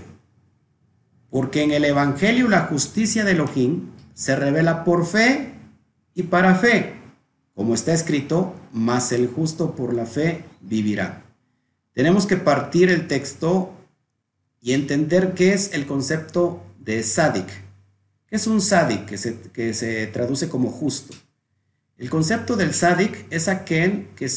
Porque 1.29 1.63
en 1.63 1.71
el 1.71 1.85
Evangelio 1.85 2.47
la 2.47 2.61
justicia 2.61 3.25
de 3.25 3.31
Elohim 3.31 3.89
se 4.13 4.35
revela 4.35 4.83
por 4.83 5.05
fe 5.05 5.53
y 6.13 6.23
para 6.23 6.55
fe, 6.55 7.00
como 7.61 7.75
está 7.75 7.93
escrito, 7.93 8.55
mas 8.73 9.11
el 9.11 9.27
justo 9.27 9.75
por 9.75 9.93
la 9.93 10.07
fe 10.07 10.45
vivirá. 10.61 11.21
Tenemos 11.93 12.25
que 12.25 12.35
partir 12.35 12.89
el 12.89 13.07
texto 13.07 13.71
y 14.59 14.73
entender 14.73 15.35
qué 15.35 15.53
es 15.53 15.71
el 15.73 15.85
concepto 15.85 16.63
de 16.79 17.03
sadik. 17.03 17.45
¿Qué 18.25 18.35
es 18.35 18.47
un 18.47 18.61
sadik 18.61 19.05
que 19.05 19.15
se, 19.19 19.39
que 19.53 19.75
se 19.75 20.07
traduce 20.07 20.49
como 20.49 20.71
justo? 20.71 21.13
El 21.99 22.09
concepto 22.09 22.55
del 22.55 22.73
sadik 22.73 23.27
es 23.29 23.47
aquel 23.47 24.07
que, 24.15 24.27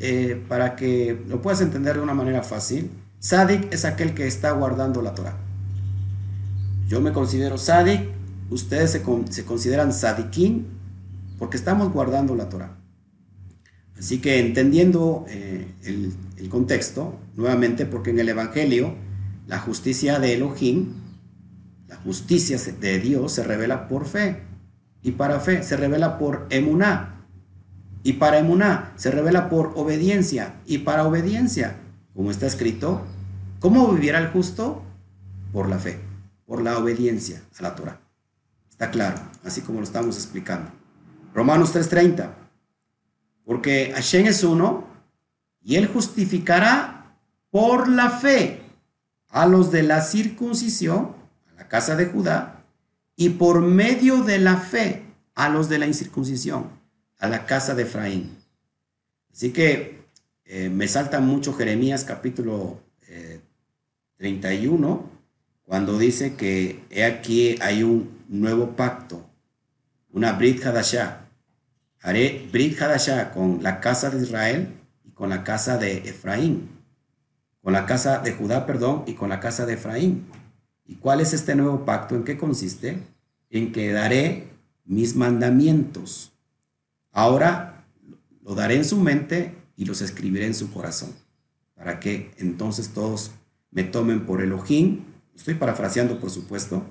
eh, 0.00 0.44
para 0.46 0.76
que 0.76 1.18
lo 1.26 1.40
puedas 1.40 1.62
entender 1.62 1.96
de 1.96 2.02
una 2.02 2.12
manera 2.12 2.42
fácil, 2.42 2.90
sadik 3.18 3.72
es 3.72 3.86
aquel 3.86 4.12
que 4.12 4.26
está 4.26 4.50
guardando 4.50 5.00
la 5.00 5.14
Torah. 5.14 5.38
Yo 6.86 7.00
me 7.00 7.14
considero 7.14 7.56
sadik, 7.56 8.10
ustedes 8.50 8.90
se, 8.90 9.02
se 9.30 9.44
consideran 9.46 9.90
sadikin 9.90 10.73
porque 11.44 11.58
estamos 11.58 11.92
guardando 11.92 12.34
la 12.34 12.48
Torah. 12.48 12.78
Así 13.98 14.18
que 14.18 14.38
entendiendo 14.38 15.26
eh, 15.28 15.74
el, 15.82 16.14
el, 16.38 16.48
contexto, 16.48 17.20
nuevamente, 17.36 17.84
porque 17.84 18.12
en 18.12 18.18
el 18.18 18.30
Evangelio 18.30 18.94
la 19.46 19.58
justicia 19.58 20.18
de 20.18 20.32
Elohim, 20.32 20.94
la 21.86 21.96
justicia 21.96 22.56
de 22.80 22.98
Dios 22.98 23.30
se 23.32 23.44
revela 23.44 23.88
por 23.88 24.06
fe, 24.06 24.40
y 25.02 25.10
para 25.10 25.38
fe 25.38 25.62
se 25.62 25.76
revela 25.76 26.16
por 26.16 26.46
emuná, 26.48 27.26
y 28.02 28.14
para 28.14 28.38
emuná 28.38 28.94
se 28.96 29.10
revela 29.10 29.50
por 29.50 29.74
obediencia, 29.76 30.54
y 30.64 30.78
para 30.78 31.04
obediencia, 31.04 31.76
como 32.14 32.30
está 32.30 32.46
escrito, 32.46 33.02
¿cómo 33.60 33.92
vivirá 33.92 34.18
el 34.18 34.28
justo? 34.28 34.82
Por 35.52 35.68
la 35.68 35.78
fe, 35.78 35.98
por 36.46 36.62
la 36.62 36.78
obediencia 36.78 37.42
a 37.58 37.62
la 37.62 37.74
Torah. 37.74 38.00
Está 38.70 38.90
claro, 38.90 39.20
así 39.44 39.60
como 39.60 39.80
lo 39.80 39.84
estamos 39.84 40.16
explicando. 40.16 40.83
Romanos 41.34 41.72
3:30. 41.72 42.34
Porque 43.44 43.92
Hashem 43.94 44.26
es 44.26 44.42
uno 44.44 44.86
y 45.60 45.76
él 45.76 45.88
justificará 45.88 47.16
por 47.50 47.88
la 47.88 48.08
fe 48.10 48.62
a 49.28 49.46
los 49.46 49.70
de 49.70 49.82
la 49.82 50.00
circuncisión, 50.00 51.14
a 51.50 51.54
la 51.54 51.68
casa 51.68 51.96
de 51.96 52.06
Judá, 52.06 52.64
y 53.16 53.30
por 53.30 53.60
medio 53.60 54.22
de 54.22 54.38
la 54.38 54.56
fe 54.56 55.02
a 55.34 55.48
los 55.48 55.68
de 55.68 55.78
la 55.78 55.86
incircuncisión, 55.86 56.70
a 57.18 57.28
la 57.28 57.44
casa 57.44 57.74
de 57.74 57.82
Efraín. 57.82 58.36
Así 59.32 59.52
que 59.52 60.04
eh, 60.44 60.68
me 60.68 60.86
salta 60.88 61.20
mucho 61.20 61.54
Jeremías 61.54 62.04
capítulo 62.04 62.80
31, 64.16 64.94
eh, 64.94 65.14
cuando 65.64 65.98
dice 65.98 66.34
que 66.34 66.84
aquí 67.04 67.56
hay 67.60 67.82
un 67.82 68.24
nuevo 68.28 68.76
pacto, 68.76 69.28
una 70.12 70.32
Brit 70.32 70.64
Hadashah, 70.64 71.23
Haré 72.04 72.46
Brit 72.52 72.78
Hadashah 72.78 73.32
con 73.32 73.62
la 73.62 73.80
casa 73.80 74.10
de 74.10 74.22
Israel 74.22 74.68
y 75.06 75.12
con 75.12 75.30
la 75.30 75.42
casa 75.42 75.78
de 75.78 76.06
Efraín. 76.06 76.68
Con 77.62 77.72
la 77.72 77.86
casa 77.86 78.18
de 78.18 78.32
Judá, 78.32 78.66
perdón, 78.66 79.04
y 79.06 79.14
con 79.14 79.30
la 79.30 79.40
casa 79.40 79.64
de 79.64 79.72
Efraín. 79.72 80.26
¿Y 80.84 80.96
cuál 80.96 81.22
es 81.22 81.32
este 81.32 81.54
nuevo 81.54 81.86
pacto? 81.86 82.14
¿En 82.14 82.24
qué 82.24 82.36
consiste? 82.36 82.98
En 83.48 83.72
que 83.72 83.90
daré 83.90 84.48
mis 84.84 85.16
mandamientos. 85.16 86.32
Ahora 87.10 87.86
lo 88.42 88.54
daré 88.54 88.76
en 88.76 88.84
su 88.84 89.00
mente 89.00 89.54
y 89.74 89.86
los 89.86 90.02
escribiré 90.02 90.44
en 90.44 90.54
su 90.54 90.70
corazón. 90.70 91.14
Para 91.74 92.00
que 92.00 92.32
entonces 92.36 92.90
todos 92.90 93.30
me 93.70 93.82
tomen 93.82 94.26
por 94.26 94.42
Elohim. 94.42 95.04
Estoy 95.34 95.54
parafraseando, 95.54 96.20
por 96.20 96.28
supuesto. 96.28 96.84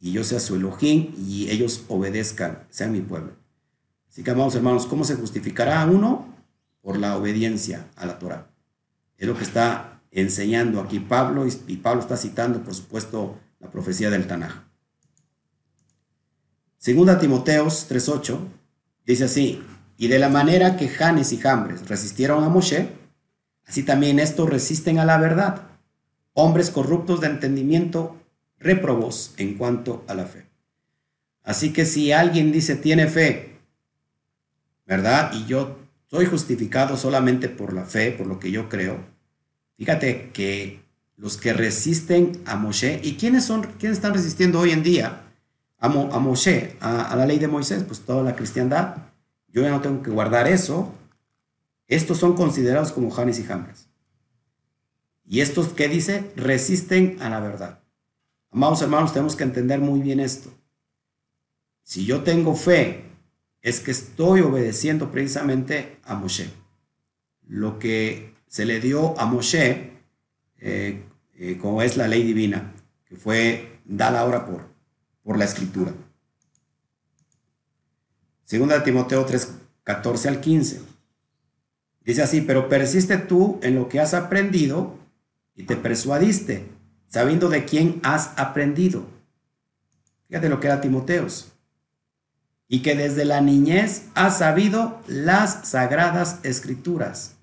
Y 0.00 0.12
yo 0.12 0.24
sea 0.24 0.40
su 0.40 0.54
Elohim 0.54 1.12
y 1.18 1.50
ellos 1.50 1.84
obedezcan, 1.88 2.64
sean 2.70 2.92
mi 2.92 3.02
pueblo. 3.02 3.39
Así 4.10 4.24
que, 4.24 4.32
amados 4.32 4.56
hermanos, 4.56 4.86
¿cómo 4.86 5.04
se 5.04 5.14
justificará 5.14 5.84
uno? 5.86 6.34
Por 6.82 6.98
la 6.98 7.16
obediencia 7.16 7.86
a 7.96 8.06
la 8.06 8.18
Torah. 8.18 8.50
Es 9.16 9.28
lo 9.28 9.36
que 9.36 9.44
está 9.44 10.00
enseñando 10.10 10.80
aquí 10.80 10.98
Pablo, 10.98 11.46
y 11.46 11.76
Pablo 11.76 12.00
está 12.00 12.16
citando, 12.16 12.62
por 12.64 12.74
supuesto, 12.74 13.38
la 13.60 13.70
profecía 13.70 14.10
del 14.10 14.26
Tanaj. 14.26 14.64
Segunda 16.78 17.18
Timoteos 17.18 17.88
3.8 17.88 18.38
dice 19.06 19.24
así, 19.24 19.62
y 19.96 20.08
de 20.08 20.18
la 20.18 20.28
manera 20.28 20.76
que 20.76 20.88
Janes 20.88 21.32
y 21.32 21.36
Jambres 21.36 21.86
resistieron 21.86 22.42
a 22.42 22.48
Moshe, 22.48 22.88
así 23.66 23.82
también 23.82 24.18
estos 24.18 24.48
resisten 24.48 24.98
a 24.98 25.04
la 25.04 25.18
verdad, 25.18 25.68
hombres 26.32 26.70
corruptos 26.70 27.20
de 27.20 27.28
entendimiento, 27.28 28.16
reprobos 28.58 29.34
en 29.36 29.56
cuanto 29.56 30.04
a 30.08 30.14
la 30.14 30.24
fe. 30.24 30.46
Así 31.42 31.72
que 31.72 31.84
si 31.84 32.12
alguien 32.12 32.50
dice 32.50 32.76
tiene 32.76 33.06
fe, 33.06 33.49
¿verdad? 34.90 35.30
Y 35.32 35.46
yo 35.46 35.78
soy 36.08 36.26
justificado 36.26 36.96
solamente 36.96 37.48
por 37.48 37.72
la 37.72 37.84
fe, 37.84 38.10
por 38.10 38.26
lo 38.26 38.40
que 38.40 38.50
yo 38.50 38.68
creo. 38.68 38.98
Fíjate 39.76 40.30
que 40.32 40.82
los 41.16 41.36
que 41.36 41.52
resisten 41.52 42.32
a 42.44 42.56
Moshe, 42.56 43.00
¿y 43.04 43.14
quiénes 43.14 43.44
son, 43.44 43.62
quiénes 43.78 43.98
están 43.98 44.14
resistiendo 44.14 44.58
hoy 44.58 44.72
en 44.72 44.82
día 44.82 45.22
a, 45.78 45.86
a 45.86 46.18
Moshe, 46.18 46.76
a, 46.80 47.14
la 47.14 47.24
ley 47.24 47.38
de 47.38 47.46
Moisés? 47.46 47.84
Pues 47.84 48.00
toda 48.00 48.24
la 48.24 48.34
cristiandad. 48.34 48.96
Yo 49.46 49.62
ya 49.62 49.70
no 49.70 49.80
tengo 49.80 50.02
que 50.02 50.10
guardar 50.10 50.48
eso. 50.48 50.92
Estos 51.86 52.18
son 52.18 52.34
considerados 52.34 52.90
como 52.90 53.12
Janes 53.12 53.38
y 53.38 53.44
Jambres. 53.44 53.86
Y 55.24 55.40
estos, 55.40 55.68
¿qué 55.68 55.88
dice? 55.88 56.32
Resisten 56.34 57.16
a 57.22 57.30
la 57.30 57.38
verdad. 57.38 57.78
Amados 58.50 58.82
hermanos, 58.82 59.12
tenemos 59.12 59.36
que 59.36 59.44
entender 59.44 59.78
muy 59.78 60.00
bien 60.00 60.18
esto. 60.18 60.50
Si 61.84 62.04
yo 62.04 62.24
tengo 62.24 62.56
fe 62.56 63.09
es 63.62 63.80
que 63.80 63.90
estoy 63.90 64.40
obedeciendo 64.40 65.10
precisamente 65.10 65.98
a 66.04 66.14
Moshe. 66.14 66.50
Lo 67.46 67.78
que 67.78 68.34
se 68.46 68.64
le 68.64 68.80
dio 68.80 69.18
a 69.18 69.26
Moshe, 69.26 69.92
eh, 70.58 71.02
eh, 71.34 71.58
como 71.60 71.82
es 71.82 71.96
la 71.96 72.08
ley 72.08 72.22
divina, 72.22 72.72
que 73.04 73.16
fue 73.16 73.80
dada 73.84 74.20
ahora 74.20 74.46
por, 74.46 74.68
por 75.22 75.38
la 75.38 75.44
escritura. 75.44 75.92
Segunda 78.44 78.82
Timoteo 78.82 79.24
3, 79.24 79.52
14 79.84 80.28
al 80.28 80.40
15. 80.40 80.80
Dice 82.02 82.22
así, 82.22 82.40
pero 82.40 82.68
persiste 82.68 83.18
tú 83.18 83.60
en 83.62 83.74
lo 83.74 83.88
que 83.88 84.00
has 84.00 84.14
aprendido 84.14 84.98
y 85.54 85.64
te 85.64 85.76
persuadiste, 85.76 86.64
sabiendo 87.08 87.48
de 87.48 87.64
quién 87.64 88.00
has 88.02 88.32
aprendido. 88.38 89.06
Fíjate 90.28 90.48
lo 90.48 90.60
que 90.60 90.66
era 90.66 90.80
Timoteos 90.80 91.49
y 92.72 92.82
que 92.82 92.94
desde 92.94 93.24
la 93.24 93.40
niñez 93.40 94.04
ha 94.14 94.30
sabido 94.30 95.02
las 95.08 95.68
sagradas 95.68 96.38
escrituras. 96.44 97.34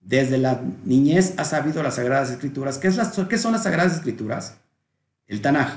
Desde 0.00 0.38
la 0.38 0.60
niñez 0.84 1.34
ha 1.38 1.44
sabido 1.44 1.82
las 1.82 1.96
sagradas 1.96 2.30
escrituras. 2.30 2.78
¿Qué, 2.78 2.86
es 2.86 2.96
las, 2.96 3.18
qué 3.28 3.36
son 3.36 3.50
las 3.50 3.64
sagradas 3.64 3.96
escrituras? 3.96 4.58
El 5.26 5.42
Tanaj. 5.42 5.72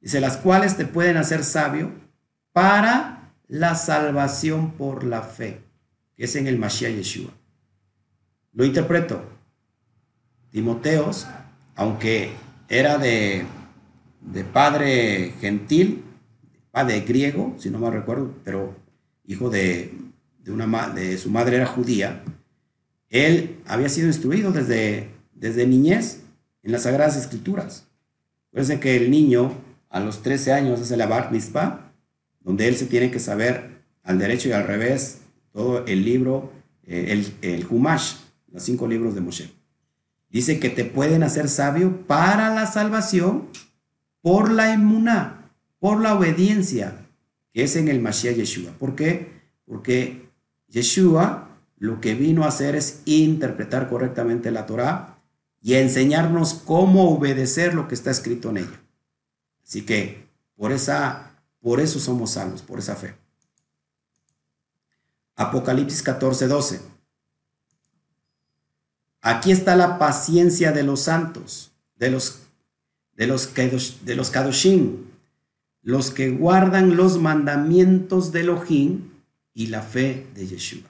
Dice, 0.00 0.20
las 0.20 0.36
cuales 0.36 0.76
te 0.76 0.84
pueden 0.84 1.16
hacer 1.16 1.44
sabio 1.44 1.92
para 2.52 3.30
la 3.46 3.76
salvación 3.76 4.72
por 4.72 5.04
la 5.04 5.22
fe, 5.22 5.60
que 6.16 6.24
es 6.24 6.34
en 6.34 6.48
el 6.48 6.58
Mashiach 6.58 6.96
Yeshua. 6.96 7.30
Lo 8.52 8.64
interpreto. 8.64 9.22
Timoteos, 10.50 11.28
aunque 11.76 12.32
era 12.68 12.98
de, 12.98 13.46
de 14.22 14.42
padre 14.42 15.34
gentil, 15.40 16.02
de 16.72 17.00
griego, 17.00 17.54
si 17.58 17.70
no 17.70 17.78
me 17.78 17.90
recuerdo, 17.90 18.34
pero 18.44 18.74
hijo 19.26 19.50
de, 19.50 19.92
una, 20.46 20.88
de 20.90 21.18
su 21.18 21.30
madre 21.30 21.56
era 21.56 21.66
judía, 21.66 22.22
él 23.10 23.58
había 23.66 23.88
sido 23.88 24.06
instruido 24.06 24.52
desde, 24.52 25.08
desde 25.34 25.66
niñez 25.66 26.20
en 26.62 26.72
las 26.72 26.82
Sagradas 26.82 27.16
Escrituras. 27.16 27.86
Parece 28.52 28.80
que 28.80 28.96
el 28.96 29.10
niño 29.10 29.52
a 29.90 30.00
los 30.00 30.22
13 30.22 30.52
años 30.52 30.80
hace 30.80 30.96
la 30.96 31.06
Bar 31.06 31.32
Mitzvah, 31.32 31.92
donde 32.40 32.68
él 32.68 32.76
se 32.76 32.86
tiene 32.86 33.10
que 33.10 33.18
saber 33.18 33.82
al 34.02 34.18
derecho 34.18 34.48
y 34.48 34.52
al 34.52 34.66
revés 34.66 35.18
todo 35.52 35.84
el 35.86 36.04
libro, 36.04 36.52
eh, 36.86 37.06
el, 37.08 37.32
el 37.42 37.66
Humash, 37.68 38.14
los 38.52 38.62
cinco 38.62 38.86
libros 38.86 39.14
de 39.14 39.20
Moshe. 39.20 39.50
Dice 40.30 40.60
que 40.60 40.70
te 40.70 40.84
pueden 40.84 41.22
hacer 41.22 41.48
sabio 41.48 42.06
para 42.06 42.54
la 42.54 42.66
salvación 42.66 43.48
por 44.20 44.50
la 44.52 44.72
inmunidad 44.72 45.37
por 45.78 46.00
la 46.00 46.14
obediencia 46.14 47.06
que 47.52 47.64
es 47.64 47.76
en 47.76 47.88
el 47.88 48.00
Mashiach 48.00 48.36
Yeshua. 48.36 48.72
¿Por 48.78 48.94
qué? 48.94 49.32
Porque 49.64 50.28
Yeshua 50.68 51.48
lo 51.76 52.00
que 52.00 52.14
vino 52.14 52.44
a 52.44 52.48
hacer 52.48 52.74
es 52.74 53.02
interpretar 53.04 53.88
correctamente 53.88 54.50
la 54.50 54.66
Torá 54.66 55.18
y 55.60 55.74
enseñarnos 55.74 56.54
cómo 56.54 57.10
obedecer 57.10 57.74
lo 57.74 57.88
que 57.88 57.94
está 57.94 58.10
escrito 58.10 58.50
en 58.50 58.58
ella. 58.58 58.80
Así 59.64 59.82
que 59.82 60.26
por 60.56 60.72
esa 60.72 61.24
por 61.60 61.80
eso 61.80 61.98
somos 61.98 62.32
salvos, 62.32 62.62
por 62.62 62.78
esa 62.78 62.96
fe. 62.96 63.14
Apocalipsis 65.34 66.02
14, 66.02 66.46
12. 66.46 66.80
Aquí 69.20 69.50
está 69.50 69.76
la 69.76 69.98
paciencia 69.98 70.72
de 70.72 70.82
los 70.82 71.02
santos, 71.02 71.72
de 71.96 72.10
los 72.10 72.42
de 73.16 73.26
los, 73.26 74.04
de 74.04 74.14
los 74.14 74.30
Kadoshim, 74.30 75.07
los 75.82 76.10
que 76.10 76.30
guardan 76.30 76.96
los 76.96 77.18
mandamientos 77.18 78.32
de 78.32 78.40
Elohim 78.40 79.10
y 79.54 79.68
la 79.68 79.82
fe 79.82 80.26
de 80.34 80.46
Yeshua. 80.46 80.88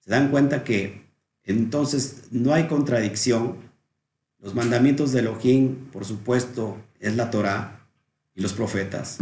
Se 0.00 0.10
dan 0.10 0.30
cuenta 0.30 0.64
que 0.64 1.02
entonces 1.44 2.24
no 2.30 2.52
hay 2.52 2.66
contradicción. 2.66 3.56
Los 4.38 4.54
mandamientos 4.54 5.12
de 5.12 5.20
Elohim, 5.20 5.76
por 5.92 6.04
supuesto, 6.04 6.76
es 7.00 7.16
la 7.16 7.30
Torah 7.30 7.86
y 8.34 8.42
los 8.42 8.52
profetas, 8.52 9.18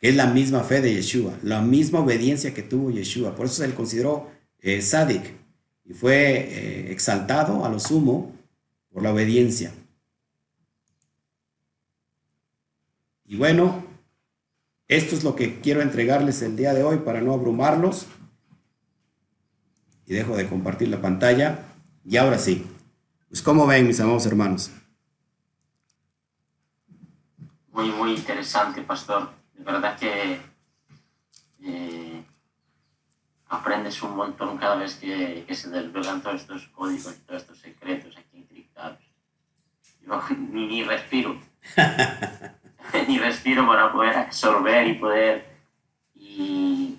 es 0.00 0.14
la 0.14 0.26
misma 0.26 0.62
fe 0.62 0.80
de 0.80 0.94
Yeshua, 0.94 1.36
la 1.42 1.60
misma 1.60 2.00
obediencia 2.00 2.54
que 2.54 2.62
tuvo 2.62 2.90
Yeshua. 2.90 3.34
Por 3.34 3.46
eso 3.46 3.56
se 3.56 3.68
le 3.68 3.74
consideró 3.74 4.30
eh, 4.60 4.82
y 5.84 5.92
fue 5.94 6.14
eh, 6.14 6.92
exaltado 6.92 7.64
a 7.64 7.68
lo 7.68 7.80
sumo 7.80 8.34
por 8.92 9.02
la 9.02 9.12
obediencia. 9.12 9.72
Y 13.28 13.36
bueno, 13.36 13.84
esto 14.88 15.14
es 15.14 15.22
lo 15.22 15.36
que 15.36 15.60
quiero 15.60 15.82
entregarles 15.82 16.40
el 16.40 16.56
día 16.56 16.72
de 16.72 16.82
hoy 16.82 16.96
para 16.96 17.20
no 17.20 17.34
abrumarlos. 17.34 18.06
Y 20.06 20.14
dejo 20.14 20.34
de 20.34 20.48
compartir 20.48 20.88
la 20.88 21.02
pantalla. 21.02 21.66
Y 22.06 22.16
ahora 22.16 22.38
sí, 22.38 22.66
pues 23.28 23.42
¿cómo 23.42 23.66
ven 23.66 23.86
mis 23.86 24.00
amados 24.00 24.24
hermanos? 24.24 24.70
Muy, 27.70 27.90
muy 27.90 28.14
interesante, 28.14 28.80
pastor. 28.80 29.28
De 29.52 29.62
verdad 29.62 29.98
que 29.98 30.40
eh, 31.64 32.24
aprendes 33.48 34.02
un 34.02 34.16
montón 34.16 34.56
cada 34.56 34.76
vez 34.76 34.94
que, 34.94 35.44
se 35.54 35.68
desvelan 35.68 36.22
todos 36.22 36.40
estos 36.40 36.66
códigos, 36.68 37.14
todos 37.26 37.42
estos 37.42 37.58
secretos 37.58 38.16
aquí 38.16 38.38
encriptados. 38.38 39.00
Yo 40.00 40.18
ni 40.50 40.82
respiro. 40.82 41.38
ni 43.08 43.18
respiro 43.18 43.66
para 43.66 43.92
poder 43.92 44.16
absorber 44.16 44.86
y 44.86 44.94
poder... 44.94 45.58
Y, 46.14 46.98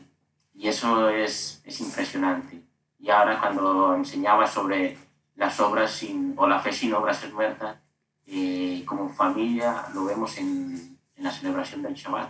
y 0.55 0.67
eso 0.67 1.09
es, 1.09 1.61
es, 1.65 1.81
impresionante. 1.81 2.61
Y 2.99 3.09
ahora 3.09 3.39
cuando 3.39 3.95
enseñaba 3.95 4.45
sobre 4.47 4.97
las 5.35 5.59
obras 5.59 5.91
sin, 5.91 6.33
o 6.37 6.47
la 6.47 6.59
fe 6.59 6.71
sin 6.71 6.93
obras 6.93 7.23
es 7.23 7.33
muerta, 7.33 7.81
eh, 8.27 8.83
como 8.85 9.09
familia 9.09 9.85
lo 9.93 10.05
vemos 10.05 10.37
en, 10.37 10.97
en, 11.15 11.23
la 11.23 11.31
celebración 11.31 11.81
del 11.81 11.93
Shabbat. 11.93 12.29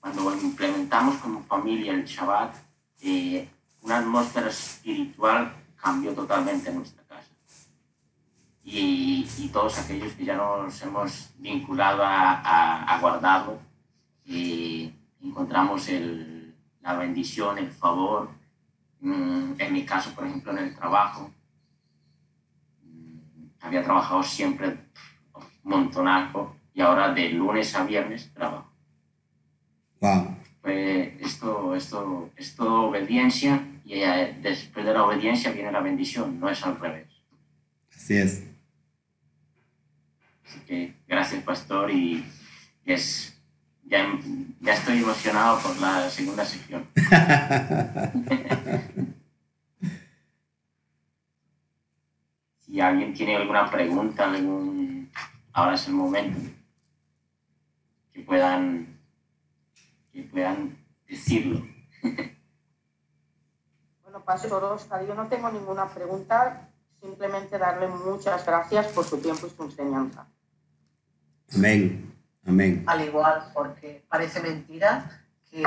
Cuando 0.00 0.34
implementamos 0.34 1.16
como 1.16 1.42
familia 1.44 1.92
el 1.92 2.04
Shabbat, 2.04 2.54
eh, 3.00 3.48
una 3.82 3.98
atmósfera 3.98 4.48
espiritual 4.48 5.54
cambió 5.76 6.12
totalmente 6.12 6.70
en 6.70 6.76
nuestra 6.76 7.03
y, 8.64 9.28
y, 9.38 9.48
todos 9.48 9.78
aquellos 9.78 10.12
que 10.14 10.24
ya 10.24 10.36
nos 10.36 10.80
hemos 10.82 11.30
vinculado 11.38 12.02
a, 12.02 12.94
a, 12.94 12.98
guardarlo, 12.98 13.58
y 14.24 14.90
encontramos 15.22 15.88
el, 15.88 16.54
la 16.80 16.94
bendición, 16.96 17.58
el 17.58 17.70
favor. 17.70 18.30
Mm, 19.00 19.52
en 19.58 19.72
mi 19.72 19.84
caso, 19.84 20.14
por 20.14 20.26
ejemplo, 20.26 20.52
en 20.52 20.58
el 20.58 20.74
trabajo, 20.74 21.30
mm, 22.82 23.18
había 23.60 23.84
trabajado 23.84 24.22
siempre 24.22 24.78
montonazo 25.62 26.56
y 26.72 26.80
ahora 26.80 27.12
de 27.12 27.30
lunes 27.30 27.74
a 27.74 27.84
viernes 27.84 28.32
trabajo. 28.32 28.70
Wow. 30.00 30.36
Pues 30.62 31.12
esto, 31.20 31.74
esto, 31.74 32.30
esto 32.36 32.84
obediencia 32.84 33.62
y 33.84 34.00
eh, 34.00 34.38
después 34.40 34.86
de 34.86 34.94
la 34.94 35.04
obediencia 35.04 35.52
viene 35.52 35.70
la 35.70 35.80
bendición, 35.80 36.40
no 36.40 36.48
es 36.48 36.64
al 36.64 36.80
revés. 36.80 37.08
Así 37.94 38.16
es. 38.16 38.53
Así 40.44 40.60
que 40.60 40.94
gracias, 41.06 41.42
pastor, 41.42 41.90
y 41.90 42.24
es, 42.84 43.42
ya, 43.84 44.06
ya 44.60 44.74
estoy 44.74 44.98
emocionado 44.98 45.58
por 45.60 45.80
la 45.80 46.10
segunda 46.10 46.44
sección. 46.44 46.86
si 52.58 52.80
alguien 52.80 53.14
tiene 53.14 53.36
alguna 53.36 53.70
pregunta, 53.70 54.24
algún, 54.24 55.08
ahora 55.52 55.74
es 55.74 55.86
el 55.86 55.94
momento 55.94 56.40
que 58.12 58.22
puedan, 58.22 58.98
que 60.12 60.24
puedan 60.24 60.76
decirlo. 61.08 61.64
bueno, 64.02 64.24
Pastor 64.24 64.64
Oscar, 64.64 65.06
yo 65.06 65.14
no 65.14 65.28
tengo 65.28 65.48
ninguna 65.50 65.88
pregunta, 65.88 66.68
simplemente 67.00 67.56
darle 67.58 67.86
muchas 67.88 68.44
gracias 68.44 68.88
por 68.88 69.04
su 69.04 69.16
tiempo 69.18 69.46
y 69.46 69.50
su 69.50 69.62
enseñanza. 69.62 70.26
Amén, 71.56 72.12
amén. 72.46 72.82
Al 72.86 73.04
igual, 73.04 73.44
porque 73.54 74.04
parece 74.08 74.40
mentira 74.40 75.22
que 75.48 75.62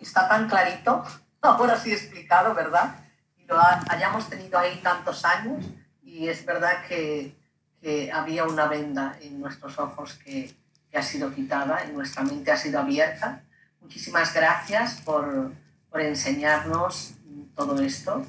está 0.00 0.28
tan 0.28 0.48
clarito, 0.48 1.04
ahora 1.40 1.76
sí 1.76 1.92
explicado, 1.92 2.54
¿verdad? 2.54 2.94
Y 3.36 3.44
lo 3.46 3.58
hayamos 3.88 4.28
tenido 4.28 4.58
ahí 4.58 4.78
tantos 4.82 5.24
años 5.24 5.64
y 6.02 6.28
es 6.28 6.44
verdad 6.46 6.84
que, 6.86 7.38
había 8.12 8.44
una 8.44 8.66
venda 8.66 9.16
en 9.22 9.40
nuestros 9.40 9.78
ojos 9.78 10.20
que, 10.24 10.54
ha 10.94 11.02
sido 11.02 11.32
quitada, 11.32 11.84
y 11.86 11.92
nuestra 11.92 12.22
mente 12.24 12.50
ha 12.50 12.56
sido 12.56 12.80
abierta. 12.80 13.42
Muchísimas 13.80 14.34
gracias 14.34 15.00
por, 15.00 15.52
enseñarnos 15.94 17.14
todo 17.56 17.80
esto 17.80 18.24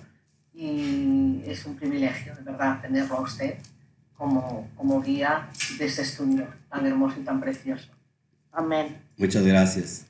y 0.53 1.43
es 1.45 1.65
un 1.65 1.75
privilegio, 1.75 2.34
de 2.36 2.41
verdad, 2.41 2.82
tenerlo 2.82 3.17
a 3.17 3.21
usted 3.21 3.59
como 4.17 5.01
guía 5.03 5.47
de 5.77 5.86
este 5.86 6.01
estudio 6.01 6.61
tan 6.72 6.88
hermoso 6.88 7.19
y 7.19 7.24
tan 7.24 7.39
precioso. 7.39 7.91
Amén. 8.51 8.99
Muchas 9.17 9.45
gracias. 9.45 10.07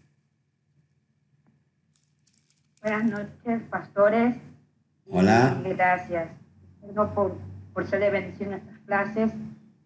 Buenas 2.81 3.03
noches, 3.05 3.61
pastores. 3.69 4.37
Hola. 5.07 5.61
Gracias 5.65 6.29
por, 7.13 7.37
por 7.73 7.87
ser 7.87 7.99
de 7.99 8.09
bendición 8.09 8.53
estas 8.53 8.77
clases. 8.79 9.31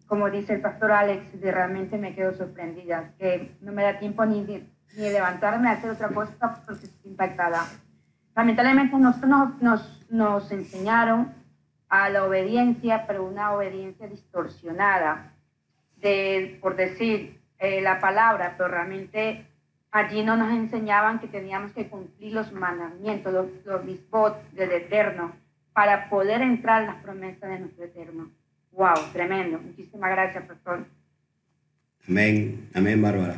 Como 0.06 0.30
dice 0.30 0.54
el 0.54 0.60
pastor 0.60 0.92
Alex, 0.92 1.40
de 1.40 1.50
realmente 1.50 1.98
me 1.98 2.14
quedo 2.14 2.32
sorprendida, 2.34 3.12
que 3.18 3.56
no 3.60 3.72
me 3.72 3.82
da 3.82 3.98
tiempo 3.98 4.24
ni 4.24 4.44
de, 4.44 4.66
ni 4.96 5.10
levantarme 5.10 5.68
a 5.68 5.72
hacer 5.72 5.90
otra 5.90 6.08
cosa 6.08 6.62
porque 6.64 6.86
estoy 6.86 7.10
impactada. 7.10 7.66
Lamentablemente 8.34 8.96
nosotros 8.96 9.30
nos, 9.30 9.62
nos, 9.62 10.06
nos 10.10 10.52
enseñaron 10.52 11.34
a 11.88 12.08
la 12.10 12.24
obediencia, 12.24 13.06
pero 13.06 13.26
una 13.26 13.52
obediencia 13.52 14.06
distorsionada, 14.06 15.32
de, 16.06 16.58
por 16.60 16.76
decir 16.76 17.40
eh, 17.58 17.80
la 17.80 18.00
palabra, 18.00 18.54
pero 18.56 18.68
realmente 18.68 19.44
allí 19.90 20.22
no 20.22 20.36
nos 20.36 20.52
enseñaban 20.52 21.18
que 21.18 21.26
teníamos 21.26 21.72
que 21.72 21.88
cumplir 21.88 22.32
los 22.32 22.52
mandamientos, 22.52 23.32
los, 23.32 23.46
los 23.64 23.84
misbot 23.84 24.50
del 24.52 24.72
Eterno, 24.72 25.32
para 25.72 26.08
poder 26.08 26.42
entrar 26.42 26.82
en 26.82 26.88
las 26.88 27.02
promesas 27.02 27.50
de 27.50 27.58
nuestro 27.58 27.84
Eterno. 27.84 28.30
¡Wow! 28.72 28.94
Tremendo. 29.12 29.58
Muchísimas 29.58 30.10
gracias, 30.10 30.44
pastor. 30.44 30.86
Amén. 32.08 32.70
Amén, 32.74 33.02
Bárbara. 33.02 33.36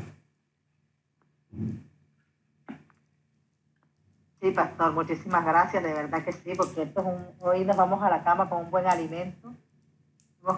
Sí, 4.40 4.50
pastor, 4.52 4.92
muchísimas 4.92 5.44
gracias, 5.44 5.82
de 5.82 5.92
verdad 5.92 6.24
que 6.24 6.32
sí, 6.32 6.52
porque 6.56 6.82
esto 6.82 7.00
es 7.00 7.06
un, 7.06 7.26
hoy 7.40 7.64
nos 7.64 7.76
vamos 7.76 8.00
a 8.02 8.10
la 8.10 8.22
cama 8.22 8.48
con 8.48 8.66
un 8.66 8.70
buen 8.70 8.86
alimento, 8.86 9.52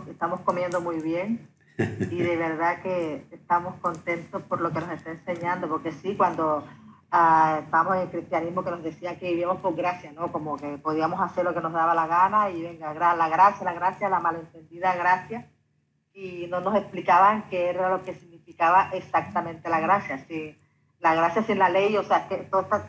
estamos 0.07 0.41
comiendo 0.41 0.83
muy 0.83 1.01
bien 1.01 1.49
y 2.11 2.23
de 2.23 2.37
verdad 2.37 2.83
que 2.83 3.27
estamos 3.31 3.75
contentos 3.77 4.43
por 4.43 4.61
lo 4.61 4.73
que 4.73 4.81
nos 4.81 4.91
está 4.91 5.11
enseñando, 5.11 5.69
porque 5.69 5.93
sí, 5.93 6.17
cuando 6.17 6.67
ah, 7.11 7.61
estábamos 7.65 7.97
en 7.97 8.03
el 8.03 8.11
cristianismo 8.11 8.65
que 8.65 8.71
nos 8.71 8.83
decía 8.83 9.19
que 9.19 9.31
vivíamos 9.31 9.61
por 9.61 9.75
gracia, 9.75 10.13
¿no? 10.13 10.31
Como 10.33 10.57
que 10.57 10.79
podíamos 10.79 11.21
hacer 11.21 11.45
lo 11.45 11.55
que 11.55 11.61
nos 11.61 11.73
daba 11.73 11.95
la 11.95 12.07
gana 12.07 12.51
y 12.51 12.63
venga, 12.63 12.95
la 12.95 13.29
gracia, 13.29 13.65
la 13.65 13.73
gracia, 13.73 14.09
la 14.09 14.21
malentendida 14.21 14.95
gracia, 14.95 15.49
y 16.13 16.47
no 16.49 16.61
nos 16.61 16.77
explicaban 16.77 17.45
qué 17.49 17.71
era 17.71 17.89
lo 17.89 18.03
que 18.03 18.15
significaba 18.15 18.91
exactamente 18.93 19.69
la 19.69 19.81
gracia, 19.81 20.19
sí. 20.27 20.57
La 20.99 21.15
gracia 21.15 21.43
sin 21.43 21.59
la 21.59 21.71
ley, 21.71 21.97
o 21.97 22.03
sea, 22.03 22.29
que 22.29 22.37
todo 22.37 22.61
está, 22.63 22.85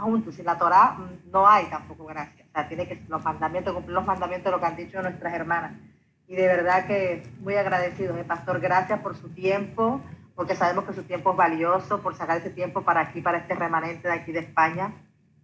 juntos. 0.00 0.34
Sin 0.34 0.46
la 0.46 0.58
Torah 0.58 0.96
mm, 0.98 1.30
no 1.30 1.46
hay 1.46 1.66
tampoco 1.66 2.06
gracia. 2.06 2.44
O 2.48 2.52
sea, 2.52 2.66
tiene 2.66 2.88
que 2.88 3.04
los 3.08 3.22
mandamientos, 3.22 3.72
cumplir 3.72 3.94
los 3.94 4.06
mandamientos 4.06 4.46
de 4.46 4.50
lo 4.50 4.60
que 4.60 4.66
han 4.66 4.76
dicho 4.76 5.00
nuestras 5.00 5.32
hermanas. 5.32 5.72
Y 6.32 6.34
de 6.34 6.46
verdad 6.46 6.86
que 6.86 7.22
muy 7.40 7.56
agradecidos, 7.56 8.18
eh, 8.18 8.24
Pastor. 8.24 8.58
Gracias 8.58 8.98
por 9.00 9.14
su 9.18 9.28
tiempo, 9.28 10.00
porque 10.34 10.56
sabemos 10.56 10.86
que 10.86 10.94
su 10.94 11.02
tiempo 11.02 11.32
es 11.32 11.36
valioso, 11.36 12.00
por 12.00 12.16
sacar 12.16 12.38
ese 12.38 12.48
tiempo 12.48 12.80
para 12.80 13.02
aquí, 13.02 13.20
para 13.20 13.36
este 13.36 13.54
remanente 13.54 14.08
de 14.08 14.14
aquí 14.14 14.32
de 14.32 14.38
España, 14.38 14.94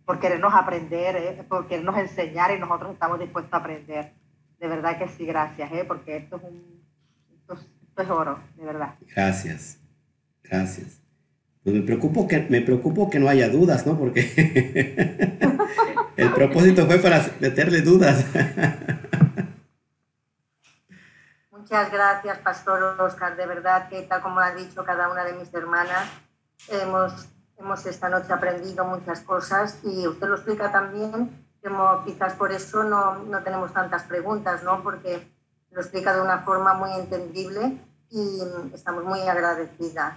por 0.07 0.19
querernos 0.19 0.55
aprender, 0.55 1.17
¿eh? 1.17 1.45
por 1.47 1.69
querernos 1.69 1.99
enseñar 1.99 2.57
y 2.57 2.59
nosotros 2.59 2.95
estamos 2.95 3.21
dispuestos 3.21 3.53
a 3.53 3.59
aprender. 3.59 4.13
De 4.59 4.67
verdad 4.67 4.97
que 4.97 5.09
sí, 5.09 5.27
gracias, 5.27 5.71
¿eh? 5.73 5.85
porque 5.87 6.17
esto 6.17 6.37
es, 6.37 6.43
un, 8.09 8.11
oro, 8.11 8.39
de 8.57 8.65
verdad. 8.65 8.95
Gracias, 9.15 9.79
gracias. 10.43 11.03
Pues 11.65 11.77
me 11.77 11.83
preocupo 11.83 12.27
que, 12.27 12.47
me 12.49 12.63
preocupo 12.63 13.11
que 13.11 13.19
no 13.19 13.29
haya 13.29 13.51
dudas, 13.51 13.87
¿no? 13.87 13.99
Porque 13.99 14.21
el 16.17 16.33
propósito 16.33 16.87
fue 16.87 16.97
para 16.97 17.23
meterle 17.41 17.83
dudas. 17.83 18.25
Muchas 21.71 21.93
gracias, 21.93 22.39
Pastor 22.39 22.99
Oscar. 22.99 23.37
De 23.37 23.45
verdad 23.45 23.91
que, 23.91 24.01
tal 24.01 24.23
como 24.23 24.41
ha 24.41 24.53
dicho 24.53 24.83
cada 24.87 25.11
una 25.11 25.23
de 25.23 25.35
mis 25.35 25.53
hermanas, 25.53 26.09
hemos, 26.69 27.29
hemos 27.59 27.85
esta 27.85 28.09
noche 28.09 28.33
aprendido 28.33 28.87
muchas 28.87 29.21
cosas 29.21 29.79
y 29.85 30.07
usted 30.07 30.29
lo 30.29 30.37
explica 30.37 30.73
también, 30.73 31.45
como 31.63 32.03
quizás 32.07 32.33
por 32.33 32.53
eso 32.53 32.85
no, 32.85 33.19
no 33.25 33.43
tenemos 33.43 33.75
tantas 33.75 34.05
preguntas, 34.05 34.63
¿no? 34.63 34.83
Porque 34.83 35.31
lo 35.71 35.83
explica 35.83 36.15
de 36.15 36.23
una 36.23 36.39
forma 36.39 36.73
muy 36.73 36.91
entendible 36.93 37.79
y 38.09 38.41
estamos 38.73 39.05
muy 39.05 39.21
agradecidas. 39.29 40.15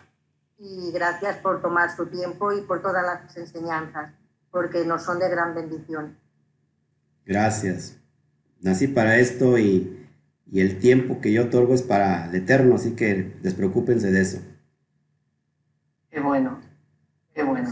Y 0.58 0.94
gracias 0.94 1.36
por 1.40 1.62
tomar 1.62 1.94
su 1.94 2.06
tiempo 2.06 2.54
y 2.54 2.62
por 2.62 2.82
todas 2.82 3.04
las 3.04 3.36
enseñanzas, 3.36 4.14
porque 4.52 4.86
nos 4.86 5.04
son 5.04 5.20
de 5.20 5.28
gran 5.28 5.54
bendición. 5.54 6.18
Gracias. 7.26 7.98
Nací 8.62 8.88
para 8.88 9.18
esto 9.18 9.58
y 9.58 10.01
y 10.52 10.60
el 10.60 10.80
tiempo 10.80 11.22
que 11.22 11.32
yo 11.32 11.46
otorgo 11.46 11.74
es 11.74 11.82
para 11.82 12.26
el 12.26 12.36
eterno, 12.36 12.76
así 12.76 12.94
que 12.94 13.38
despreocúpense 13.42 14.12
de 14.12 14.22
eso. 14.22 14.42
Qué 16.10 16.20
bueno, 16.20 16.60
qué 17.34 17.42
bueno. 17.42 17.70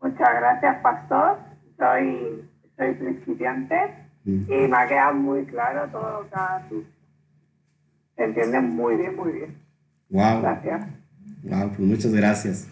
Muchas 0.00 0.34
gracias, 0.34 0.82
pastor. 0.82 1.38
Soy, 1.78 2.44
soy 2.76 2.94
principiante 2.94 3.76
mm. 4.24 4.52
y 4.52 4.68
me 4.68 4.76
ha 4.76 4.88
quedado 4.88 5.14
muy 5.14 5.46
claro 5.46 5.88
todo 5.92 6.22
lo 6.22 6.28
que 6.28 6.34
ha 6.34 6.68
Se 8.16 8.24
entiende 8.24 8.60
muy 8.60 8.96
bien, 8.96 9.14
muy 9.14 9.32
bien. 9.32 9.62
Wow. 10.10 10.42
Gracias. 10.42 10.86
Wow, 11.44 11.68
pues 11.68 11.80
muchas 11.80 12.12
gracias. 12.12 12.68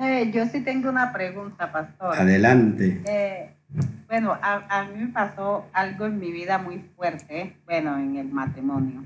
Eh, 0.00 0.30
yo 0.32 0.46
sí 0.46 0.62
tengo 0.62 0.88
una 0.88 1.12
pregunta, 1.12 1.70
pastor. 1.70 2.16
Adelante. 2.16 3.02
Eh, 3.06 3.54
bueno, 4.06 4.36
a, 4.40 4.84
mí 4.84 5.04
me 5.04 5.12
pasó 5.12 5.66
algo 5.72 6.06
en 6.06 6.18
mi 6.18 6.30
vida 6.30 6.58
muy 6.58 6.78
fuerte, 6.96 7.56
bueno, 7.64 7.96
en 7.96 8.16
el 8.16 8.28
matrimonio. 8.28 9.04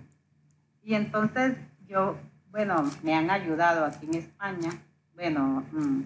Y 0.82 0.94
entonces 0.94 1.56
yo, 1.86 2.16
bueno, 2.50 2.84
me 3.02 3.14
han 3.14 3.30
ayudado 3.30 3.84
aquí 3.84 4.06
en 4.06 4.14
España, 4.14 4.70
bueno, 5.14 5.64
mm, 5.72 6.00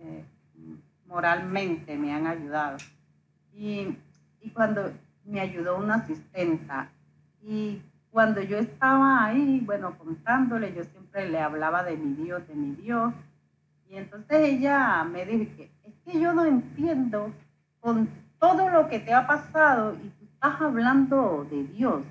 eh, 0.00 0.24
moralmente 1.06 1.96
me 1.96 2.12
han 2.12 2.26
ayudado. 2.26 2.78
Y, 3.54 3.96
y 4.40 4.50
cuando 4.50 4.92
me 5.24 5.40
ayudó 5.40 5.78
una 5.78 5.96
asistenta, 5.96 6.90
y 7.42 7.82
cuando 8.10 8.42
yo 8.42 8.58
estaba 8.58 9.24
ahí, 9.24 9.62
bueno, 9.64 9.96
contándole, 9.98 10.74
yo 10.74 10.84
siempre 10.84 11.28
le 11.28 11.40
hablaba 11.40 11.82
de 11.82 11.96
mi 11.96 12.14
Dios, 12.14 12.46
de 12.48 12.54
mi 12.54 12.74
Dios. 12.74 13.12
Y 13.88 13.96
entonces 13.96 14.38
ella 14.40 15.04
me 15.04 15.24
dijo 15.24 15.56
que 15.56 15.70
es 15.84 15.94
que 16.04 16.20
yo 16.20 16.32
no 16.32 16.44
entiendo 16.44 17.32
con 17.80 18.08
todo 18.38 18.68
lo 18.70 18.88
que 18.88 19.00
te 19.00 19.12
ha 19.12 19.26
pasado 19.26 19.94
y 20.02 20.08
tú 20.08 20.24
estás 20.24 20.60
hablando 20.60 21.46
de 21.50 21.64
Dios. 21.64 22.02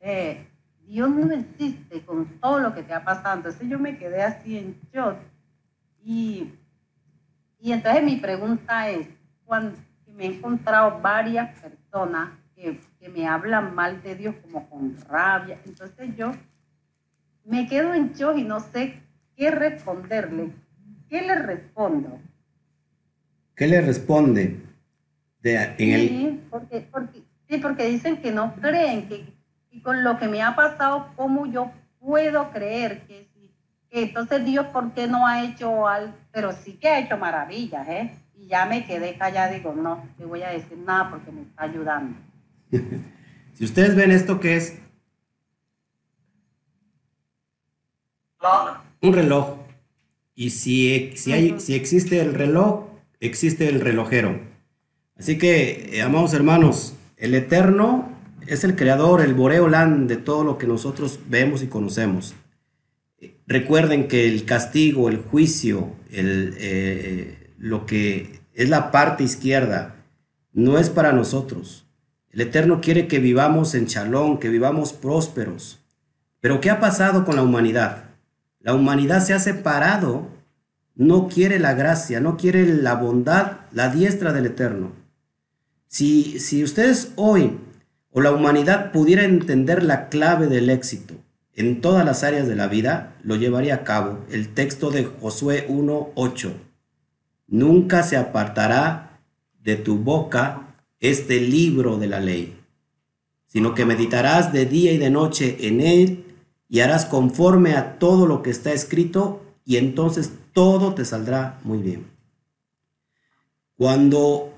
Eh, 0.00 0.46
Dios 0.86 1.10
no 1.10 1.32
existe 1.34 2.00
con 2.02 2.26
todo 2.40 2.60
lo 2.60 2.74
que 2.74 2.82
te 2.82 2.94
ha 2.94 3.04
pasado. 3.04 3.36
Entonces 3.36 3.68
yo 3.68 3.78
me 3.78 3.98
quedé 3.98 4.22
así 4.22 4.58
en 4.58 4.80
shock. 4.92 5.16
Y, 6.02 6.54
y 7.60 7.72
entonces 7.72 8.02
mi 8.02 8.16
pregunta 8.16 8.88
es, 8.88 9.08
cuando 9.44 9.76
me 10.06 10.24
he 10.24 10.36
encontrado 10.36 11.00
varias 11.00 11.58
personas 11.60 12.30
que, 12.54 12.80
que 12.98 13.08
me 13.08 13.26
hablan 13.26 13.74
mal 13.74 14.02
de 14.02 14.14
Dios 14.14 14.34
como 14.42 14.68
con 14.68 14.96
rabia, 15.08 15.60
entonces 15.64 16.16
yo 16.16 16.32
me 17.44 17.66
quedo 17.66 17.94
en 17.94 18.12
shock 18.12 18.36
y 18.36 18.44
no 18.44 18.60
sé 18.60 19.00
qué 19.36 19.50
responderle. 19.50 20.52
¿Qué 21.08 21.22
le 21.22 21.34
respondo? 21.36 22.18
¿Qué 23.54 23.66
le 23.66 23.80
responde? 23.80 24.67
Sí, 25.42 26.40
porque, 26.50 26.86
sí, 27.48 27.58
porque 27.58 27.84
dicen 27.86 28.16
que 28.18 28.32
no 28.32 28.54
creen, 28.56 29.08
que, 29.08 29.24
y 29.70 29.80
con 29.80 30.02
lo 30.02 30.18
que 30.18 30.28
me 30.28 30.42
ha 30.42 30.54
pasado, 30.56 31.08
¿cómo 31.16 31.46
yo 31.46 31.70
puedo 32.00 32.50
creer 32.50 33.02
que, 33.06 33.28
que 33.90 34.02
entonces 34.02 34.44
Dios, 34.44 34.66
¿por 34.66 34.92
qué 34.92 35.06
no 35.06 35.26
ha 35.26 35.44
hecho 35.44 35.86
algo? 35.86 36.14
Pero 36.32 36.52
sí 36.52 36.74
que 36.74 36.88
ha 36.88 36.98
hecho 37.00 37.16
maravillas, 37.16 37.88
¿eh? 37.88 38.12
Y 38.36 38.48
ya 38.48 38.66
me 38.66 38.84
quedé 38.84 39.16
callada, 39.16 39.52
digo, 39.52 39.72
no, 39.74 40.04
le 40.18 40.26
voy 40.26 40.42
a 40.42 40.50
decir 40.50 40.78
nada 40.78 41.10
porque 41.10 41.30
me 41.30 41.42
está 41.42 41.64
ayudando. 41.64 42.18
si 43.54 43.64
ustedes 43.64 43.94
ven 43.96 44.10
esto 44.10 44.38
que 44.38 44.56
es 44.56 44.80
un 49.00 49.12
reloj, 49.12 49.58
y 50.34 50.50
si, 50.50 51.16
si, 51.16 51.32
hay, 51.32 51.58
si 51.58 51.74
existe 51.74 52.20
el 52.20 52.32
reloj, 52.32 52.86
existe 53.18 53.68
el 53.68 53.80
relojero. 53.80 54.38
Así 55.18 55.36
que, 55.36 55.96
eh, 55.96 56.02
amados 56.02 56.32
hermanos, 56.32 56.94
el 57.16 57.34
Eterno 57.34 58.12
es 58.46 58.62
el 58.62 58.76
creador, 58.76 59.20
el 59.20 59.34
Boreolán 59.34 60.06
de 60.06 60.16
todo 60.16 60.44
lo 60.44 60.58
que 60.58 60.66
nosotros 60.66 61.18
vemos 61.28 61.62
y 61.62 61.66
conocemos. 61.66 62.34
Recuerden 63.46 64.06
que 64.06 64.28
el 64.28 64.44
castigo, 64.44 65.08
el 65.08 65.18
juicio, 65.18 65.92
el, 66.10 66.54
eh, 66.58 67.52
lo 67.58 67.84
que 67.84 68.40
es 68.54 68.68
la 68.68 68.92
parte 68.92 69.24
izquierda, 69.24 69.96
no 70.52 70.78
es 70.78 70.88
para 70.88 71.12
nosotros. 71.12 71.86
El 72.30 72.42
Eterno 72.42 72.80
quiere 72.80 73.08
que 73.08 73.18
vivamos 73.18 73.74
en 73.74 73.86
chalón, 73.86 74.38
que 74.38 74.50
vivamos 74.50 74.92
prósperos. 74.92 75.80
Pero 76.40 76.60
¿qué 76.60 76.70
ha 76.70 76.78
pasado 76.78 77.24
con 77.24 77.36
la 77.36 77.42
humanidad? 77.42 78.04
La 78.60 78.74
humanidad 78.74 79.24
se 79.24 79.34
ha 79.34 79.40
separado, 79.40 80.28
no 80.94 81.28
quiere 81.28 81.58
la 81.58 81.74
gracia, 81.74 82.20
no 82.20 82.36
quiere 82.36 82.66
la 82.66 82.94
bondad, 82.94 83.60
la 83.72 83.88
diestra 83.88 84.32
del 84.32 84.46
Eterno. 84.46 84.92
Si, 85.88 86.38
si 86.38 86.62
ustedes 86.62 87.12
hoy 87.16 87.58
o 88.12 88.20
la 88.20 88.32
humanidad 88.32 88.92
pudiera 88.92 89.24
entender 89.24 89.82
la 89.82 90.08
clave 90.08 90.46
del 90.46 90.70
éxito 90.70 91.14
en 91.54 91.80
todas 91.80 92.04
las 92.04 92.22
áreas 92.22 92.46
de 92.46 92.54
la 92.54 92.68
vida, 92.68 93.16
lo 93.24 93.36
llevaría 93.36 93.74
a 93.76 93.84
cabo 93.84 94.24
el 94.30 94.54
texto 94.54 94.90
de 94.90 95.04
Josué 95.06 95.66
1.8. 95.68 96.52
Nunca 97.48 98.02
se 98.02 98.16
apartará 98.16 99.20
de 99.62 99.76
tu 99.76 99.98
boca 99.98 100.76
este 101.00 101.40
libro 101.40 101.96
de 101.96 102.06
la 102.06 102.20
ley, 102.20 102.60
sino 103.46 103.74
que 103.74 103.86
meditarás 103.86 104.52
de 104.52 104.66
día 104.66 104.92
y 104.92 104.98
de 104.98 105.10
noche 105.10 105.56
en 105.66 105.80
él 105.80 106.24
y 106.68 106.80
harás 106.80 107.06
conforme 107.06 107.74
a 107.74 107.98
todo 107.98 108.26
lo 108.26 108.42
que 108.42 108.50
está 108.50 108.72
escrito 108.72 109.42
y 109.64 109.78
entonces 109.78 110.32
todo 110.52 110.94
te 110.94 111.04
saldrá 111.04 111.58
muy 111.64 111.78
bien. 111.78 112.06
Cuando 113.76 114.52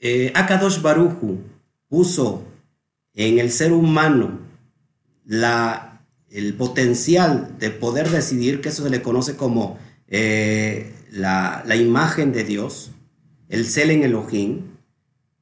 eh, 0.00 0.32
Akadosh 0.34 0.80
Baruju 0.80 1.38
puso 1.88 2.44
en 3.14 3.38
el 3.38 3.50
ser 3.50 3.72
humano 3.72 4.38
la, 5.24 6.02
el 6.30 6.54
potencial 6.54 7.56
de 7.58 7.70
poder 7.70 8.08
decidir, 8.10 8.60
que 8.60 8.68
eso 8.68 8.84
se 8.84 8.90
le 8.90 9.02
conoce 9.02 9.36
como 9.36 9.78
eh, 10.06 10.94
la, 11.10 11.64
imagen 11.76 12.32
de 12.32 12.44
Dios, 12.44 12.92
el 13.48 13.66
Selen 13.66 14.04
Elohim, 14.04 14.62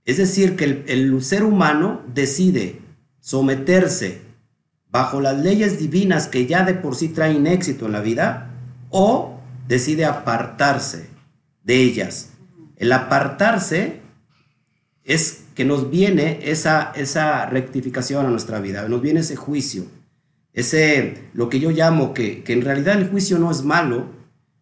es 0.05 0.19
decir, 0.19 0.57
que 0.57 0.65
el, 0.65 0.85
el 0.87 1.23
ser 1.23 1.43
humano 1.43 2.03
decide 2.15 2.81
someterse 3.21 4.23
bajo 4.89 5.21
las 5.21 5.39
leyes 5.39 5.79
divinas 5.79 6.29
que 6.29 6.47
ya 6.47 6.65
de 6.65 6.75
por 6.75 6.95
sí 6.95 7.09
traen 7.09 7.47
éxito 7.47 7.87
en 7.87 7.93
la 7.93 8.01
vida, 8.01 8.53
o 8.91 9.39
decide 9.69 10.05
apartarse 10.05 11.11
de 11.65 11.83
ellas. 11.83 12.31
El 12.77 12.93
apartarse 12.93 14.06
es 15.07 15.45
que 15.55 15.65
nos 15.65 15.89
viene 15.89 16.41
esa, 16.43 16.93
esa 16.97 17.47
rectificación 17.47 18.27
a 18.27 18.31
nuestra 18.31 18.61
vida, 18.61 18.87
nos 18.89 19.01
viene 19.01 19.21
ese 19.21 19.37
juicio, 19.37 19.87
ese, 20.53 21.29
lo 21.33 21.49
que 21.49 21.61
yo 21.61 21.71
llamo 21.71 22.13
que, 22.13 22.43
que 22.43 22.53
en 22.53 22.63
realidad 22.63 22.99
el 22.99 23.09
juicio 23.09 23.39
no 23.39 23.51
es 23.51 23.63
malo, 23.63 24.07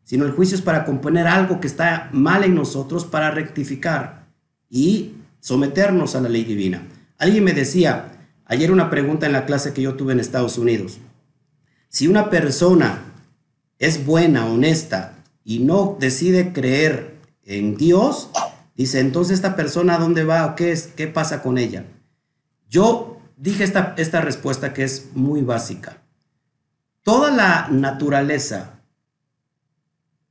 sino 0.05 0.27
el 0.27 0.33
juicio 0.33 0.57
es 0.57 0.63
para 0.63 0.85
componer 0.85 1.27
algo 1.27 1.61
que 1.61 1.67
está 1.67 2.11
mal 2.13 2.45
en 2.45 2.55
nosotros 2.55 3.07
para 3.07 3.31
rectificar 3.31 4.27
y 4.69 5.15
someternos 5.41 6.15
a 6.15 6.21
la 6.21 6.29
ley 6.29 6.45
divina. 6.45 6.87
Alguien 7.17 7.43
me 7.43 7.55
decía, 7.55 8.29
ayer 8.45 8.71
una 8.71 8.91
pregunta 8.91 9.25
en 9.25 9.33
la 9.33 9.47
clase 9.47 9.73
que 9.73 9.83
yo 9.83 9.95
tuve 9.95 10.13
en 10.13 10.21
Estados 10.21 10.59
Unidos, 10.59 10.99
si 11.89 12.07
una 12.07 12.29
persona 12.29 13.03
es 13.79 14.05
buena, 14.05 14.47
honesta 14.47 15.25
y 15.43 15.61
no 15.61 15.97
decide 15.99 16.53
creer 16.53 17.15
en 17.45 17.77
Dios, 17.77 18.31
Dice, 18.75 19.01
entonces 19.01 19.35
esta 19.35 19.57
persona, 19.57 19.99
¿dónde 19.99 20.25
va 20.25 20.55
qué, 20.55 20.73
es, 20.73 20.89
qué 20.89 21.07
pasa 21.07 21.43
con 21.43 21.59
ella? 21.59 21.85
Yo 22.69 23.21
dije 23.37 23.65
esta, 23.65 23.95
esta 23.97 24.21
respuesta 24.21 24.73
que 24.73 24.85
es 24.85 25.11
muy 25.15 25.43
básica. 25.43 26.03
Toda 27.03 27.31
la 27.31 27.69
naturaleza 27.71 28.75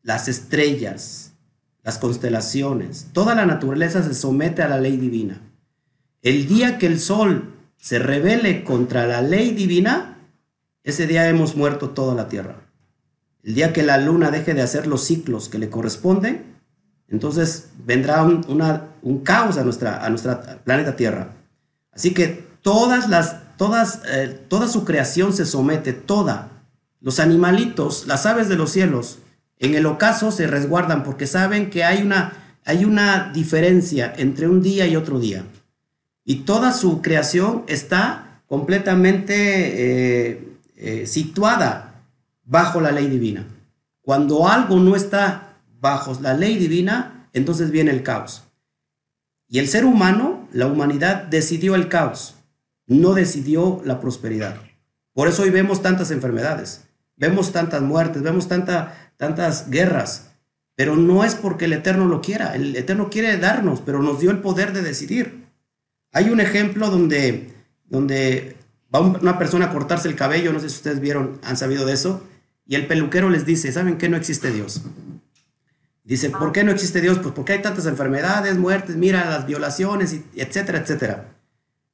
las 0.04 0.28
estrellas, 0.28 1.32
las 1.82 1.98
constelaciones, 1.98 3.08
toda 3.14 3.34
la 3.36 3.46
naturaleza 3.46 4.04
se 4.04 4.14
somete 4.14 4.62
a 4.62 4.68
la 4.68 4.78
ley 4.78 4.98
divina. 4.98 5.42
El 6.22 6.48
día 6.48 6.78
que 6.78 6.86
el 6.86 7.00
sol 7.00 7.54
se 7.78 8.00
revele 8.00 8.64
contra 8.64 9.08
la 9.08 9.22
ley 9.22 9.52
divina, 9.52 10.18
ese 10.84 11.08
día 11.08 11.28
hemos 11.28 11.56
muerto 11.56 11.90
toda 11.90 12.14
la 12.16 12.28
tierra. 12.28 12.70
El 13.44 13.56
día 13.56 13.74
que 13.74 13.84
la 13.84 13.98
luna 13.98 14.30
deje 14.30 14.54
de 14.54 14.62
hacer 14.62 14.88
los 14.88 15.04
ciclos 15.04 15.50
que 15.50 15.58
le 15.58 15.70
corresponden, 15.70 16.53
entonces 17.14 17.70
vendrá 17.86 18.24
un, 18.24 19.22
caos 19.24 19.58
a 19.60 19.64
nuestra, 19.64 20.04
a 20.04 20.10
nuestra 20.10 20.42
planeta 20.64 20.96
Tierra. 20.96 21.30
Así 21.92 22.12
que 22.12 22.44
todas 22.64 23.08
las, 23.08 23.56
todas, 23.56 24.02
eh, 24.12 24.46
toda 24.50 24.68
su 24.68 24.84
creación 24.84 25.32
se 25.32 25.46
somete, 25.46 25.94
toda. 25.94 26.50
Los 27.02 27.20
animalitos, 27.20 28.08
las 28.08 28.26
aves 28.26 28.50
de 28.50 28.56
los 28.56 28.72
cielos, 28.72 29.20
en 29.60 29.76
el 29.76 29.86
ocaso 29.86 30.32
se 30.32 30.48
resguardan 30.48 31.04
porque 31.04 31.28
saben 31.28 31.70
que 31.70 31.84
hay 31.84 32.02
una, 32.02 32.58
hay 32.66 32.84
una 32.84 33.32
diferencia 33.32 34.12
entre 34.18 34.48
un 34.48 34.64
día 34.64 34.88
y 34.88 34.96
otro 34.96 35.20
día. 35.20 35.44
Y 36.26 36.38
toda 36.38 36.74
su 36.74 37.04
creación 37.04 37.64
está 37.68 38.42
completamente 38.48 40.32
eh, 40.32 40.48
eh, 40.78 41.06
situada 41.06 42.02
bajo 42.44 42.82
la 42.82 42.92
ley 42.92 43.08
divina. 43.08 43.46
Cuando 44.02 44.48
algo 44.48 44.80
no 44.80 44.96
está 44.96 45.53
bajo 45.84 46.18
la 46.22 46.34
ley 46.34 46.58
divina, 46.58 47.28
entonces 47.34 47.70
viene 47.70 47.92
el 47.92 48.04
caos. 48.04 48.44
Y 49.50 49.60
el 49.60 49.68
ser 49.68 49.84
humano, 49.84 50.48
la 50.54 50.68
humanidad, 50.68 51.24
decidió 51.24 51.76
el 51.76 51.90
caos, 51.90 52.36
no 52.88 53.14
decidió 53.14 53.82
la 53.84 54.00
prosperidad. 54.00 54.56
Por 55.12 55.28
eso 55.28 55.44
hoy 55.44 55.50
vemos 55.50 55.82
tantas 55.82 56.10
enfermedades, 56.10 56.86
vemos 57.18 57.52
tantas 57.52 57.82
muertes, 57.82 58.22
vemos 58.22 58.48
tanta, 58.48 59.12
tantas 59.18 59.70
guerras, 59.70 60.32
pero 60.76 60.96
no 60.96 61.26
es 61.26 61.36
porque 61.36 61.66
el 61.66 61.74
Eterno 61.74 62.06
lo 62.06 62.22
quiera. 62.22 62.56
El 62.56 62.74
Eterno 62.78 63.10
quiere 63.10 63.38
darnos, 63.38 63.82
pero 63.82 64.02
nos 64.02 64.22
dio 64.22 64.32
el 64.32 64.40
poder 64.40 64.72
de 64.72 64.84
decidir. 64.84 65.48
Hay 66.14 66.30
un 66.30 66.40
ejemplo 66.40 66.90
donde, 66.90 67.54
donde 67.90 68.56
va 68.94 69.02
una 69.02 69.38
persona 69.38 69.66
a 69.66 69.74
cortarse 69.74 70.08
el 70.08 70.16
cabello, 70.16 70.54
no 70.54 70.62
sé 70.62 70.70
si 70.70 70.78
ustedes 70.78 71.02
vieron, 71.02 71.40
han 71.44 71.58
sabido 71.58 71.86
de 71.86 71.92
eso, 71.92 72.24
y 72.66 72.76
el 72.76 72.88
peluquero 72.88 73.30
les 73.30 73.46
dice, 73.46 73.70
¿saben 73.74 73.98
qué 73.98 74.08
no 74.08 74.16
existe 74.16 74.50
Dios? 74.50 74.82
Dice, 76.04 76.30
¿por 76.30 76.52
qué 76.52 76.64
no 76.64 76.72
existe 76.72 77.00
Dios? 77.00 77.20
Pues 77.20 77.34
porque 77.34 77.54
hay 77.54 77.62
tantas 77.62 77.86
enfermedades, 77.86 78.58
muertes, 78.58 78.98
mira 78.98 79.30
las 79.30 79.46
violaciones, 79.46 80.16
etcétera, 80.36 80.80
etcétera. 80.80 81.36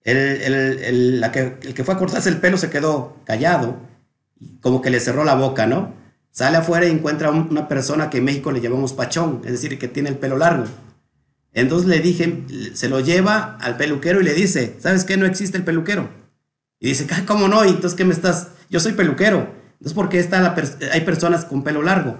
El, 0.03 0.17
el, 0.17 1.21
la 1.21 1.31
que, 1.31 1.57
el 1.61 1.73
que 1.73 1.83
fue 1.83 1.93
a 1.93 1.97
cortarse 1.97 2.29
el 2.29 2.37
pelo 2.37 2.57
se 2.57 2.69
quedó 2.69 3.17
callado, 3.25 3.77
como 4.61 4.81
que 4.81 4.89
le 4.89 4.99
cerró 4.99 5.23
la 5.23 5.35
boca, 5.35 5.67
¿no? 5.67 5.93
Sale 6.31 6.57
afuera 6.57 6.87
y 6.87 6.91
encuentra 6.91 7.29
una 7.31 7.67
persona 7.67 8.09
que 8.09 8.17
en 8.17 8.25
México 8.25 8.51
le 8.51 8.61
llamamos 8.61 8.93
pachón, 8.93 9.41
es 9.45 9.51
decir, 9.51 9.77
que 9.77 9.87
tiene 9.87 10.09
el 10.09 10.17
pelo 10.17 10.37
largo. 10.37 10.65
Entonces 11.53 11.87
le 11.87 11.99
dije, 11.99 12.45
se 12.73 12.89
lo 12.89 12.99
lleva 12.99 13.57
al 13.59 13.77
peluquero 13.77 14.21
y 14.21 14.23
le 14.23 14.33
dice, 14.33 14.77
¿sabes 14.79 15.03
qué? 15.03 15.17
No 15.17 15.25
existe 15.25 15.57
el 15.57 15.63
peluquero. 15.63 16.09
Y 16.79 16.89
dice, 16.89 17.07
¿cómo 17.27 17.47
no? 17.47 17.65
¿Y 17.65 17.69
entonces 17.69 17.95
qué 17.95 18.05
me 18.05 18.13
estás? 18.13 18.49
Yo 18.69 18.79
soy 18.79 18.93
peluquero. 18.93 19.51
Entonces, 19.73 19.93
¿por 19.93 20.09
qué 20.09 20.19
está 20.19 20.39
la 20.39 20.55
hay 20.91 21.01
personas 21.01 21.45
con 21.45 21.63
pelo 21.63 21.81
largo? 21.81 22.17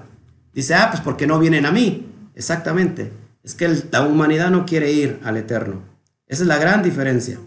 Dice, 0.60 0.76
ah, 0.76 0.90
pues 0.90 1.00
porque 1.00 1.26
no 1.26 1.40
vienen 1.40 1.66
a 1.66 1.72
mí. 1.72 2.06
Exactamente. 2.36 3.14
Es 3.46 3.56
que 3.56 3.70
la 3.94 4.02
humanidad 4.02 4.50
no 4.50 4.66
quiere 4.66 4.92
ir 4.92 5.22
al 5.24 5.38
eterno. 5.38 5.84
Esa 6.28 6.44
es 6.44 6.50
la 6.50 6.58
gran 6.58 6.84
diferencia. 6.84 7.40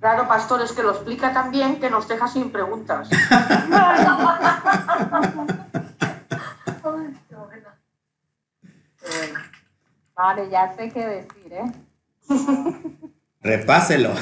Claro, 0.00 0.26
pastor, 0.26 0.62
es 0.62 0.72
que 0.72 0.82
lo 0.82 0.92
explica 0.92 1.34
también 1.34 1.80
que 1.80 1.90
nos 1.90 2.08
deja 2.08 2.26
sin 2.28 2.50
preguntas. 2.50 3.10
Vale, 10.16 10.48
ya 10.50 10.74
sé 10.74 10.88
qué 10.88 11.06
decir, 11.06 11.52
¿eh? 11.52 11.70
Repáselo. 13.42 14.14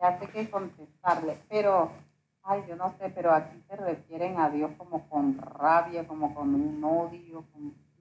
Ya 0.00 0.18
sé 0.18 0.26
qué 0.32 0.48
contestarle, 0.48 1.36
pero, 1.50 1.92
ay, 2.46 2.62
yo 2.68 2.76
no 2.76 2.94
sé, 2.98 3.12
pero 3.14 3.34
aquí 3.34 3.58
se 3.68 3.76
refieren 3.76 4.38
a 4.38 4.50
Dios 4.50 4.70
como 4.78 5.08
con 5.08 5.38
rabia, 5.38 6.06
como 6.06 6.34
con 6.34 6.54
un 6.54 6.82
odio, 6.84 7.44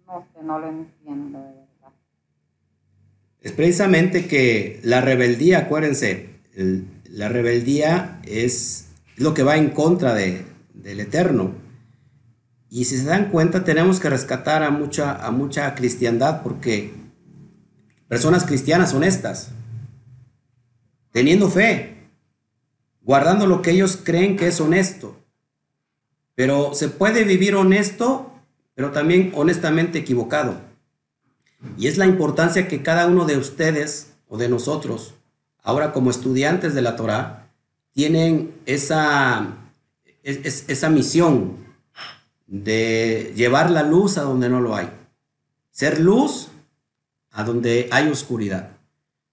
no 0.05 0.27
sé, 0.33 0.43
no 0.43 0.59
lo 0.59 0.69
entiendo 0.69 1.39
de 1.39 1.45
verdad. 1.45 1.93
Es 3.41 3.51
precisamente 3.51 4.27
que 4.27 4.79
la 4.83 5.01
rebeldía, 5.01 5.59
acuérdense, 5.59 6.29
la 7.09 7.29
rebeldía 7.29 8.19
es 8.23 8.89
lo 9.17 9.33
que 9.33 9.43
va 9.43 9.57
en 9.57 9.69
contra 9.69 10.13
de, 10.13 10.45
del 10.73 10.99
Eterno. 10.99 11.51
Y 12.69 12.85
si 12.85 12.97
se 12.97 13.05
dan 13.05 13.31
cuenta, 13.31 13.63
tenemos 13.63 13.99
que 13.99 14.09
rescatar 14.09 14.63
a 14.63 14.69
mucha, 14.69 15.25
a 15.25 15.31
mucha 15.31 15.73
cristiandad 15.75 16.43
porque 16.43 16.93
personas 18.07 18.45
cristianas 18.45 18.93
honestas, 18.93 19.51
teniendo 21.11 21.49
fe, 21.49 21.94
guardando 23.05 23.45
lo 23.45 23.61
que 23.61 23.71
ellos 23.71 23.99
creen 24.03 24.35
que 24.35 24.47
es 24.47 24.59
honesto. 24.59 25.15
Pero 26.33 26.73
se 26.73 26.89
puede 26.89 27.23
vivir 27.23 27.55
honesto, 27.55 28.31
pero 28.73 28.91
también 28.91 29.31
honestamente 29.35 29.99
equivocado. 29.99 30.59
Y 31.77 31.87
es 31.87 31.97
la 31.97 32.05
importancia 32.05 32.67
que 32.67 32.81
cada 32.83 33.07
uno 33.07 33.25
de 33.25 33.37
ustedes 33.37 34.13
o 34.27 34.37
de 34.37 34.49
nosotros, 34.49 35.13
ahora 35.63 35.93
como 35.93 36.09
estudiantes 36.09 36.73
de 36.73 36.81
la 36.81 36.95
Torah, 36.95 37.47
tienen 37.93 38.53
esa, 38.65 39.55
esa 40.23 40.89
misión 40.89 41.57
de 42.47 43.33
llevar 43.35 43.71
la 43.71 43.83
luz 43.83 44.17
a 44.17 44.23
donde 44.23 44.49
no 44.49 44.59
lo 44.59 44.75
hay. 44.75 44.89
Ser 45.71 45.99
luz 45.99 46.49
a 47.31 47.43
donde 47.43 47.87
hay 47.91 48.09
oscuridad. 48.09 48.74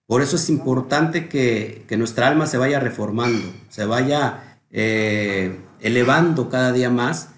Por 0.07 0.23
eso 0.23 0.37
es 0.37 0.51
importante 0.51 1.29
que, 1.29 1.85
nuestra 1.97 2.29
alma 2.29 2.47
se 2.47 2.59
vaya 2.59 2.81
reformando, 2.81 3.53
se 3.69 3.85
vaya 3.85 4.59
eh, 4.71 5.61
elevando 5.81 6.49
cada 6.49 6.73
día 6.73 6.91
más. 6.91 7.31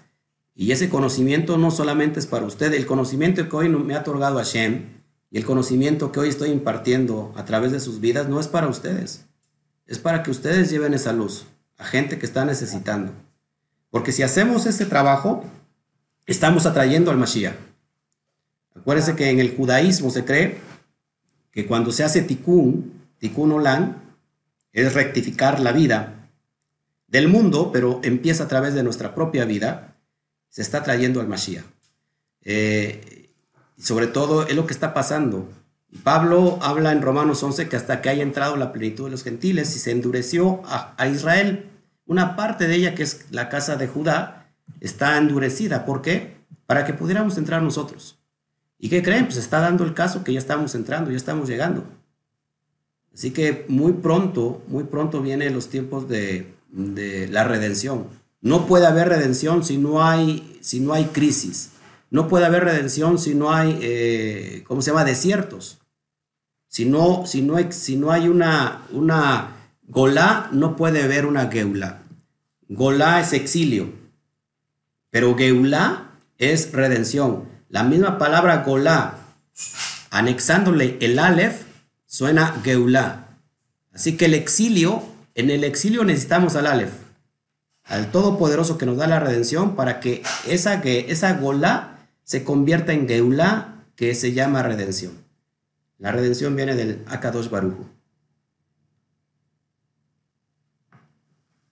Y 0.55 0.71
ese 0.71 0.89
conocimiento 0.89 1.57
no 1.57 1.71
solamente 1.71 2.19
es 2.19 2.27
para 2.27 2.45
usted, 2.45 2.73
el 2.73 2.85
conocimiento 2.85 3.47
que 3.49 3.55
hoy 3.55 3.69
me 3.69 3.95
ha 3.95 3.99
otorgado 3.99 4.37
Hashem 4.37 4.85
y 5.29 5.37
el 5.37 5.45
conocimiento 5.45 6.11
que 6.11 6.21
hoy 6.21 6.29
estoy 6.29 6.49
impartiendo 6.49 7.33
a 7.35 7.43
través 7.43 7.73
de 7.73 7.81
sus 7.81 7.99
vidas 7.99 8.29
no 8.29 8.39
es 8.39 8.47
para 8.47 8.69
ustedes, 8.69 9.25
es 9.85 9.99
para 9.99 10.23
que 10.23 10.31
ustedes 10.31 10.69
lleven 10.69 10.93
esa 10.93 11.11
luz 11.11 11.45
a 11.77 11.83
gente 11.83 12.17
que 12.17 12.25
está 12.25 12.45
necesitando. 12.45 13.11
Porque 13.89 14.11
si 14.11 14.23
hacemos 14.23 14.65
ese 14.65 14.85
trabajo, 14.85 15.43
estamos 16.25 16.65
atrayendo 16.65 17.11
al 17.11 17.17
Mashiach. 17.17 17.55
Acuérdense 18.75 19.15
que 19.15 19.29
en 19.29 19.39
el 19.39 19.55
judaísmo 19.55 20.09
se 20.09 20.25
cree 20.25 20.57
que 21.55 21.65
cuando 21.65 21.91
se 21.91 22.03
hace 22.03 22.21
tikkun, 22.21 22.91
tikkun 23.17 23.53
olam, 23.53 23.95
es 24.73 24.93
rectificar 24.93 25.61
la 25.61 25.71
vida 25.71 26.29
del 27.07 27.29
mundo, 27.29 27.71
pero 27.71 28.01
empieza 28.03 28.43
a 28.43 28.47
través 28.49 28.73
de 28.73 28.83
nuestra 28.83 29.15
propia 29.15 29.45
vida, 29.45 29.95
se 30.49 30.61
está 30.61 30.83
trayendo 30.83 31.21
al 31.21 31.29
Mashiach. 31.29 31.63
Eh, 32.41 33.29
sobre 33.79 34.07
todo 34.07 34.45
es 34.45 34.53
lo 34.53 34.67
que 34.67 34.73
está 34.73 34.93
pasando. 34.93 35.49
Pablo 36.03 36.59
habla 36.61 36.91
en 36.91 37.01
Romanos 37.01 37.41
11 37.41 37.69
que 37.69 37.77
hasta 37.77 38.01
que 38.01 38.09
haya 38.09 38.23
entrado 38.23 38.57
la 38.57 38.73
plenitud 38.73 39.05
de 39.05 39.11
los 39.11 39.23
gentiles 39.23 39.73
y 39.77 39.79
se 39.79 39.91
endureció 39.91 40.61
a, 40.65 40.93
a 40.97 41.07
Israel, 41.07 41.69
una 42.05 42.35
parte 42.35 42.67
de 42.67 42.75
ella 42.75 42.95
que 42.95 43.03
es 43.03 43.27
la 43.31 43.47
casa 43.47 43.77
de 43.77 43.87
Judá, 43.87 44.53
está 44.81 45.17
endurecida. 45.17 45.85
¿Por 45.85 46.01
qué? 46.01 46.35
Para 46.65 46.83
que 46.83 46.93
pudiéramos 46.93 47.37
entrar 47.37 47.61
nosotros. 47.61 48.19
¿Y 48.79 48.89
qué 48.89 49.01
creen? 49.01 49.25
Pues 49.25 49.37
está 49.37 49.59
dando 49.59 49.83
el 49.83 49.93
caso 49.93 50.23
que 50.23 50.33
ya 50.33 50.39
estamos 50.39 50.75
entrando, 50.75 51.11
ya 51.11 51.17
estamos 51.17 51.47
llegando. 51.47 51.85
Así 53.13 53.31
que 53.31 53.65
muy 53.69 53.93
pronto, 53.93 54.61
muy 54.67 54.83
pronto 54.83 55.21
vienen 55.21 55.53
los 55.53 55.69
tiempos 55.69 56.09
de, 56.09 56.53
la 57.31 57.45
redención. 57.45 58.07
No 58.41 58.67
puede 58.67 58.85
haber 58.85 59.07
redención 59.07 59.63
si 59.63 59.77
no 59.77 60.03
hay, 60.03 60.59
si 60.61 60.81
no 60.81 60.93
hay 60.93 61.05
crisis. 61.05 61.71
No 62.11 62.27
puede 62.27 62.45
haber 62.45 62.65
redención 62.65 63.17
si 63.17 63.33
no 63.33 63.53
hay, 63.53 63.79
eh, 63.81 64.63
¿cómo 64.67 64.81
se 64.81 64.91
llama?, 64.91 65.05
desiertos. 65.05 65.79
Si 66.67 66.83
no, 66.83 67.25
si 67.25 67.41
no 67.41 67.55
hay, 67.55 67.71
si 67.71 67.95
no 67.95 68.11
hay 68.11 68.27
una, 68.27 68.85
una 68.91 69.55
Golá, 69.87 70.49
no 70.51 70.75
puede 70.75 71.03
haber 71.03 71.25
una 71.25 71.49
Geula. 71.49 72.01
Golá 72.67 73.21
es 73.21 73.31
exilio. 73.33 73.93
Pero 75.09 75.35
Geulá 75.37 76.19
es 76.37 76.73
redención. 76.73 77.54
La 77.69 77.83
misma 77.83 78.17
palabra 78.17 78.63
Golá, 78.63 79.17
anexándole 80.11 80.97
el 81.01 81.17
Aleph, 81.19 81.63
suena 82.05 82.61
Geulá. 82.63 83.27
Así 83.93 84.17
que 84.17 84.25
el 84.25 84.33
exilio, 84.33 85.03
en 85.33 85.49
el 85.49 85.63
exilio 85.63 86.03
necesitamos 86.03 86.55
al 86.55 86.67
Aleph, 86.67 86.93
al 87.83 88.11
Todopoderoso 88.11 88.77
que 88.77 88.85
nos 88.85 88.97
da 88.97 89.07
la 89.07 89.19
redención 89.19 89.75
para 89.75 89.99
que 89.99 90.23
esa, 90.47 90.81
que 90.81 91.11
esa 91.11 91.33
Golá 91.33 92.07
se 92.23 92.43
convierta 92.43 92.93
en 92.93 93.07
Geulá, 93.07 93.85
que 93.95 94.13
se 94.15 94.33
llama 94.33 94.63
redención. 94.63 95.13
La 95.97 96.11
redención 96.11 96.55
viene 96.55 96.75
del 96.75 97.03
Akadosh 97.07 97.49
Barujo. 97.49 97.89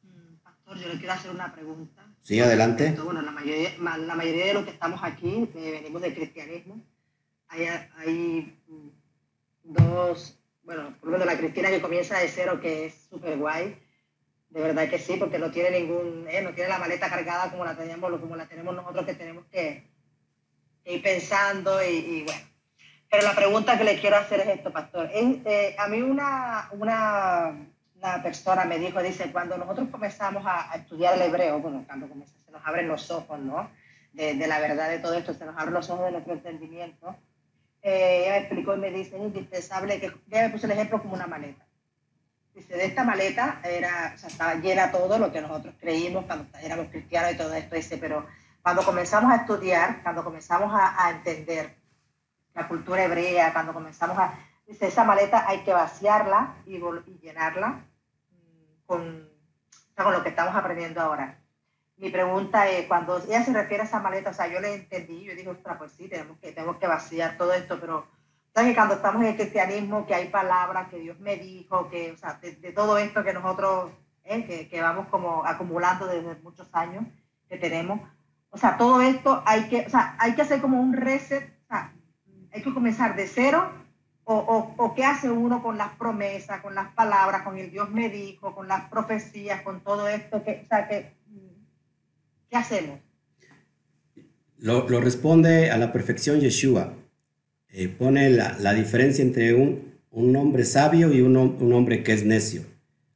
Mm, 0.04 0.36
pastor, 0.44 0.78
yo 0.80 0.88
le 0.88 0.98
quiero 0.98 1.14
hacer 1.14 1.32
una 1.32 1.54
pregunta. 1.54 2.13
Sí, 2.24 2.40
adelante. 2.40 2.96
Bueno, 3.04 3.22
la 3.22 3.32
mayoría, 3.32 3.72
la 3.80 4.16
mayoría 4.16 4.46
de 4.46 4.54
los 4.54 4.64
que 4.64 4.72
estamos 4.72 5.02
aquí 5.04 5.50
eh, 5.56 5.72
venimos 5.72 6.02
del 6.02 6.16
cristianismo. 6.16 6.82
Hay, 7.50 7.68
hay 7.98 8.58
dos, 9.62 10.40
bueno, 10.64 10.96
por 11.02 11.10
lo 11.10 11.18
menos 11.18 11.28
la 11.28 11.38
Cristina 11.38 11.70
que 11.70 11.82
comienza 11.82 12.18
de 12.18 12.30
cero, 12.30 12.62
que 12.62 12.86
es 12.86 13.08
súper 13.10 13.38
guay. 13.38 13.78
De 14.50 14.62
verdad 14.62 14.90
que 14.90 15.00
sí, 15.00 15.18
porque 15.20 15.38
no 15.38 15.52
tiene 15.52 15.82
ningún, 15.82 16.26
eh, 16.30 16.42
no 16.42 16.54
tiene 16.54 16.70
la 16.70 16.80
maleta 16.80 17.10
cargada 17.10 17.52
como 17.52 17.66
la 17.66 17.76
tenemos, 17.76 18.10
como 18.22 18.38
la 18.38 18.48
tenemos 18.48 18.74
nosotros 18.74 19.06
que 19.06 19.16
tenemos 19.16 19.44
que, 19.52 19.84
ir 20.86 21.02
pensando 21.02 21.84
y, 21.84 22.24
bueno. 22.24 22.42
Pero 23.12 23.24
la 23.24 23.36
pregunta 23.36 23.78
que 23.78 23.84
le 23.84 24.00
quiero 24.00 24.16
hacer 24.16 24.40
es 24.40 24.48
esto, 24.48 24.72
pastor. 24.72 25.10
Eh, 25.14 25.76
a 25.78 25.88
mí 25.90 26.02
una, 26.02 26.70
una 26.72 27.68
una 28.04 28.22
persona 28.22 28.66
me 28.66 28.80
dijo, 28.80 29.02
dice, 29.02 29.32
cuando 29.32 29.58
nosotros 29.58 29.88
comenzamos 29.90 30.44
a, 30.46 30.76
estudiar 30.76 31.16
el 31.16 31.22
hebreo, 31.24 31.60
bueno, 31.60 31.84
cuando 31.88 32.08
se 32.08 32.52
nos 32.52 32.66
abren 32.66 32.88
los 32.88 33.10
ojos, 33.10 33.40
¿no? 33.40 33.70
De, 34.12 34.36
de, 34.36 34.48
la 34.48 34.60
verdad 34.60 34.90
de 34.90 35.00
todo 35.00 35.14
esto, 35.14 35.34
se 35.34 35.46
nos 35.46 35.58
abren 35.58 35.74
los 35.74 35.90
ojos 35.90 36.06
de 36.06 36.12
nuestro 36.12 36.34
entendimiento. 36.34 37.16
Eh, 37.82 38.24
ella 38.24 38.32
me 38.32 38.38
explicó 38.40 38.76
y 38.76 38.80
me 38.80 38.92
dice, 38.92 39.16
es 39.16 39.22
indispensable 39.22 40.00
que, 40.00 40.08
ella 40.30 40.44
me 40.44 40.50
puso 40.50 40.66
el 40.66 40.74
ejemplo 40.74 41.02
como 41.02 41.14
una 41.14 41.28
maleta. 41.28 41.66
Dice, 42.54 42.76
de 42.76 42.86
esta 42.86 43.04
maleta 43.04 43.60
era, 43.64 44.12
o 44.16 44.18
sea, 44.18 44.30
estaba 44.30 44.56
llena 44.56 44.92
todo 44.92 45.18
lo 45.18 45.32
que 45.32 45.42
nosotros 45.42 45.74
creímos 45.80 46.26
cuando 46.26 46.46
éramos 46.60 46.88
cristianos 46.90 47.34
y 47.34 47.38
todo 47.38 47.54
esto, 47.54 47.76
dice, 47.76 47.98
pero 47.98 48.28
cuando 48.62 48.84
comenzamos 48.84 49.32
a 49.32 49.38
estudiar, 49.38 50.04
cuando 50.04 50.24
comenzamos 50.24 50.72
a, 50.74 51.06
a 51.06 51.12
entender 51.12 51.76
la 52.54 52.68
cultura 52.68 53.04
hebrea, 53.04 53.52
cuando 53.54 53.74
comenzamos 53.74 54.18
a, 54.20 54.38
dice, 54.68 54.88
esa 54.88 55.04
maleta 55.04 55.48
hay 55.48 55.60
que 55.64 55.74
vaciarla 55.74 56.56
y, 56.68 56.76
y 56.76 57.20
llenarla 57.22 57.84
con, 58.94 59.28
con 59.96 60.14
lo 60.14 60.22
que 60.22 60.30
estamos 60.30 60.56
aprendiendo 60.56 61.02
ahora. 61.02 61.40
Mi 61.98 62.10
pregunta 62.10 62.70
es, 62.70 62.88
cuando 62.88 63.18
ella 63.18 63.44
se 63.44 63.54
refiere 63.54 63.84
a 63.84 63.86
esa 63.86 64.00
maleta, 64.00 64.30
o 64.30 64.34
sea, 64.34 64.48
yo 64.48 64.60
le 64.60 64.76
entendí, 64.76 65.24
yo 65.24 65.36
dije, 65.36 65.50
ostras, 65.50 65.78
pues 65.78 65.92
sí, 65.94 66.08
tenemos 66.08 66.38
que, 66.40 66.52
tenemos 66.52 66.78
que 66.78 66.88
vaciar 66.88 67.38
todo 67.38 67.54
esto, 67.54 67.80
pero 67.80 68.06
¿sabes 68.54 68.70
que 68.70 68.76
cuando 68.76 68.96
estamos 68.96 69.22
en 69.24 69.30
el 69.30 69.36
cristianismo, 69.36 70.06
que 70.06 70.14
hay 70.14 70.28
palabras 70.30 70.90
que 70.90 71.00
Dios 71.00 71.20
me 71.20 71.38
dijo, 71.38 71.90
que, 71.90 72.12
o 72.12 72.18
sea, 72.18 72.40
de, 72.42 72.72
todo 72.72 72.98
esto 72.98 73.24
que 73.24 73.34
nosotros, 73.34 73.92
eh, 74.24 74.46
que, 74.46 74.70
que, 74.70 74.82
vamos 74.82 75.08
como 75.08 75.46
acumulando 75.46 76.06
desde 76.06 76.36
muchos 76.42 76.68
años 76.74 77.06
que 77.50 77.58
tenemos, 77.58 78.00
o 78.50 78.58
sea, 78.58 78.78
todo 78.78 79.02
esto 79.02 79.42
hay 79.46 79.70
que, 79.70 79.86
o 79.88 79.90
sea, 79.90 80.16
hay 80.20 80.36
que 80.36 80.44
hacer 80.44 80.62
como 80.62 80.80
un 80.80 80.94
reset, 80.94 81.58
o 81.64 81.68
sea, 81.68 81.94
hay 82.52 82.62
que 82.62 82.74
comenzar 82.74 83.16
de 83.16 83.28
cero 83.28 83.83
o, 84.26 84.74
o, 84.78 84.96
qué 84.96 85.04
hace 85.04 85.30
uno 85.30 85.62
con 85.62 85.78
las 85.78 85.94
promesas, 85.96 86.62
con 86.62 86.76
las 86.76 86.94
palabras, 86.94 87.42
con 87.44 87.58
el 87.58 87.72
Dios 87.72 87.90
me 87.90 88.10
dijo, 88.10 88.56
con 88.56 88.68
las 88.68 88.90
profecías, 88.90 89.62
con 89.62 89.82
todo 89.82 90.08
esto? 90.08 90.44
Que, 90.44 90.62
o 90.64 90.68
sea, 90.68 90.88
que, 90.88 91.14
¿Qué 92.50 92.58
hacemos? 92.58 93.00
Lo, 94.60 94.88
lo, 94.88 95.02
responde 95.02 95.72
a 95.72 95.78
la 95.78 95.92
perfección 95.92 96.40
Yeshua. 96.40 96.94
Eh, 97.70 97.88
pone 97.88 98.30
la, 98.30 98.56
la, 98.60 98.76
diferencia 98.76 99.24
entre 99.24 99.56
un, 99.56 99.96
un 100.12 100.36
hombre 100.36 100.64
sabio 100.64 101.12
y 101.12 101.22
un, 101.22 101.36
un, 101.36 101.74
hombre 101.74 102.04
que 102.04 102.14
es 102.14 102.24
necio. 102.24 102.62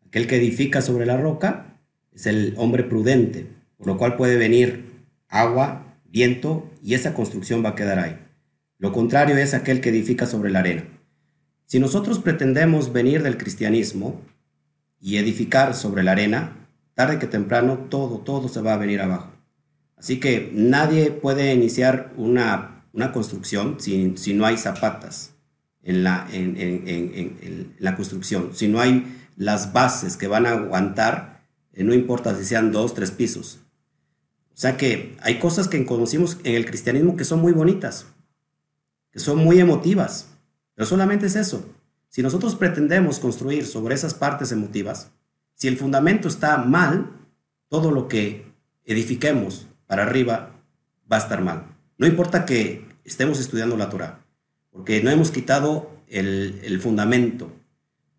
Aquel 0.07 0.25
que 0.25 0.37
edifica 0.37 0.81
sobre 0.81 1.05
la 1.05 1.17
roca 1.17 1.77
es 2.11 2.25
el 2.25 2.55
hombre 2.57 2.83
prudente, 2.83 3.45
por 3.77 3.85
lo 3.85 3.97
cual 3.97 4.15
puede 4.15 4.37
venir 4.37 5.05
agua, 5.29 5.99
viento 6.05 6.67
y 6.81 6.95
esa 6.95 7.13
construcción 7.13 7.63
va 7.63 7.69
a 7.69 7.75
quedar 7.75 7.99
ahí. 7.99 8.17
Lo 8.79 8.91
contrario 8.91 9.37
es 9.37 9.53
aquel 9.53 9.81
que 9.81 9.89
edifica 9.89 10.25
sobre 10.25 10.49
la 10.49 10.59
arena. 10.59 10.96
Si 11.67 11.81
nosotros 11.81 12.19
pretendemos 12.19 12.93
venir 12.93 13.23
del 13.23 13.37
cristianismo 13.37 14.21
y 15.01 15.17
edificar 15.17 15.75
sobre 15.75 16.01
la 16.01 16.13
arena, 16.13 16.69
tarde 16.93 17.19
que 17.19 17.27
temprano 17.27 17.87
todo, 17.89 18.19
todo 18.19 18.47
se 18.47 18.61
va 18.61 18.73
a 18.73 18.77
venir 18.77 19.01
abajo. 19.01 19.33
Así 19.97 20.21
que 20.21 20.49
nadie 20.53 21.11
puede 21.11 21.53
iniciar 21.53 22.13
una, 22.15 22.85
una 22.93 23.11
construcción 23.11 23.81
si, 23.81 24.13
si, 24.15 24.33
no 24.33 24.45
hay 24.45 24.55
zapatas 24.55 25.33
en 25.83 26.05
la, 26.05 26.25
en, 26.31 26.55
en, 26.55 26.87
en, 26.87 27.75
la 27.79 27.97
construcción, 27.97 28.51
si 28.53 28.69
no 28.69 28.79
hay 28.79 29.05
las 29.35 29.73
bases 29.73 30.15
que 30.15 30.27
van 30.27 30.45
a 30.45 30.51
aguantar, 30.51 31.43
eh, 31.73 31.83
no 31.83 31.93
importa 31.93 32.33
si 32.33 32.45
sean 32.45 32.71
dos, 32.71 32.93
tres 32.93 33.11
pisos. 33.11 33.59
O 34.53 34.57
sea 34.57 34.77
que 34.77 35.17
hay 35.21 35.37
cosas 35.37 35.67
que 35.67 35.85
conocimos 35.85 36.37
en 36.45 36.55
el 36.55 36.65
cristianismo 36.65 37.17
que 37.17 37.25
son 37.25 37.41
muy 37.41 37.51
bonitas, 37.51 38.05
que 39.11 39.19
son 39.19 39.39
muy 39.39 39.59
emotivas, 39.59 40.36
pero 40.77 40.87
solamente 40.87 41.25
es 41.25 41.35
eso. 41.35 41.65
Si 42.07 42.21
nosotros 42.21 42.53
pretendemos 42.53 43.17
construir 43.17 43.65
sobre 43.65 43.95
esas 43.95 44.13
partes 44.13 44.51
emotivas, 44.51 45.09
si 45.55 45.67
el 45.67 45.75
fundamento 45.75 46.27
está 46.27 46.57
mal, 46.57 47.13
todo 47.67 47.89
lo 47.89 48.07
que 48.07 48.45
edifiquemos 48.85 49.65
para 49.87 50.03
arriba 50.03 50.51
va 51.11 51.17
a 51.17 51.19
estar 51.19 51.41
mal. 51.41 51.65
No 51.97 52.05
importa 52.05 52.45
que 52.45 52.85
estemos 53.03 53.39
estudiando 53.39 53.75
la 53.75 53.89
Torah, 53.89 54.23
porque 54.69 55.01
no 55.01 55.09
hemos 55.09 55.31
quitado 55.31 55.89
el, 56.09 56.79
fundamento. 56.79 57.51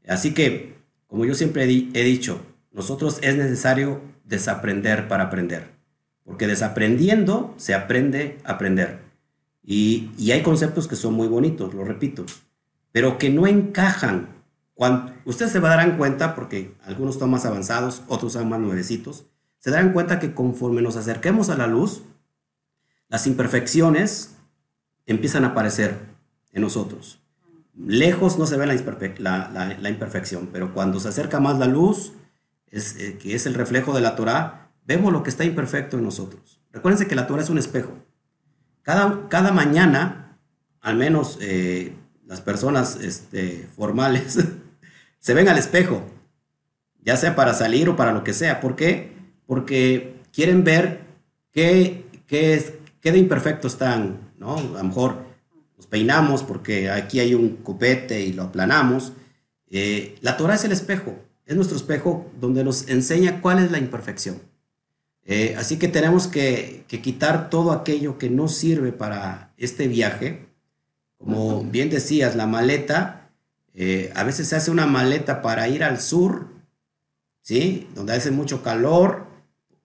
Así 0.09 0.35
que, 0.35 0.75
como 1.07 1.25
yo 1.27 1.37
siempre 1.37 1.63
he 1.63 2.03
dicho, 2.03 2.45
nosotros 2.73 3.21
es 3.23 3.37
necesario 3.37 4.01
desaprender 4.25 5.07
para 5.07 5.25
aprender, 5.25 5.71
porque 6.25 6.49
desaprendiendo 6.49 7.55
se 7.57 7.75
aprende 7.75 8.39
a 8.43 8.55
aprender. 8.55 8.99
Y, 9.63 10.11
y 10.19 10.33
hay 10.33 10.43
conceptos 10.43 10.89
que 10.89 10.97
son 10.97 11.15
muy 11.15 11.29
bonitos, 11.29 11.73
lo 11.73 11.85
repito 11.85 12.27
pero 12.93 13.19
que 13.19 13.31
no 13.31 13.47
encajan. 13.47 14.29
Cuando, 14.75 15.13
ustedes 15.25 15.53
se 15.53 15.61
darán 15.61 15.97
cuenta, 15.97 16.35
porque 16.35 16.75
algunos 16.85 17.17
están 17.17 17.31
más 17.31 17.45
avanzados, 17.45 18.03
otros 18.09 18.33
son 18.33 18.49
más 18.49 18.61
nuevecitos, 18.61 19.27
se 19.59 19.71
darán 19.71 19.93
cuenta 19.93 20.19
que 20.19 20.35
conforme 20.35 20.83
nos 20.83 20.97
acerquemos 20.97 21.51
a 21.51 21.57
la 21.57 21.67
luz, 21.67 22.03
las 23.09 23.27
imperfecciones 23.27 24.37
empiezan 25.07 25.45
a 25.45 25.49
aparecer 25.49 25.99
en 26.53 26.63
nosotros. 26.63 27.21
Lejos 27.75 28.39
no 28.39 28.47
se 28.47 28.57
ve 28.57 28.67
la, 29.19 29.51
la, 29.81 29.89
imperfección, 29.89 30.51
pero 30.53 30.75
cuando 30.75 31.01
se 31.01 31.09
acerca 31.09 31.41
más 31.41 31.59
la 31.59 31.67
luz, 31.67 32.13
es, 32.71 32.97
eh, 32.97 33.19
que 33.19 33.35
es 33.35 33.47
el 33.47 33.55
reflejo 33.55 33.95
de 33.95 34.01
la 34.01 34.17
Torah, 34.17 34.71
vemos 34.85 35.13
lo 35.13 35.23
que 35.23 35.31
está 35.31 35.45
imperfecto 35.45 35.97
en 35.97 36.05
nosotros. 36.05 36.61
Recuérdense 36.73 37.07
que 37.07 37.15
la 37.15 37.27
Torah 37.27 37.43
es 37.43 37.51
un 37.51 37.59
espejo. 37.59 37.93
Cada, 38.83 39.29
cada 39.29 39.53
mañana, 39.53 40.39
al 40.81 40.97
menos 40.97 41.39
eh, 41.41 41.95
las 42.29 42.41
personas 42.41 42.97
este, 42.97 43.69
formales 43.75 44.39
se 45.19 45.35
ven 45.35 45.49
al 45.49 45.59
espejo, 45.59 46.03
ya 47.03 47.17
sea 47.17 47.35
para 47.35 47.55
salir 47.55 47.89
o 47.89 47.97
para 47.97 48.13
lo 48.13 48.23
que 48.23 48.35
sea. 48.35 48.61
¿Por 48.61 48.77
qué? 48.77 49.13
Porque 49.47 50.15
quieren 50.33 50.63
ver 50.63 51.01
qué, 51.51 52.05
qué, 52.27 52.81
qué 53.01 53.13
de 53.13 53.19
imperfecto 53.19 53.67
están, 53.67 54.33
¿no? 54.37 54.57
A 54.57 54.63
lo 54.63 54.85
mejor 54.85 55.25
nos 55.77 55.87
peinamos 55.87 56.43
porque 56.43 56.91
aquí 56.91 57.19
hay 57.19 57.35
un 57.35 57.57
copete 57.57 58.21
y 58.21 58.35
lo 58.35 58.45
aplanamos. 58.45 59.15
Eh, 59.71 60.17
la 60.21 60.37
Torah 60.37 60.55
es 60.55 60.65
el 60.65 60.73
espejo, 60.73 61.17
es 61.47 61.57
nuestro 61.57 61.77
espejo 61.77 62.31
donde 62.39 62.63
nos 62.63 62.89
enseña 62.89 63.41
cuál 63.41 63.59
es 63.59 63.71
la 63.71 63.79
imperfección. 63.79 64.41
Eh, 65.25 65.57
así 65.59 65.79
que 65.79 65.89
tenemos 65.89 66.27
que, 66.27 66.85
quitar 66.89 67.51
todo 67.51 67.73
aquello 67.73 68.19
que 68.19 68.31
no 68.31 68.49
sirve 68.49 68.93
para 68.93 69.53
este 69.59 69.87
viaje 69.87 70.48
como 71.19 71.63
bien 71.65 71.91
decías, 71.91 72.37
la 72.37 72.47
maleta, 72.47 73.31
eh, 73.75 74.13
a 74.15 74.25
veces 74.25 74.49
se 74.49 74.57
hace 74.57 74.71
una 74.71 74.87
maleta 74.87 75.43
para 75.43 75.69
ir 75.69 75.85
al 75.85 76.01
sur, 76.01 76.49
¿sí? 77.43 77.89
Donde 77.95 78.15
hace 78.15 78.31
mucho 78.31 78.63
calor, 78.63 79.27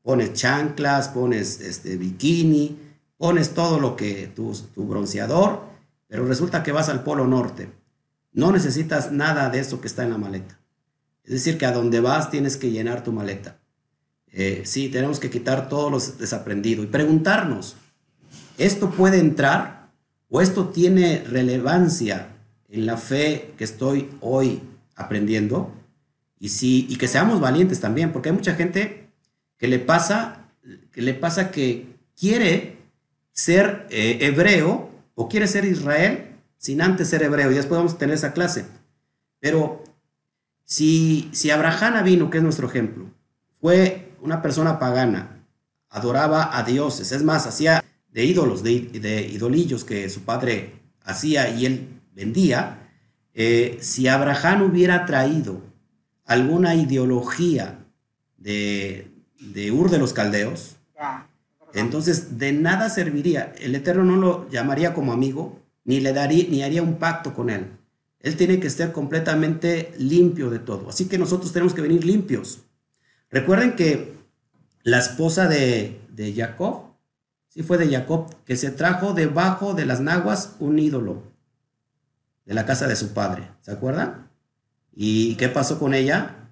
pones 0.02 0.34
chanclas, 0.34 1.10
pones 1.10 1.60
este, 1.60 1.98
bikini, 1.98 2.78
pones 3.18 3.54
todo 3.54 3.80
lo 3.80 3.96
que 3.96 4.32
tu, 4.36 4.54
tu 4.74 4.86
bronceador, 4.86 5.62
pero 6.08 6.26
resulta 6.26 6.64
que 6.64 6.72
vas 6.72 6.90
al 6.90 7.04
polo 7.04 7.28
norte. 7.28 7.70
No 8.32 8.52
necesitas 8.52 9.12
nada 9.12 9.50
de 9.50 9.60
eso 9.60 9.82
que 9.82 9.88
está 9.88 10.04
en 10.04 10.12
la 10.12 10.18
maleta. 10.18 10.60
Es 11.24 11.34
decir, 11.34 11.58
que 11.58 11.66
a 11.66 11.72
donde 11.72 12.00
vas 12.00 12.30
tienes 12.30 12.58
que 12.58 12.72
llenar 12.72 13.04
tu 13.04 13.12
maleta. 13.12 13.58
Eh, 14.32 14.64
sí, 14.66 14.90
tenemos 14.90 15.20
que 15.20 15.30
quitar 15.30 15.70
todo 15.70 15.92
lo 15.92 16.00
desaprendido 16.00 16.84
y 16.84 16.88
preguntarnos, 16.88 17.78
¿esto 18.58 18.90
puede 18.90 19.20
entrar? 19.20 19.83
¿O 20.36 20.42
esto 20.42 20.70
tiene 20.70 21.24
relevancia 21.30 22.30
en 22.68 22.88
la 22.88 22.98
fe 22.98 23.54
que 23.56 23.64
estoy 23.64 24.10
hoy 24.20 24.64
aprendiendo? 24.96 25.72
Y, 26.40 26.50
si, 26.50 26.88
y 26.90 26.96
que 26.96 27.08
seamos 27.08 27.40
valientes 27.40 27.80
también, 27.80 28.12
porque 28.12 28.30
hay 28.30 28.36
mucha 28.36 28.56
gente 28.56 29.12
que 29.60 29.68
le 29.68 29.78
pasa 29.78 30.48
que, 30.92 31.04
le 31.04 31.14
pasa 31.14 31.52
que 31.52 31.86
quiere 32.20 32.80
ser 33.32 33.86
eh, 33.92 34.18
hebreo 34.22 34.90
o 35.14 35.30
quiere 35.30 35.46
ser 35.46 35.66
Israel 35.66 36.32
sin 36.58 36.82
antes 36.82 37.10
ser 37.10 37.22
hebreo. 37.22 37.52
Y 37.52 37.54
después 37.54 37.78
vamos 37.78 37.94
a 37.94 37.98
tener 38.00 38.16
esa 38.16 38.34
clase. 38.34 38.66
Pero 39.40 39.84
si, 40.66 41.30
si 41.32 41.52
Abraham 41.52 42.04
vino, 42.04 42.32
que 42.32 42.40
es 42.40 42.44
nuestro 42.44 42.68
ejemplo, 42.68 43.06
fue 43.62 44.14
una 44.20 44.42
persona 44.42 44.80
pagana, 44.80 45.44
adoraba 45.90 46.58
a 46.58 46.64
dioses, 46.64 47.12
es 47.12 47.22
más, 47.22 47.46
hacía 47.46 47.84
de 48.14 48.26
ídolos, 48.26 48.64
de, 48.64 48.82
de, 48.82 49.28
idolillos 49.28 49.84
que 49.84 50.10
su 50.10 50.22
padre 50.22 50.74
hacía 51.04 51.50
y 51.50 51.66
él 51.66 51.88
vendía, 52.16 52.90
eh, 53.34 53.78
si 53.82 54.08
Abraham 54.08 54.62
hubiera 54.62 55.06
traído 55.06 55.62
alguna 56.26 56.76
ideología 56.76 57.80
de, 58.38 59.08
de 59.40 59.72
Ur 59.72 59.90
de 59.90 59.98
los 59.98 60.14
Caldeos, 60.14 60.78
Ya. 60.96 61.28
entonces 61.74 62.38
de 62.38 62.54
nada 62.54 62.90
serviría. 62.90 63.54
El 63.60 63.74
Eterno 63.76 64.04
no 64.04 64.16
lo 64.18 64.50
llamaría 64.50 64.94
como 64.94 65.12
amigo, 65.12 65.60
ni 65.84 66.00
le 66.00 66.14
daría, 66.14 66.46
ni 66.50 66.62
haría 66.62 66.84
un 66.84 66.96
pacto 67.00 67.34
con 67.34 67.50
él. 67.50 67.66
Él 68.20 68.38
tiene 68.38 68.60
que 68.60 68.68
estar 68.68 68.94
completamente 68.94 69.92
limpio 69.98 70.50
de 70.50 70.60
todo. 70.60 70.88
Así 70.90 71.10
que 71.10 71.18
nosotros 71.18 71.52
tenemos 71.52 71.74
que 71.74 71.82
venir 71.82 72.06
limpios. 72.06 72.62
Recuerden 73.30 73.76
que 73.76 74.14
la 74.84 75.00
esposa 75.00 75.48
de, 75.50 76.00
de 76.10 76.34
Jacob, 76.34 76.93
sí 77.54 77.62
fue 77.62 77.78
de 77.78 77.90
Jacob, 77.90 78.36
que 78.46 78.56
se 78.56 78.72
trajo 78.72 79.14
debajo 79.14 79.76
de 79.76 79.86
las 79.86 80.02
naguas 80.02 80.56
un 80.60 80.80
ídolo 80.80 81.22
de 82.46 82.54
la 82.56 82.66
casa 82.66 82.88
de 82.88 82.96
su 82.96 83.14
padre. 83.14 83.50
¿Se 83.62 83.72
acuerdan? 83.72 84.30
¿Y 84.92 85.36
qué 85.36 85.50
pasó 85.50 85.78
con 85.78 85.94
ella? 85.94 86.50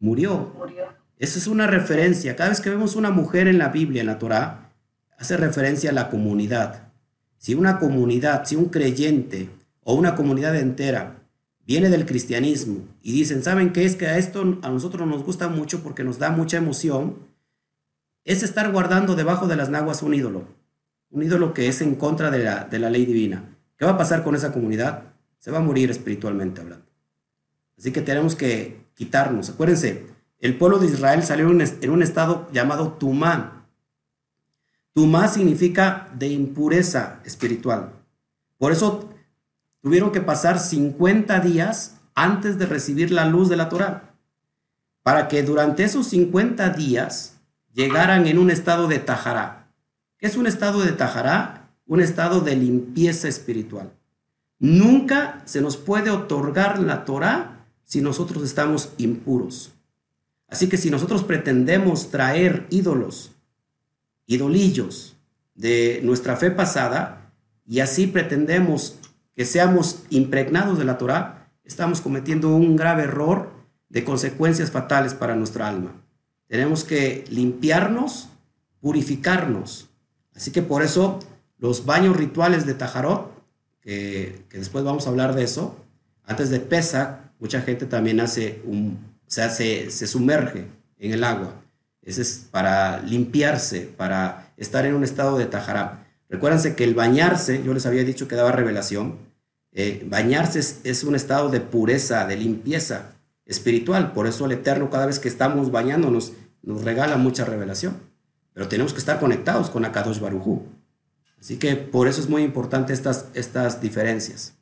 Murió. 0.00 0.52
Murió. 0.58 0.84
Esa 1.18 1.38
es 1.38 1.46
una 1.46 1.68
referencia. 1.68 2.34
Cada 2.34 2.50
vez 2.50 2.60
que 2.60 2.70
vemos 2.70 2.96
una 2.96 3.10
mujer 3.10 3.46
en 3.46 3.58
la 3.58 3.68
Biblia, 3.68 4.00
en 4.00 4.08
la 4.08 4.18
Torá, 4.18 4.72
hace 5.16 5.36
referencia 5.36 5.90
a 5.90 5.94
la 5.94 6.10
comunidad. 6.10 6.88
Si 7.38 7.54
una 7.54 7.78
comunidad, 7.78 8.44
si 8.44 8.56
un 8.56 8.66
creyente 8.66 9.48
o 9.84 9.94
una 9.94 10.16
comunidad 10.16 10.56
entera 10.56 11.22
viene 11.64 11.88
del 11.88 12.06
cristianismo 12.06 12.80
y 13.00 13.12
dicen, 13.12 13.44
¿saben 13.44 13.72
qué 13.72 13.84
es 13.84 13.94
que 13.94 14.08
a 14.08 14.18
esto 14.18 14.58
a 14.62 14.68
nosotros 14.70 15.06
nos 15.06 15.22
gusta 15.22 15.46
mucho 15.46 15.84
porque 15.84 16.02
nos 16.02 16.18
da 16.18 16.30
mucha 16.30 16.56
emoción? 16.56 17.31
Es 18.24 18.42
estar 18.42 18.70
guardando 18.70 19.14
debajo 19.16 19.46
de 19.46 19.56
las 19.56 19.68
naguas 19.68 20.02
un 20.02 20.14
ídolo. 20.14 20.44
Un 21.10 21.22
ídolo 21.22 21.52
que 21.54 21.68
es 21.68 21.80
en 21.80 21.96
contra 21.96 22.30
de 22.30 22.44
la, 22.44 22.64
de 22.64 22.78
la 22.78 22.90
ley 22.90 23.04
divina. 23.04 23.44
¿Qué 23.76 23.84
va 23.84 23.92
a 23.92 23.98
pasar 23.98 24.22
con 24.22 24.34
esa 24.34 24.52
comunidad? 24.52 25.04
Se 25.38 25.50
va 25.50 25.58
a 25.58 25.62
morir 25.62 25.90
espiritualmente 25.90 26.60
hablando. 26.60 26.86
Así 27.76 27.90
que 27.92 28.00
tenemos 28.00 28.36
que 28.36 28.86
quitarnos. 28.94 29.50
Acuérdense, 29.50 30.06
el 30.38 30.56
pueblo 30.56 30.78
de 30.78 30.86
Israel 30.86 31.22
salió 31.22 31.48
en 31.50 31.90
un, 31.90 32.02
estado 32.02 32.48
llamado 32.52 32.92
Tumá. 32.92 33.66
Tumá 34.92 35.28
significa 35.28 36.08
de 36.14 36.28
impureza 36.28 37.20
espiritual. 37.24 37.92
Por 38.58 38.72
eso 38.72 39.08
tuvieron 39.80 40.12
que 40.12 40.20
pasar 40.20 40.58
50 40.58 41.40
días 41.40 42.00
antes 42.14 42.58
de 42.58 42.66
recibir 42.66 43.10
la 43.10 43.24
luz 43.26 43.48
de 43.48 43.56
la 43.56 43.68
Torah. 43.68 44.14
Para 45.02 45.28
que 45.28 45.42
durante 45.42 45.84
esos 45.84 46.08
50 46.08 46.70
días 46.70 47.40
llegaran 47.72 48.26
en 48.26 48.38
un 48.38 48.50
estado 48.50 48.88
de 48.88 48.98
tajará. 48.98 49.68
¿Qué 50.18 50.26
es 50.26 50.36
un 50.36 50.46
estado 50.46 50.82
de 50.82 50.92
tajará? 50.92 51.70
Un 51.86 52.00
estado 52.00 52.40
de 52.40 52.56
limpieza 52.56 53.28
espiritual. 53.28 53.92
Nunca 54.58 55.42
se 55.44 55.60
nos 55.60 55.76
puede 55.76 56.10
otorgar 56.10 56.78
la 56.78 57.04
Torah 57.04 57.66
si 57.84 58.00
nosotros 58.00 58.44
estamos 58.44 58.92
impuros. 58.96 59.72
Así 60.48 60.68
que 60.68 60.76
si 60.76 60.90
nosotros 60.90 61.24
pretendemos 61.24 62.10
traer 62.10 62.66
ídolos, 62.70 63.32
idolillos 64.26 65.16
de 65.54 66.00
nuestra 66.04 66.36
fe 66.36 66.50
pasada, 66.50 67.32
y 67.66 67.80
así 67.80 68.06
pretendemos 68.06 68.98
que 69.34 69.44
seamos 69.44 70.02
impregnados 70.10 70.78
de 70.78 70.84
la 70.84 70.98
Torah, 70.98 71.50
estamos 71.64 72.00
cometiendo 72.00 72.54
un 72.54 72.76
grave 72.76 73.04
error 73.04 73.50
de 73.88 74.04
consecuencias 74.04 74.70
fatales 74.70 75.14
para 75.14 75.34
nuestra 75.34 75.68
alma. 75.68 75.92
Tenemos 76.52 76.84
que 76.84 77.24
limpiarnos, 77.30 78.28
purificarnos. 78.82 79.88
Así 80.34 80.50
que 80.50 80.60
por 80.60 80.82
eso 80.82 81.18
los 81.56 81.86
baños 81.86 82.14
rituales 82.14 82.66
de 82.66 82.74
Tajarot, 82.74 83.32
que, 83.80 84.44
que 84.50 84.58
después 84.58 84.84
vamos 84.84 85.06
a 85.06 85.08
hablar 85.08 85.34
de 85.34 85.44
eso, 85.44 85.82
antes 86.26 86.50
de 86.50 86.60
Pesach, 86.60 87.20
mucha 87.38 87.62
gente 87.62 87.86
también 87.86 88.20
hace 88.20 88.60
un, 88.66 88.98
o 89.26 89.30
sea, 89.30 89.48
se, 89.48 89.90
se 89.90 90.06
sumerge 90.06 90.66
en 90.98 91.12
el 91.12 91.24
agua. 91.24 91.54
Ese 92.02 92.20
es 92.20 92.46
para 92.50 93.00
limpiarse, 93.00 93.90
para 93.96 94.52
estar 94.58 94.84
en 94.84 94.94
un 94.94 95.04
estado 95.04 95.38
de 95.38 95.46
tajará. 95.46 96.06
Recuérdense 96.28 96.76
que 96.76 96.84
el 96.84 96.92
bañarse, 96.92 97.62
yo 97.64 97.72
les 97.72 97.86
había 97.86 98.04
dicho 98.04 98.28
que 98.28 98.36
daba 98.36 98.52
revelación, 98.52 99.16
eh, 99.72 100.06
bañarse 100.06 100.58
es, 100.58 100.80
es, 100.84 101.02
un 101.02 101.14
estado 101.14 101.48
de 101.48 101.60
pureza, 101.60 102.26
de 102.26 102.36
limpieza 102.36 103.12
espiritual. 103.46 104.12
Por 104.12 104.26
eso 104.26 104.44
el 104.44 104.52
Eterno 104.52 104.90
cada 104.90 105.06
vez 105.06 105.18
que 105.18 105.28
estamos 105.28 105.70
bañándonos 105.70 106.34
nos 106.62 106.84
regala 106.84 107.16
mucha 107.16 107.44
revelación. 107.44 108.00
Pero 108.52 108.68
tenemos 108.68 108.92
que 108.92 108.98
estar 108.98 109.18
conectados 109.18 109.70
con 109.70 109.84
Akadosh 109.84 110.20
Barujú. 110.20 110.66
Así 111.40 111.58
que 111.58 111.76
por 111.76 112.06
eso 112.06 112.20
es 112.20 112.28
muy 112.28 112.42
importante 112.42 112.92
estas, 112.92 113.28
estas 113.34 113.80
diferencias. 113.80 114.54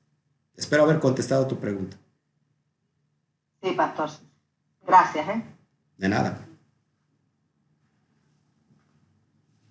Espero 0.56 0.84
haber 0.84 1.00
contestado 1.00 1.46
tu 1.46 1.58
pregunta. 1.58 1.96
Sí, 3.62 3.72
pastor. 3.72 4.10
Gracias, 4.86 5.28
¿eh? 5.28 5.42
De 5.98 6.08
nada. 6.08 6.38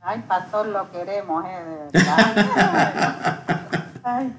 Ay, 0.01 0.23
pastor, 0.27 0.67
lo 0.67 0.91
queremos, 0.91 1.45
¿eh? 1.45 1.63
De 1.91 1.99
verdad. 1.99 3.43
Ay, 4.03 4.35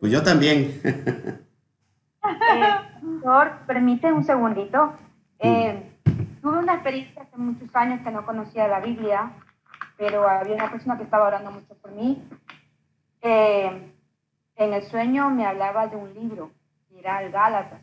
pues 0.00 0.12
yo 0.12 0.22
también. 0.22 0.80
Eh, 0.84 1.44
Pastor, 2.20 3.58
permite 3.66 4.12
un 4.12 4.24
segundito. 4.24 4.92
Eh, 5.38 5.87
tuve 6.48 6.60
una 6.60 6.74
experiencia 6.74 7.22
hace 7.22 7.36
muchos 7.36 7.68
años 7.76 8.00
que 8.02 8.10
no 8.10 8.24
conocía 8.24 8.68
la 8.68 8.80
Biblia, 8.80 9.32
pero 9.98 10.26
había 10.26 10.54
una 10.54 10.70
persona 10.70 10.96
que 10.96 11.02
estaba 11.02 11.26
orando 11.26 11.50
mucho 11.50 11.74
por 11.74 11.90
mí. 11.92 12.26
Eh, 13.20 13.92
en 14.56 14.72
el 14.72 14.82
sueño 14.84 15.28
me 15.28 15.44
hablaba 15.44 15.88
de 15.88 15.96
un 15.96 16.14
libro, 16.14 16.50
que 16.88 17.00
era 17.00 17.22
el 17.22 17.30
Gálatas, 17.30 17.82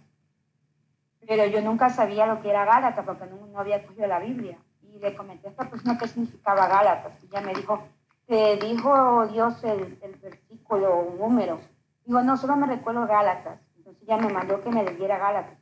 pero 1.27 1.45
yo 1.45 1.61
nunca 1.61 1.91
sabía 1.91 2.25
lo 2.25 2.41
que 2.41 2.49
era 2.49 2.65
Gálatas 2.65 3.05
porque 3.05 3.27
no, 3.27 3.45
no 3.45 3.59
había 3.59 3.85
cogido 3.85 4.07
la 4.07 4.17
Biblia. 4.17 4.57
Y 4.81 4.97
le 4.97 5.15
comenté 5.15 5.47
a 5.47 5.51
esta 5.51 5.69
persona 5.69 5.99
qué 5.99 6.07
significaba 6.07 6.67
Gálatas. 6.67 7.13
Y 7.21 7.27
ella 7.27 7.41
me 7.41 7.53
dijo, 7.53 7.83
te 8.25 8.57
dijo 8.57 9.27
Dios 9.27 9.63
el, 9.63 9.99
el 10.01 10.15
versículo 10.15 10.91
o 10.91 11.15
número. 11.19 11.59
Digo, 12.03 12.23
no, 12.23 12.35
solo 12.35 12.55
me 12.55 12.65
recuerdo 12.65 13.05
Gálatas. 13.05 13.59
Entonces 13.77 14.01
ella 14.01 14.17
me 14.17 14.33
mandó 14.33 14.59
que 14.61 14.71
me 14.71 14.83
leyera 14.83 15.19
Gálatas. 15.19 15.59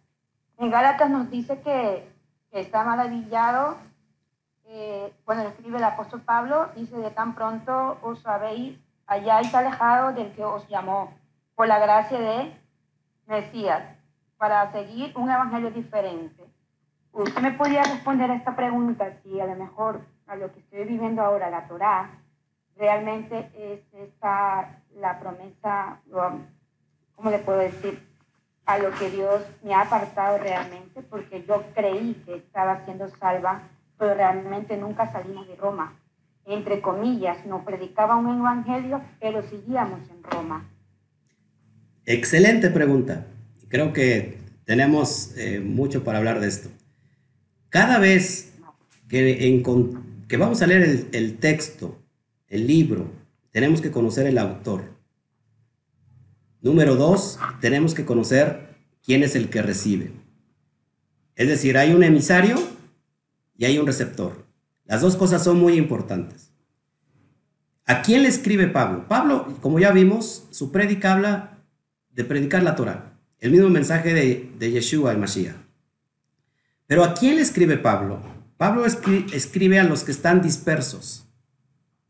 En 0.58 0.72
Gálatas 0.72 1.10
nos 1.10 1.30
dice 1.30 1.60
que, 1.62 2.13
que 2.54 2.62
está 2.62 2.84
maravillado, 2.84 3.78
eh, 4.66 5.12
cuando 5.26 5.48
escribe 5.50 5.80
el 5.80 5.84
apóstol 5.84 6.22
Pablo, 6.22 6.70
dice, 6.76 6.96
de 6.98 7.10
tan 7.10 7.34
pronto 7.34 7.98
os 8.04 8.24
habéis, 8.28 8.80
hayáis 9.08 9.54
alejado 9.56 10.14
del 10.14 10.32
que 10.34 10.44
os 10.44 10.68
llamó 10.70 11.12
por 11.56 11.68
la 11.68 11.80
gracia 11.80 12.20
de 12.20 12.56
Mesías, 13.26 13.84
para 14.38 14.72
seguir 14.72 15.18
un 15.18 15.32
evangelio 15.32 15.72
diferente. 15.72 16.46
¿Usted 17.12 17.42
me 17.42 17.54
podría 17.54 17.82
responder 17.82 18.30
a 18.30 18.36
esta 18.36 18.56
pregunta 18.56 19.18
si 19.24 19.40
a 19.40 19.48
lo 19.48 19.56
mejor 19.56 20.02
a 20.28 20.36
lo 20.36 20.54
que 20.54 20.60
estoy 20.60 20.84
viviendo 20.84 21.24
ahora, 21.24 21.50
la 21.50 21.68
Torá, 21.68 22.12
realmente 22.78 23.50
es 23.56 23.82
esta 24.00 24.78
la 24.96 25.20
promesa, 25.20 26.00
¿cómo 27.16 27.32
le 27.32 27.40
puedo 27.40 27.58
decir? 27.58 28.13
A 28.66 28.78
lo 28.78 28.92
que 28.92 29.10
Dios 29.10 29.42
me 29.64 29.74
ha 29.74 29.82
apartado 29.82 30.38
realmente, 30.38 31.02
porque 31.02 31.44
yo 31.48 31.64
creí 31.76 32.22
que 32.26 32.36
estaba 32.36 32.86
siendo 32.86 33.10
salva, 33.18 33.64
pero 33.98 34.14
realmente 34.14 34.78
nunca 34.78 35.12
salimos 35.12 35.48
de 35.48 35.56
Roma. 35.56 36.00
Entre 36.46 36.82
comillas, 36.82 37.46
nos 37.46 37.64
predicaba 37.64 38.16
un 38.16 38.40
evangelio, 38.40 39.02
pero 39.20 39.42
seguíamos 39.44 40.00
en 40.10 40.24
Roma. 40.24 40.70
Excelente 42.06 42.70
pregunta. 42.70 43.26
Creo 43.70 43.94
que 43.94 44.38
tenemos 44.66 45.36
eh, 45.38 45.60
mucho 45.60 46.04
para 46.04 46.18
hablar 46.18 46.40
de 46.40 46.48
esto. 46.48 46.70
Cada 47.70 47.98
vez 47.98 48.54
que, 49.08 49.48
en, 49.48 49.64
que 50.28 50.38
vamos 50.38 50.62
a 50.62 50.68
leer 50.68 50.84
el, 50.84 51.08
el 51.12 51.38
texto, 51.38 51.98
el 52.50 52.68
libro, 52.68 53.08
tenemos 53.52 53.82
que 53.82 53.92
conocer 53.92 54.28
el 54.28 54.38
autor. 54.38 54.93
Número 56.64 56.96
dos, 56.96 57.40
tenemos 57.60 57.94
que 57.94 58.06
conocer 58.06 58.78
quién 59.04 59.22
es 59.22 59.36
el 59.36 59.50
que 59.50 59.62
recibe. 59.62 60.14
Es 61.36 61.50
decir, 61.50 61.78
hay 61.78 61.92
un 61.94 62.06
emisario 62.06 62.56
y 63.58 63.66
hay 63.66 63.78
un 63.78 63.86
receptor. 63.86 64.46
Las 64.86 65.02
dos 65.02 65.18
cosas 65.18 65.44
son 65.44 65.60
muy 65.60 65.74
importantes. 65.74 66.54
¿A 67.86 68.02
quién 68.02 68.24
le 68.24 68.30
escribe 68.30 68.68
Pablo? 68.68 69.10
Pablo, 69.10 69.58
como 69.60 69.78
ya 69.78 69.92
vimos, 69.92 70.48
su 70.52 70.72
prédica 70.72 71.12
habla 71.12 71.66
de 72.12 72.24
predicar 72.24 72.64
la 72.64 72.78
Torah, 72.78 73.20
el 73.40 73.52
mismo 73.52 73.68
mensaje 73.68 74.14
de, 74.14 74.50
de 74.58 74.72
Yeshua, 74.72 75.12
el 75.12 75.18
Mashiach. 75.18 75.58
Pero 76.88 77.04
¿a 77.04 77.14
quién 77.14 77.36
le 77.36 77.42
escribe 77.42 77.78
Pablo? 77.78 78.22
Pablo 78.56 78.86
escribe, 78.86 79.36
escribe 79.36 79.80
a 79.80 79.84
los 79.84 80.06
que 80.06 80.12
están 80.12 80.42
dispersos, 80.42 81.28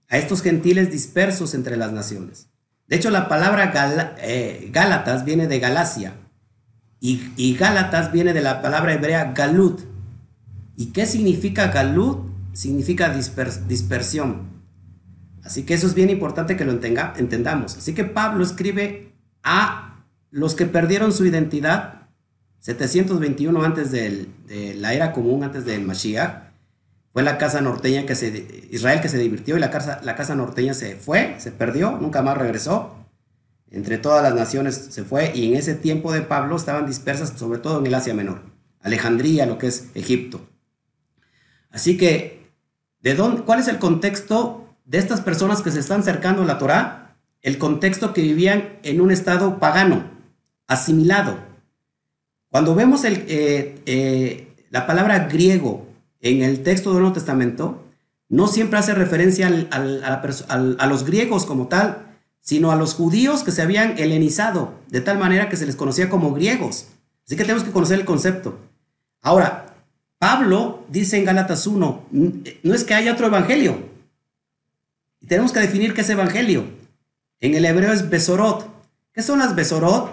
a 0.09 0.19
estos 0.19 0.43
gentiles 0.43 0.91
dispersos 0.91 1.55
entre 1.55 1.75
las 1.75 1.91
naciones. 1.91 2.52
De 2.87 2.95
hecho, 2.95 3.09
la 3.09 3.27
palabra 3.27 3.67
Gal 3.67 4.15
eh, 4.19 4.69
Gálatas 4.71 5.25
viene 5.25 5.47
de 5.47 5.59
Galacia 5.59 6.13
y, 6.99 7.31
y, 7.37 7.55
Gálatas 7.55 8.11
viene 8.11 8.33
de 8.33 8.41
la 8.41 8.61
palabra 8.61 8.93
hebrea 8.93 9.33
Galut. 9.33 9.81
¿Y 10.75 10.87
qué 10.87 11.05
significa 11.05 11.67
Galut? 11.67 12.19
Significa 12.53 13.09
dispers 13.09 13.67
dispersión. 13.67 14.53
Así 15.43 15.63
que 15.63 15.73
eso 15.73 15.87
es 15.87 15.93
bien 15.93 16.09
importante 16.09 16.55
que 16.55 16.65
lo 16.65 16.71
entenga, 16.71 17.13
entendamos. 17.17 17.77
Así 17.77 17.93
que 17.93 18.05
Pablo 18.05 18.43
escribe 18.43 19.13
a 19.43 20.05
los 20.31 20.55
que 20.55 20.65
perdieron 20.65 21.11
su 21.11 21.25
identidad 21.25 22.07
721 22.59 23.61
antes 23.61 23.91
del, 23.91 24.29
de 24.47 24.73
la 24.75 24.93
era 24.93 25.11
común, 25.11 25.43
antes 25.43 25.65
del 25.65 25.83
Mashiach, 25.83 26.42
fue 27.13 27.21
la 27.21 27.37
casa 27.37 27.61
norteña 27.61 28.07
que 28.07 28.15
se, 28.15 28.67
Israel 28.71 28.99
que 28.99 29.07
se 29.07 29.19
divirtió 29.19 29.55
y 29.55 29.59
la 29.59 29.69
casa, 29.69 30.01
la 30.03 30.15
casa 30.15 30.33
norteña 30.33 30.73
se 30.73 30.95
fue, 30.95 31.35
se 31.37 31.51
perdió, 31.51 31.91
nunca 31.91 32.23
más 32.23 32.35
regresó. 32.35 32.95
Entre 33.69 33.99
todas 33.99 34.23
las 34.23 34.33
naciones 34.33 34.75
se 34.75 35.03
fue 35.03 35.31
y 35.35 35.47
en 35.47 35.55
ese 35.55 35.75
tiempo 35.75 36.11
de 36.11 36.21
Pablo 36.21 36.55
estaban 36.55 36.87
dispersas 36.87 37.33
sobre 37.37 37.59
todo 37.59 37.79
en 37.79 37.85
el 37.85 37.93
Asia 37.93 38.15
Menor, 38.15 38.41
Alejandría, 38.81 39.45
lo 39.45 39.59
que 39.59 39.67
es 39.67 39.89
Egipto. 39.93 40.41
Así 41.69 41.97
que, 41.97 42.51
¿de 43.01 43.13
dónde, 43.13 43.43
¿cuál 43.43 43.59
es 43.59 43.67
el 43.67 43.77
contexto 43.77 44.75
de 44.85 44.97
estas 44.97 45.21
personas 45.21 45.61
que 45.61 45.71
se 45.71 45.79
están 45.79 46.01
acercando 46.01 46.41
a 46.41 46.45
la 46.45 46.57
Torá? 46.57 47.15
El 47.43 47.59
contexto 47.59 48.13
que 48.13 48.21
vivían 48.21 48.79
en 48.81 49.01
un 49.01 49.11
estado 49.11 49.59
pagano, 49.59 50.09
asimilado. 50.67 51.37
Cuando 52.49 52.73
vemos 52.73 53.03
el, 53.03 53.25
eh, 53.27 53.75
eh, 53.85 54.47
la 54.71 54.87
palabra 54.87 55.27
griego 55.27 55.92
en 56.23 56.41
el 56.41 56.63
texto 56.63 56.89
del 56.89 57.01
Nuevo 57.01 57.13
Testamento, 57.13 57.83
no 58.29 58.47
siempre 58.47 58.79
hace 58.79 58.95
referencia 58.95 59.47
a, 59.69 60.87
los 60.87 61.05
griegos 61.05 61.45
como 61.45 61.67
tal, 61.67 62.17
sino 62.39 62.71
a 62.71 62.75
los 62.75 62.95
judíos 62.95 63.43
que 63.43 63.51
se 63.51 63.61
habían 63.61 63.97
helenizado, 63.99 64.73
de 64.89 65.01
tal 65.01 65.19
manera 65.19 65.49
que 65.49 65.57
se 65.57 65.65
les 65.65 65.75
conocía 65.75 66.09
como 66.09 66.33
griegos. 66.33 66.87
Así 67.25 67.35
que 67.35 67.43
tenemos 67.43 67.63
que 67.63 67.71
conocer 67.71 67.99
el 67.99 68.05
concepto. 68.05 68.57
Ahora, 69.21 69.75
Pablo 70.17 70.85
dice 70.89 71.17
en 71.17 71.25
Gálatas 71.25 71.67
1, 71.67 72.05
no 72.63 72.73
es 72.73 72.83
que 72.85 72.93
haya 72.93 73.13
otro 73.13 73.27
evangelio. 73.27 73.77
Tenemos 75.27 75.51
que 75.51 75.59
definir 75.59 75.93
qué 75.93 76.01
es 76.01 76.09
evangelio. 76.09 76.65
En 77.41 77.53
el 77.53 77.65
hebreo 77.65 77.91
es 77.91 78.09
Besorot. 78.09 78.69
¿Qué 79.11 79.21
son 79.21 79.39
las 79.39 79.55
Besorot? 79.55 80.09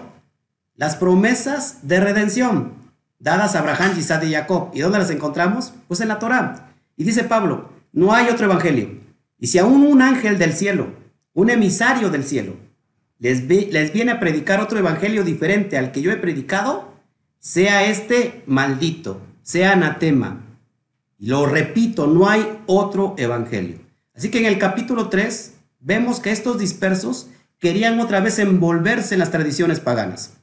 Las 0.75 0.97
promesas 0.97 1.87
de 1.87 2.01
redención 2.01 2.80
dadas 3.21 3.55
a 3.55 3.59
Abraham, 3.59 3.93
Isaac 3.97 4.23
y 4.25 4.33
Jacob. 4.33 4.71
¿Y 4.73 4.81
dónde 4.81 4.99
las 4.99 5.09
encontramos? 5.09 5.73
Pues 5.87 6.01
en 6.01 6.09
la 6.09 6.19
Torá. 6.19 6.73
Y 6.97 7.03
dice 7.03 7.23
Pablo, 7.23 7.69
no 7.93 8.13
hay 8.13 8.29
otro 8.29 8.45
evangelio. 8.45 8.99
Y 9.39 9.47
si 9.47 9.57
aún 9.57 9.83
un 9.83 10.01
ángel 10.01 10.37
del 10.37 10.53
cielo, 10.53 10.93
un 11.33 11.49
emisario 11.49 12.09
del 12.09 12.23
cielo, 12.23 12.55
les, 13.19 13.47
les 13.47 13.93
viene 13.93 14.11
a 14.11 14.19
predicar 14.19 14.59
otro 14.59 14.79
evangelio 14.79 15.23
diferente 15.23 15.77
al 15.77 15.91
que 15.91 16.01
yo 16.01 16.11
he 16.11 16.17
predicado, 16.17 16.93
sea 17.39 17.85
este 17.85 18.43
maldito, 18.45 19.21
sea 19.41 19.73
anatema. 19.73 20.41
Y 21.17 21.27
lo 21.27 21.45
repito, 21.45 22.07
no 22.07 22.29
hay 22.29 22.59
otro 22.65 23.15
evangelio. 23.17 23.77
Así 24.13 24.29
que 24.29 24.39
en 24.39 24.45
el 24.45 24.57
capítulo 24.59 25.09
3 25.09 25.53
vemos 25.79 26.19
que 26.19 26.31
estos 26.31 26.59
dispersos 26.59 27.29
querían 27.59 27.99
otra 27.99 28.19
vez 28.19 28.39
envolverse 28.39 29.15
en 29.15 29.19
las 29.19 29.31
tradiciones 29.31 29.79
paganas. 29.79 30.33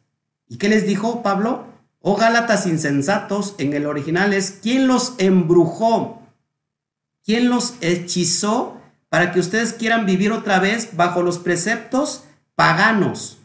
¿Y 0.49 0.57
qué 0.57 0.69
les 0.69 0.87
dijo 0.87 1.23
Pablo? 1.23 1.67
Oh 2.01 2.17
Gálatas 2.17 2.67
insensatos, 2.67 3.55
en 3.59 3.73
el 3.75 3.87
original 3.87 4.33
es, 4.33 4.59
¿quién 4.63 4.87
los 4.87 5.15
embrujó? 5.19 6.23
¿Quién 7.25 7.51
los 7.51 7.75
hechizó 7.81 8.81
para 9.09 9.33
que 9.33 9.41
ustedes 9.41 9.73
quieran 9.73 10.07
vivir 10.07 10.33
otra 10.33 10.61
vez 10.61 10.97
bajo 10.97 11.23
los 11.23 11.39
preceptos 11.39 12.25
paganos? 12.55 13.39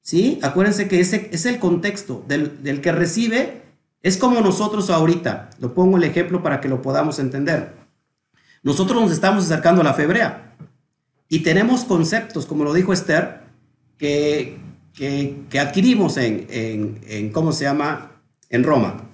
¿Sí? 0.00 0.38
Acuérdense 0.42 0.88
que 0.88 1.00
ese 1.00 1.28
es 1.32 1.44
el 1.46 1.58
contexto 1.58 2.24
del, 2.26 2.62
del 2.62 2.80
que 2.80 2.92
recibe, 2.92 3.62
es 4.02 4.16
como 4.16 4.40
nosotros 4.40 4.88
ahorita. 4.88 5.50
Lo 5.60 5.74
pongo 5.74 5.98
el 5.98 6.04
ejemplo 6.04 6.42
para 6.42 6.60
que 6.60 6.68
lo 6.68 6.80
podamos 6.80 7.18
entender. 7.18 7.74
Nosotros 8.62 9.00
nos 9.00 9.12
estamos 9.12 9.44
acercando 9.44 9.82
a 9.82 9.84
la 9.84 9.94
febrea 9.94 10.56
y 11.28 11.40
tenemos 11.40 11.84
conceptos, 11.84 12.46
como 12.46 12.64
lo 12.64 12.72
dijo 12.72 12.92
Esther, 12.92 13.42
que, 13.98 14.58
que, 15.00 15.58
adquirimos 15.58 16.18
en, 16.18 17.30
¿cómo 17.32 17.52
se 17.52 17.64
llama?, 17.64 18.20
en 18.50 18.64
Roma. 18.64 19.08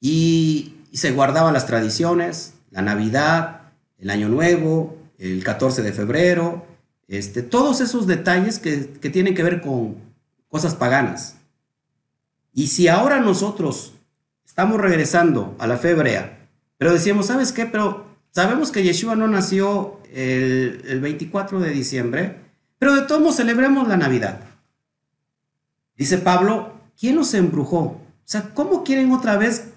Y, 0.00 0.74
se 0.90 1.12
guardaban 1.12 1.52
las 1.52 1.66
tradiciones, 1.66 2.54
la 2.70 2.80
Navidad, 2.80 3.60
el 3.98 4.08
Año 4.08 4.30
Nuevo, 4.30 4.96
el 5.18 5.44
14 5.44 5.82
de 5.82 5.92
febrero, 5.92 6.66
este, 7.08 7.42
todos 7.42 7.82
esos 7.82 8.06
detalles 8.06 8.58
que, 8.58 8.94
que 9.00 9.10
tienen 9.10 9.34
que 9.34 9.42
ver 9.42 9.60
con 9.60 9.96
cosas 10.48 10.74
paganas. 10.74 11.36
Y 12.54 12.68
si 12.68 12.88
ahora 12.88 13.20
nosotros 13.20 13.92
estamos 14.46 14.80
regresando 14.80 15.54
a 15.58 15.66
la 15.66 15.76
fe 15.76 15.90
hebrea, 15.90 16.48
pero 16.78 16.94
decíamos, 16.94 17.26
¿sabes 17.26 17.52
qué? 17.52 17.66
Pero 17.66 18.06
sabemos 18.32 18.72
que 18.72 18.82
Yeshua 18.82 19.14
no 19.14 19.28
nació 19.28 20.00
el, 20.12 20.82
el 20.88 21.00
24 21.00 21.60
de 21.60 21.70
diciembre, 21.70 22.36
pero 22.78 22.96
de 22.96 23.02
todos 23.02 23.20
modos 23.20 23.36
celebremos 23.36 23.86
la 23.86 23.98
Navidad. 23.98 24.47
Dice 25.98 26.18
Pablo, 26.18 26.74
¿quién 26.98 27.16
los 27.16 27.34
embrujó? 27.34 27.78
O 27.78 28.00
sea, 28.24 28.54
¿cómo 28.54 28.84
quieren 28.84 29.12
otra 29.12 29.36
vez 29.36 29.72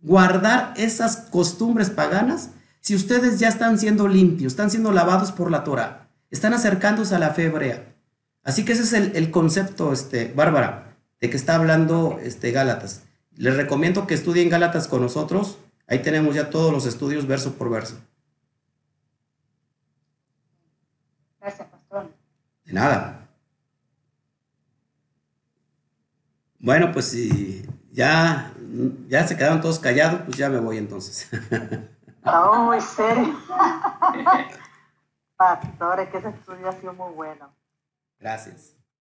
guardar 0.00 0.72
esas 0.76 1.16
costumbres 1.16 1.90
paganas 1.90 2.50
si 2.80 2.94
ustedes 2.94 3.38
ya 3.38 3.48
están 3.48 3.78
siendo 3.78 4.08
limpios, 4.08 4.54
están 4.54 4.70
siendo 4.70 4.90
lavados 4.90 5.32
por 5.32 5.50
la 5.50 5.62
Torah, 5.62 6.08
están 6.30 6.54
acercándose 6.54 7.14
a 7.14 7.18
la 7.18 7.34
fe 7.34 7.44
hebrea? 7.44 7.94
Así 8.42 8.64
que 8.64 8.72
ese 8.72 8.82
es 8.84 8.92
el, 8.94 9.30
concepto, 9.30 9.92
este, 9.92 10.32
Bárbara, 10.34 10.96
de 11.20 11.28
que 11.28 11.36
está 11.36 11.56
hablando 11.56 12.18
este, 12.22 12.52
Gálatas. 12.52 13.02
Les 13.36 13.54
recomiendo 13.54 14.06
que 14.06 14.14
estudien 14.14 14.48
Gálatas 14.48 14.88
con 14.88 15.02
nosotros. 15.02 15.58
Ahí 15.86 15.98
tenemos 16.00 16.34
ya 16.34 16.48
todos 16.48 16.72
los 16.72 16.86
estudios 16.86 17.26
verso 17.26 17.52
por 17.52 17.68
verso. 17.68 17.98
Gracias, 21.38 21.68
pastor. 21.68 22.10
De 22.64 22.72
nada. 22.72 23.19
Bueno, 26.60 26.92
pues 26.92 27.06
si 27.06 27.66
ya, 27.90 28.52
ya 29.08 29.26
se 29.26 29.36
quedaron 29.36 29.60
todos 29.60 29.78
callados, 29.78 30.20
pues 30.26 30.36
ya 30.36 30.48
me 30.48 30.60
voy 30.60 30.78
entonces. 30.78 31.28
No, 32.22 32.74
en 32.74 32.82
serio. 32.82 33.34
Pastor, 35.36 36.00
es 36.00 36.10
que 36.10 36.18
ese 36.18 36.28
estudio 36.28 36.68
ha 36.68 36.72
sido 36.72 36.92
muy 36.92 37.14
bueno. 37.14 37.50
Gracias. 38.18 38.76